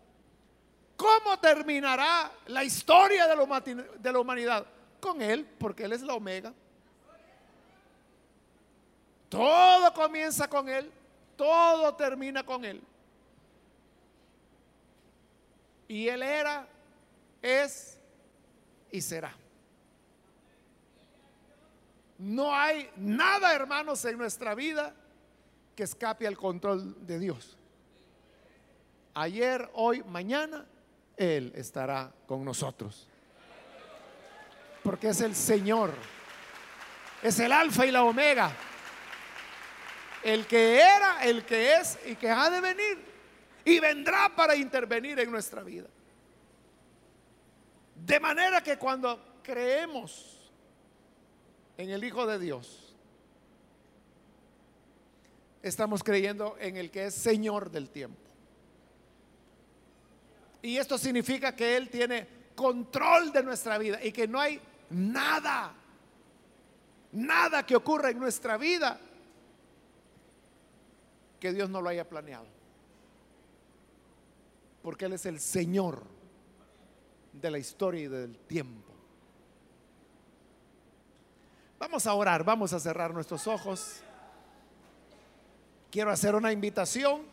¿Cómo 0.96 1.38
terminará 1.40 2.32
la 2.48 2.64
historia 2.64 3.28
de 3.28 4.12
la 4.12 4.20
humanidad? 4.20 4.66
Con 5.00 5.22
Él, 5.22 5.46
porque 5.58 5.84
Él 5.84 5.94
es 5.94 6.02
la 6.02 6.14
omega. 6.14 6.54
Todo 9.28 9.94
comienza 9.94 10.48
con 10.48 10.70
Él, 10.70 10.92
todo 11.36 11.94
termina 11.96 12.46
con 12.46 12.64
Él. 12.64 12.82
Y 15.94 16.10
Él 16.10 16.24
era, 16.24 16.68
es 17.40 18.00
y 18.90 19.00
será. 19.00 19.32
No 22.18 22.52
hay 22.52 22.90
nada, 22.96 23.54
hermanos, 23.54 24.04
en 24.06 24.18
nuestra 24.18 24.56
vida 24.56 24.96
que 25.76 25.84
escape 25.84 26.26
al 26.26 26.36
control 26.36 27.06
de 27.06 27.20
Dios. 27.20 27.60
Ayer, 29.14 29.70
hoy, 29.74 30.02
mañana 30.02 30.66
él 31.16 31.54
estará 31.56 32.12
con 32.26 32.44
nosotros. 32.44 33.08
Porque 34.82 35.10
es 35.10 35.22
el 35.22 35.36
Señor. 35.36 35.94
Es 37.22 37.38
el 37.38 37.52
alfa 37.52 37.86
y 37.86 37.92
la 37.92 38.04
omega. 38.04 38.52
El 40.24 40.48
que 40.48 40.80
era, 40.80 41.24
el 41.24 41.46
que 41.46 41.76
es 41.76 42.00
y 42.08 42.16
que 42.16 42.32
ha 42.32 42.50
de 42.50 42.62
venir. 42.62 43.13
Y 43.66 43.80
vendrá 43.80 44.34
para 44.36 44.56
intervenir 44.56 45.20
en 45.20 45.32
nuestra 45.32 45.64
vida. 45.64 45.88
De 47.96 48.20
manera 48.20 48.62
que 48.62 48.78
cuando 48.78 49.40
creemos 49.42 50.52
en 51.78 51.90
el 51.90 52.04
Hijo 52.04 52.26
de 52.26 52.40
Dios, 52.40 52.96
estamos 55.62 56.04
creyendo 56.04 56.58
en 56.60 56.78
el 56.78 56.92
que 56.92 57.06
es 57.06 57.16
Señor 57.16 57.72
del 57.72 57.90
tiempo. 57.90 58.20
Y 60.62 60.78
esto 60.78 60.98
significa 60.98 61.56
que 61.56 61.78
Él 61.78 61.90
tiene 61.90 62.28
control 62.56 63.32
de 63.32 63.44
nuestra 63.44 63.78
vida 63.78 64.04
y 64.04 64.12
que 64.12 64.28
no 64.28 64.40
hay 64.40 64.60
nada, 64.90 65.74
nada 67.12 67.66
que 67.66 67.76
ocurra 67.76 68.10
en 68.10 68.20
nuestra 68.20 68.58
vida 68.58 69.00
que 71.40 71.52
Dios 71.52 71.70
no 71.70 71.82
lo 71.82 71.90
haya 71.90 72.08
planeado. 72.08 72.46
Porque 74.84 75.06
Él 75.06 75.14
es 75.14 75.26
el 75.26 75.40
Señor 75.40 76.04
de 77.32 77.50
la 77.50 77.58
historia 77.58 78.02
y 78.02 78.08
del 78.08 78.38
tiempo. 78.38 78.94
Vamos 81.80 82.06
a 82.06 82.14
orar, 82.14 82.44
vamos 82.44 82.72
a 82.74 82.80
cerrar 82.80 83.14
nuestros 83.14 83.48
ojos. 83.48 84.02
Quiero 85.90 86.12
hacer 86.12 86.36
una 86.36 86.52
invitación 86.52 87.24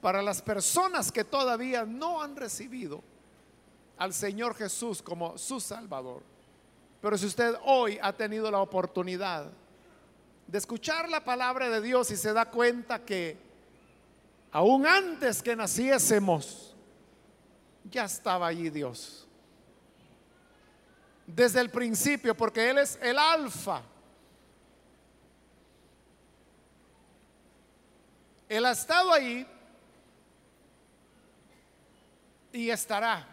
para 0.00 0.22
las 0.22 0.42
personas 0.42 1.10
que 1.10 1.24
todavía 1.24 1.84
no 1.84 2.22
han 2.22 2.36
recibido 2.36 3.02
al 3.96 4.12
Señor 4.12 4.54
Jesús 4.54 5.02
como 5.02 5.36
su 5.36 5.60
Salvador. 5.60 6.22
Pero 7.00 7.18
si 7.18 7.26
usted 7.26 7.54
hoy 7.64 7.98
ha 8.00 8.12
tenido 8.12 8.50
la 8.50 8.60
oportunidad 8.60 9.50
de 10.46 10.58
escuchar 10.58 11.08
la 11.08 11.24
palabra 11.24 11.68
de 11.68 11.80
Dios 11.80 12.10
y 12.10 12.16
se 12.16 12.32
da 12.32 12.50
cuenta 12.50 13.04
que 13.04 13.36
aún 14.52 14.86
antes 14.86 15.42
que 15.42 15.54
naciésemos, 15.54 16.67
ya 17.90 18.04
estaba 18.04 18.46
allí 18.46 18.70
Dios. 18.70 19.26
Desde 21.26 21.60
el 21.60 21.70
principio, 21.70 22.36
porque 22.36 22.70
Él 22.70 22.78
es 22.78 22.98
el 23.02 23.18
alfa. 23.18 23.82
Él 28.48 28.64
ha 28.64 28.70
estado 28.70 29.12
ahí 29.12 29.46
y 32.52 32.70
estará. 32.70 33.26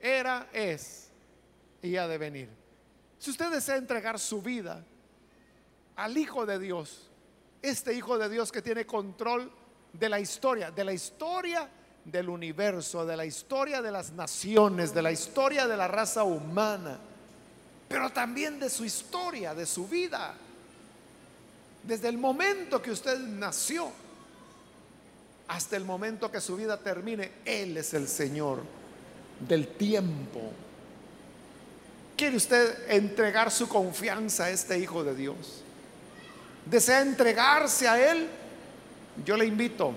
Era, 0.00 0.48
es 0.52 1.10
y 1.82 1.96
ha 1.96 2.06
de 2.06 2.18
venir. 2.18 2.48
Si 3.18 3.30
usted 3.30 3.50
desea 3.50 3.76
entregar 3.76 4.18
su 4.18 4.40
vida 4.40 4.84
al 5.96 6.16
Hijo 6.16 6.46
de 6.46 6.58
Dios, 6.58 7.10
este 7.60 7.94
Hijo 7.94 8.18
de 8.18 8.28
Dios 8.28 8.50
que 8.50 8.62
tiene 8.62 8.86
control 8.86 9.52
de 9.92 10.08
la 10.08 10.20
historia, 10.20 10.70
de 10.70 10.84
la 10.84 10.92
historia 10.92 11.68
del 12.04 12.28
universo, 12.28 13.06
de 13.06 13.16
la 13.16 13.24
historia 13.24 13.80
de 13.80 13.90
las 13.90 14.12
naciones, 14.12 14.92
de 14.92 15.02
la 15.02 15.12
historia 15.12 15.66
de 15.66 15.76
la 15.76 15.88
raza 15.88 16.24
humana, 16.24 16.98
pero 17.88 18.10
también 18.10 18.58
de 18.58 18.68
su 18.68 18.84
historia, 18.84 19.54
de 19.54 19.66
su 19.66 19.86
vida, 19.86 20.34
desde 21.82 22.08
el 22.08 22.18
momento 22.18 22.80
que 22.80 22.90
usted 22.90 23.18
nació 23.18 23.90
hasta 25.48 25.76
el 25.76 25.84
momento 25.84 26.30
que 26.30 26.40
su 26.40 26.56
vida 26.56 26.78
termine, 26.78 27.30
Él 27.44 27.76
es 27.76 27.92
el 27.94 28.08
Señor 28.08 28.62
del 29.40 29.68
tiempo. 29.68 30.40
¿Quiere 32.16 32.36
usted 32.36 32.90
entregar 32.90 33.50
su 33.50 33.68
confianza 33.68 34.44
a 34.44 34.50
este 34.50 34.78
Hijo 34.78 35.04
de 35.04 35.14
Dios? 35.14 35.62
¿Desea 36.64 37.02
entregarse 37.02 37.88
a 37.88 38.12
Él? 38.12 38.28
Yo 39.24 39.36
le 39.36 39.44
invito 39.44 39.92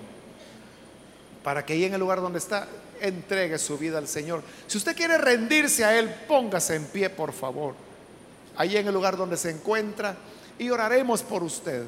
para 1.46 1.64
que 1.64 1.74
ahí 1.74 1.86
en 1.86 1.94
el 1.94 2.00
lugar 2.00 2.22
donde 2.22 2.40
está 2.40 2.68
entregue 3.00 3.60
su 3.60 3.78
vida 3.78 4.00
al 4.00 4.08
Señor. 4.08 4.42
Si 4.66 4.80
usted 4.80 4.96
quiere 4.96 5.16
rendirse 5.20 5.86
a 5.86 5.96
Él, 5.96 6.10
póngase 6.28 6.74
en 6.74 6.86
pie, 6.86 7.12
por 7.12 7.34
favor. 7.34 7.76
Ahí 8.58 8.76
en 8.78 8.88
el 8.88 8.94
lugar 8.96 9.16
donde 9.16 9.38
se 9.38 9.52
encuentra 9.52 10.16
y 10.58 10.72
oraremos 10.72 11.22
por 11.22 11.44
usted. 11.44 11.84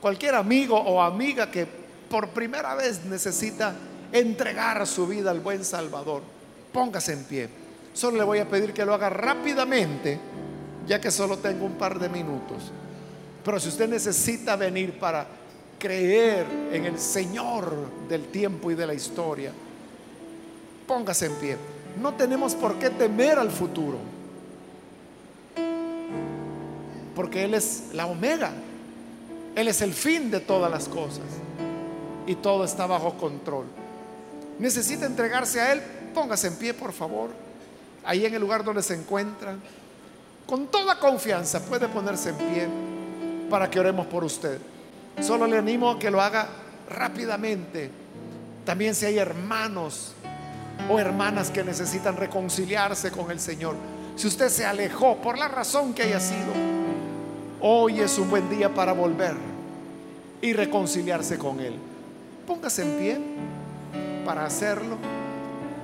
Cualquier 0.00 0.36
amigo 0.36 0.76
o 0.78 1.02
amiga 1.02 1.50
que 1.50 1.66
por 2.08 2.28
primera 2.28 2.76
vez 2.76 3.04
necesita 3.04 3.74
entregar 4.12 4.86
su 4.86 5.08
vida 5.08 5.32
al 5.32 5.40
buen 5.40 5.64
Salvador, 5.64 6.22
póngase 6.72 7.14
en 7.14 7.24
pie. 7.24 7.48
Solo 7.94 8.18
le 8.18 8.22
voy 8.22 8.38
a 8.38 8.48
pedir 8.48 8.72
que 8.72 8.84
lo 8.84 8.94
haga 8.94 9.10
rápidamente, 9.10 10.20
ya 10.86 11.00
que 11.00 11.10
solo 11.10 11.38
tengo 11.38 11.66
un 11.66 11.74
par 11.74 11.98
de 11.98 12.08
minutos. 12.08 12.70
Pero 13.44 13.58
si 13.58 13.70
usted 13.70 13.88
necesita 13.88 14.54
venir 14.54 15.00
para 15.00 15.26
creer 15.78 16.46
en 16.72 16.84
el 16.84 16.98
Señor 16.98 17.72
del 18.08 18.24
tiempo 18.26 18.70
y 18.70 18.74
de 18.74 18.86
la 18.86 18.94
historia, 18.94 19.52
póngase 20.86 21.26
en 21.26 21.34
pie. 21.36 21.56
No 22.00 22.14
tenemos 22.14 22.54
por 22.54 22.78
qué 22.78 22.90
temer 22.90 23.38
al 23.38 23.50
futuro, 23.50 23.98
porque 27.14 27.44
Él 27.44 27.54
es 27.54 27.84
la 27.92 28.06
omega, 28.06 28.52
Él 29.54 29.68
es 29.68 29.80
el 29.82 29.92
fin 29.92 30.30
de 30.30 30.40
todas 30.40 30.70
las 30.70 30.88
cosas 30.88 31.24
y 32.26 32.34
todo 32.34 32.64
está 32.64 32.86
bajo 32.86 33.14
control. 33.14 33.66
Necesita 34.58 35.06
entregarse 35.06 35.60
a 35.60 35.72
Él, 35.72 35.82
póngase 36.14 36.48
en 36.48 36.56
pie, 36.56 36.74
por 36.74 36.92
favor, 36.92 37.30
ahí 38.04 38.26
en 38.26 38.34
el 38.34 38.40
lugar 38.40 38.64
donde 38.64 38.82
se 38.82 38.94
encuentra. 38.94 39.56
Con 40.46 40.66
toda 40.66 40.98
confianza 40.98 41.64
puede 41.64 41.88
ponerse 41.88 42.30
en 42.30 42.36
pie 42.36 42.68
para 43.50 43.70
que 43.70 43.80
oremos 43.80 44.06
por 44.06 44.24
usted. 44.24 44.58
Solo 45.20 45.46
le 45.46 45.58
animo 45.58 45.90
a 45.90 45.98
que 45.98 46.10
lo 46.10 46.20
haga 46.20 46.48
rápidamente. 46.90 47.90
También 48.64 48.94
si 48.94 49.06
hay 49.06 49.18
hermanos 49.18 50.12
o 50.88 50.98
hermanas 50.98 51.50
que 51.50 51.64
necesitan 51.64 52.16
reconciliarse 52.16 53.10
con 53.10 53.30
el 53.30 53.40
Señor. 53.40 53.76
Si 54.16 54.26
usted 54.26 54.48
se 54.48 54.64
alejó 54.64 55.16
por 55.16 55.38
la 55.38 55.48
razón 55.48 55.94
que 55.94 56.02
haya 56.02 56.20
sido, 56.20 56.52
hoy 57.60 58.00
es 58.00 58.18
un 58.18 58.30
buen 58.30 58.48
día 58.50 58.72
para 58.72 58.92
volver 58.92 59.34
y 60.40 60.52
reconciliarse 60.52 61.38
con 61.38 61.60
Él. 61.60 61.74
Póngase 62.46 62.82
en 62.82 62.98
pie 62.98 63.20
para 64.24 64.44
hacerlo. 64.44 64.96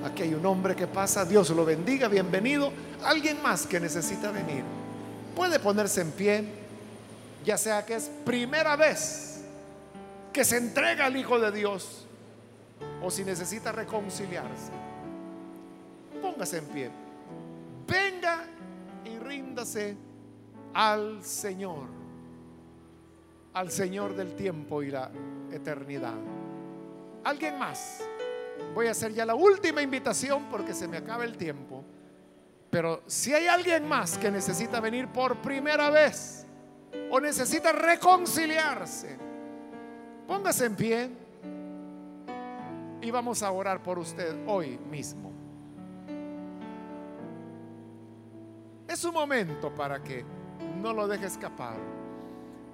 Aquí 0.05 0.23
hay 0.23 0.33
un 0.33 0.45
hombre 0.45 0.75
que 0.75 0.87
pasa, 0.87 1.25
Dios 1.25 1.49
lo 1.49 1.65
bendiga, 1.65 2.07
bienvenido. 2.07 2.71
Alguien 3.03 3.41
más 3.41 3.65
que 3.65 3.79
necesita 3.79 4.31
venir. 4.31 4.63
Puede 5.35 5.59
ponerse 5.59 6.01
en 6.01 6.11
pie, 6.11 6.43
ya 7.45 7.57
sea 7.57 7.85
que 7.85 7.95
es 7.95 8.09
primera 8.25 8.75
vez 8.75 9.43
que 10.33 10.43
se 10.43 10.57
entrega 10.57 11.05
al 11.05 11.15
Hijo 11.15 11.39
de 11.39 11.51
Dios 11.51 12.05
o 13.01 13.11
si 13.11 13.23
necesita 13.23 13.71
reconciliarse. 13.71 14.71
Póngase 16.21 16.57
en 16.57 16.65
pie. 16.65 16.91
Venga 17.87 18.45
y 19.05 19.17
ríndase 19.19 19.95
al 20.73 21.23
Señor, 21.23 21.87
al 23.53 23.71
Señor 23.71 24.15
del 24.15 24.35
tiempo 24.35 24.81
y 24.81 24.89
la 24.89 25.11
eternidad. 25.51 26.15
¿Alguien 27.23 27.59
más? 27.59 28.01
Voy 28.73 28.87
a 28.87 28.91
hacer 28.91 29.13
ya 29.13 29.25
la 29.25 29.35
última 29.35 29.81
invitación 29.81 30.47
porque 30.49 30.73
se 30.73 30.87
me 30.87 30.97
acaba 30.97 31.23
el 31.23 31.37
tiempo. 31.37 31.83
Pero 32.71 33.03
si 33.05 33.33
hay 33.33 33.47
alguien 33.47 33.87
más 33.87 34.17
que 34.17 34.31
necesita 34.31 34.79
venir 34.81 35.07
por 35.07 35.37
primera 35.37 35.89
vez 35.89 36.44
o 37.11 37.19
necesita 37.19 37.71
reconciliarse, 37.71 39.17
póngase 40.27 40.65
en 40.65 40.75
pie 40.75 41.09
y 43.01 43.11
vamos 43.11 43.43
a 43.43 43.51
orar 43.51 43.81
por 43.83 43.99
usted 43.99 44.35
hoy 44.47 44.79
mismo. 44.89 45.31
Es 48.87 49.03
un 49.03 49.13
momento 49.13 49.73
para 49.73 50.01
que 50.01 50.25
no 50.81 50.93
lo 50.93 51.07
deje 51.07 51.25
escapar. 51.25 51.77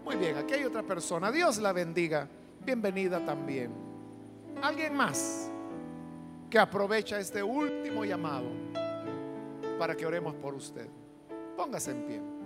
Muy 0.03 0.15
bien, 0.15 0.38
aquí 0.38 0.53
hay 0.53 0.63
otra 0.63 0.84
persona. 0.84 1.32
Dios 1.32 1.57
la 1.57 1.74
bendiga. 1.74 2.28
Bienvenida 2.63 3.24
también. 3.26 3.72
Alguien 4.61 4.95
más 4.95 5.49
que 6.49 6.59
aprovecha 6.59 7.19
este 7.19 7.41
último 7.41 8.05
llamado 8.05 8.49
para 9.80 9.95
que 9.95 10.05
oremos 10.05 10.36
por 10.36 10.53
usted. 10.53 10.88
Póngase 11.55 11.91
en 11.91 12.05
pie. 12.05 12.40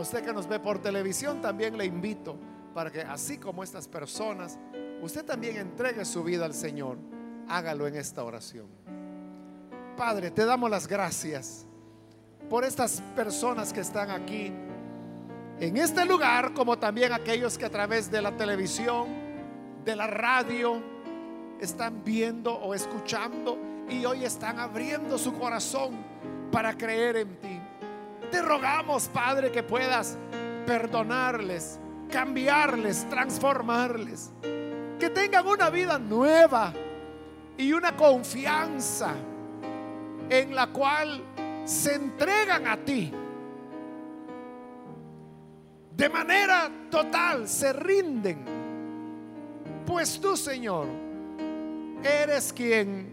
Usted 0.00 0.24
que 0.24 0.32
nos 0.32 0.48
ve 0.48 0.58
por 0.58 0.80
televisión 0.80 1.42
también 1.42 1.76
le 1.76 1.84
invito 1.84 2.36
para 2.74 2.90
que 2.90 3.02
así 3.02 3.36
como 3.36 3.62
estas 3.62 3.86
personas, 3.86 4.58
usted 5.02 5.24
también 5.24 5.58
entregue 5.58 6.04
su 6.06 6.24
vida 6.24 6.46
al 6.46 6.54
Señor. 6.54 6.96
Hágalo 7.48 7.86
en 7.86 7.96
esta 7.96 8.24
oración. 8.24 8.66
Padre, 9.96 10.30
te 10.30 10.46
damos 10.46 10.70
las 10.70 10.86
gracias 10.88 11.66
por 12.48 12.64
estas 12.64 13.02
personas 13.14 13.72
que 13.72 13.80
están 13.80 14.10
aquí 14.10 14.50
en 15.60 15.76
este 15.76 16.06
lugar, 16.06 16.54
como 16.54 16.78
también 16.78 17.12
aquellos 17.12 17.58
que 17.58 17.66
a 17.66 17.70
través 17.70 18.10
de 18.10 18.22
la 18.22 18.34
televisión, 18.34 19.08
de 19.84 19.94
la 19.94 20.06
radio, 20.06 20.82
están 21.60 22.02
viendo 22.02 22.54
o 22.54 22.72
escuchando 22.72 23.58
y 23.90 24.06
hoy 24.06 24.24
están 24.24 24.58
abriendo 24.58 25.18
su 25.18 25.34
corazón 25.34 25.94
para 26.50 26.78
creer 26.78 27.16
en 27.16 27.36
ti. 27.40 27.59
Te 28.30 28.42
rogamos, 28.42 29.08
Padre, 29.08 29.50
que 29.50 29.62
puedas 29.62 30.16
perdonarles, 30.66 31.78
cambiarles, 32.10 33.08
transformarles, 33.08 34.30
que 34.98 35.10
tengan 35.10 35.46
una 35.46 35.68
vida 35.70 35.98
nueva 35.98 36.72
y 37.56 37.72
una 37.72 37.96
confianza 37.96 39.14
en 40.28 40.54
la 40.54 40.68
cual 40.68 41.22
se 41.64 41.94
entregan 41.94 42.66
a 42.66 42.76
ti. 42.76 43.12
De 45.96 46.08
manera 46.08 46.70
total 46.90 47.48
se 47.48 47.72
rinden. 47.72 48.44
Pues 49.84 50.20
tú, 50.20 50.36
Señor, 50.36 50.86
eres 52.02 52.52
quien 52.52 53.12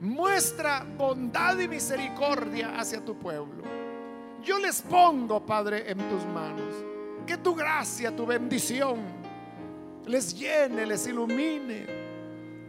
muestra 0.00 0.84
bondad 0.96 1.58
y 1.58 1.68
misericordia 1.68 2.78
hacia 2.78 3.04
tu 3.04 3.16
pueblo. 3.16 3.83
Yo 4.44 4.58
les 4.58 4.82
pongo, 4.82 5.44
Padre, 5.44 5.90
en 5.90 5.98
tus 5.98 6.24
manos. 6.26 6.74
Que 7.26 7.38
tu 7.38 7.54
gracia, 7.54 8.14
tu 8.14 8.26
bendición 8.26 9.24
les 10.06 10.34
llene, 10.34 10.86
les 10.86 11.06
ilumine, 11.06 11.86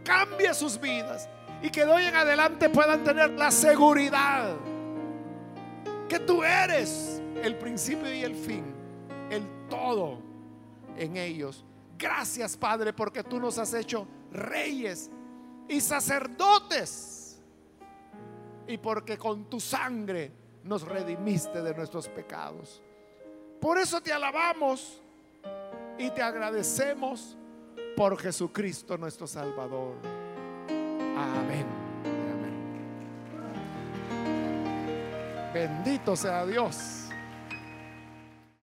cambie 0.04 0.52
sus 0.54 0.80
vidas 0.80 1.28
y 1.62 1.70
que 1.70 1.84
de 1.84 1.92
hoy 1.92 2.04
en 2.04 2.16
adelante 2.16 2.68
puedan 2.68 3.04
tener 3.04 3.30
la 3.30 3.50
seguridad 3.50 4.56
que 6.08 6.18
tú 6.20 6.42
eres 6.42 7.20
el 7.42 7.56
principio 7.56 8.12
y 8.12 8.22
el 8.22 8.34
fin, 8.34 8.64
el 9.30 9.42
todo 9.68 10.18
en 10.96 11.16
ellos. 11.16 11.64
Gracias 11.98 12.56
Padre 12.56 12.92
porque 12.92 13.22
tú 13.22 13.40
nos 13.40 13.58
has 13.58 13.74
hecho 13.74 14.06
reyes 14.32 15.10
y 15.68 15.80
sacerdotes 15.80 17.40
y 18.68 18.78
porque 18.78 19.16
con 19.16 19.48
tu 19.48 19.60
sangre 19.60 20.32
nos 20.66 20.82
redimiste 20.82 21.62
de 21.62 21.74
nuestros 21.74 22.08
pecados. 22.08 22.82
Por 23.60 23.78
eso 23.78 24.00
te 24.00 24.12
alabamos 24.12 25.00
y 25.98 26.10
te 26.10 26.22
agradecemos 26.22 27.36
por 27.96 28.18
Jesucristo 28.18 28.98
nuestro 28.98 29.26
Salvador. 29.26 29.94
Amén. 31.16 31.66
Bendito 35.54 36.14
sea 36.14 36.44
Dios. 36.44 37.05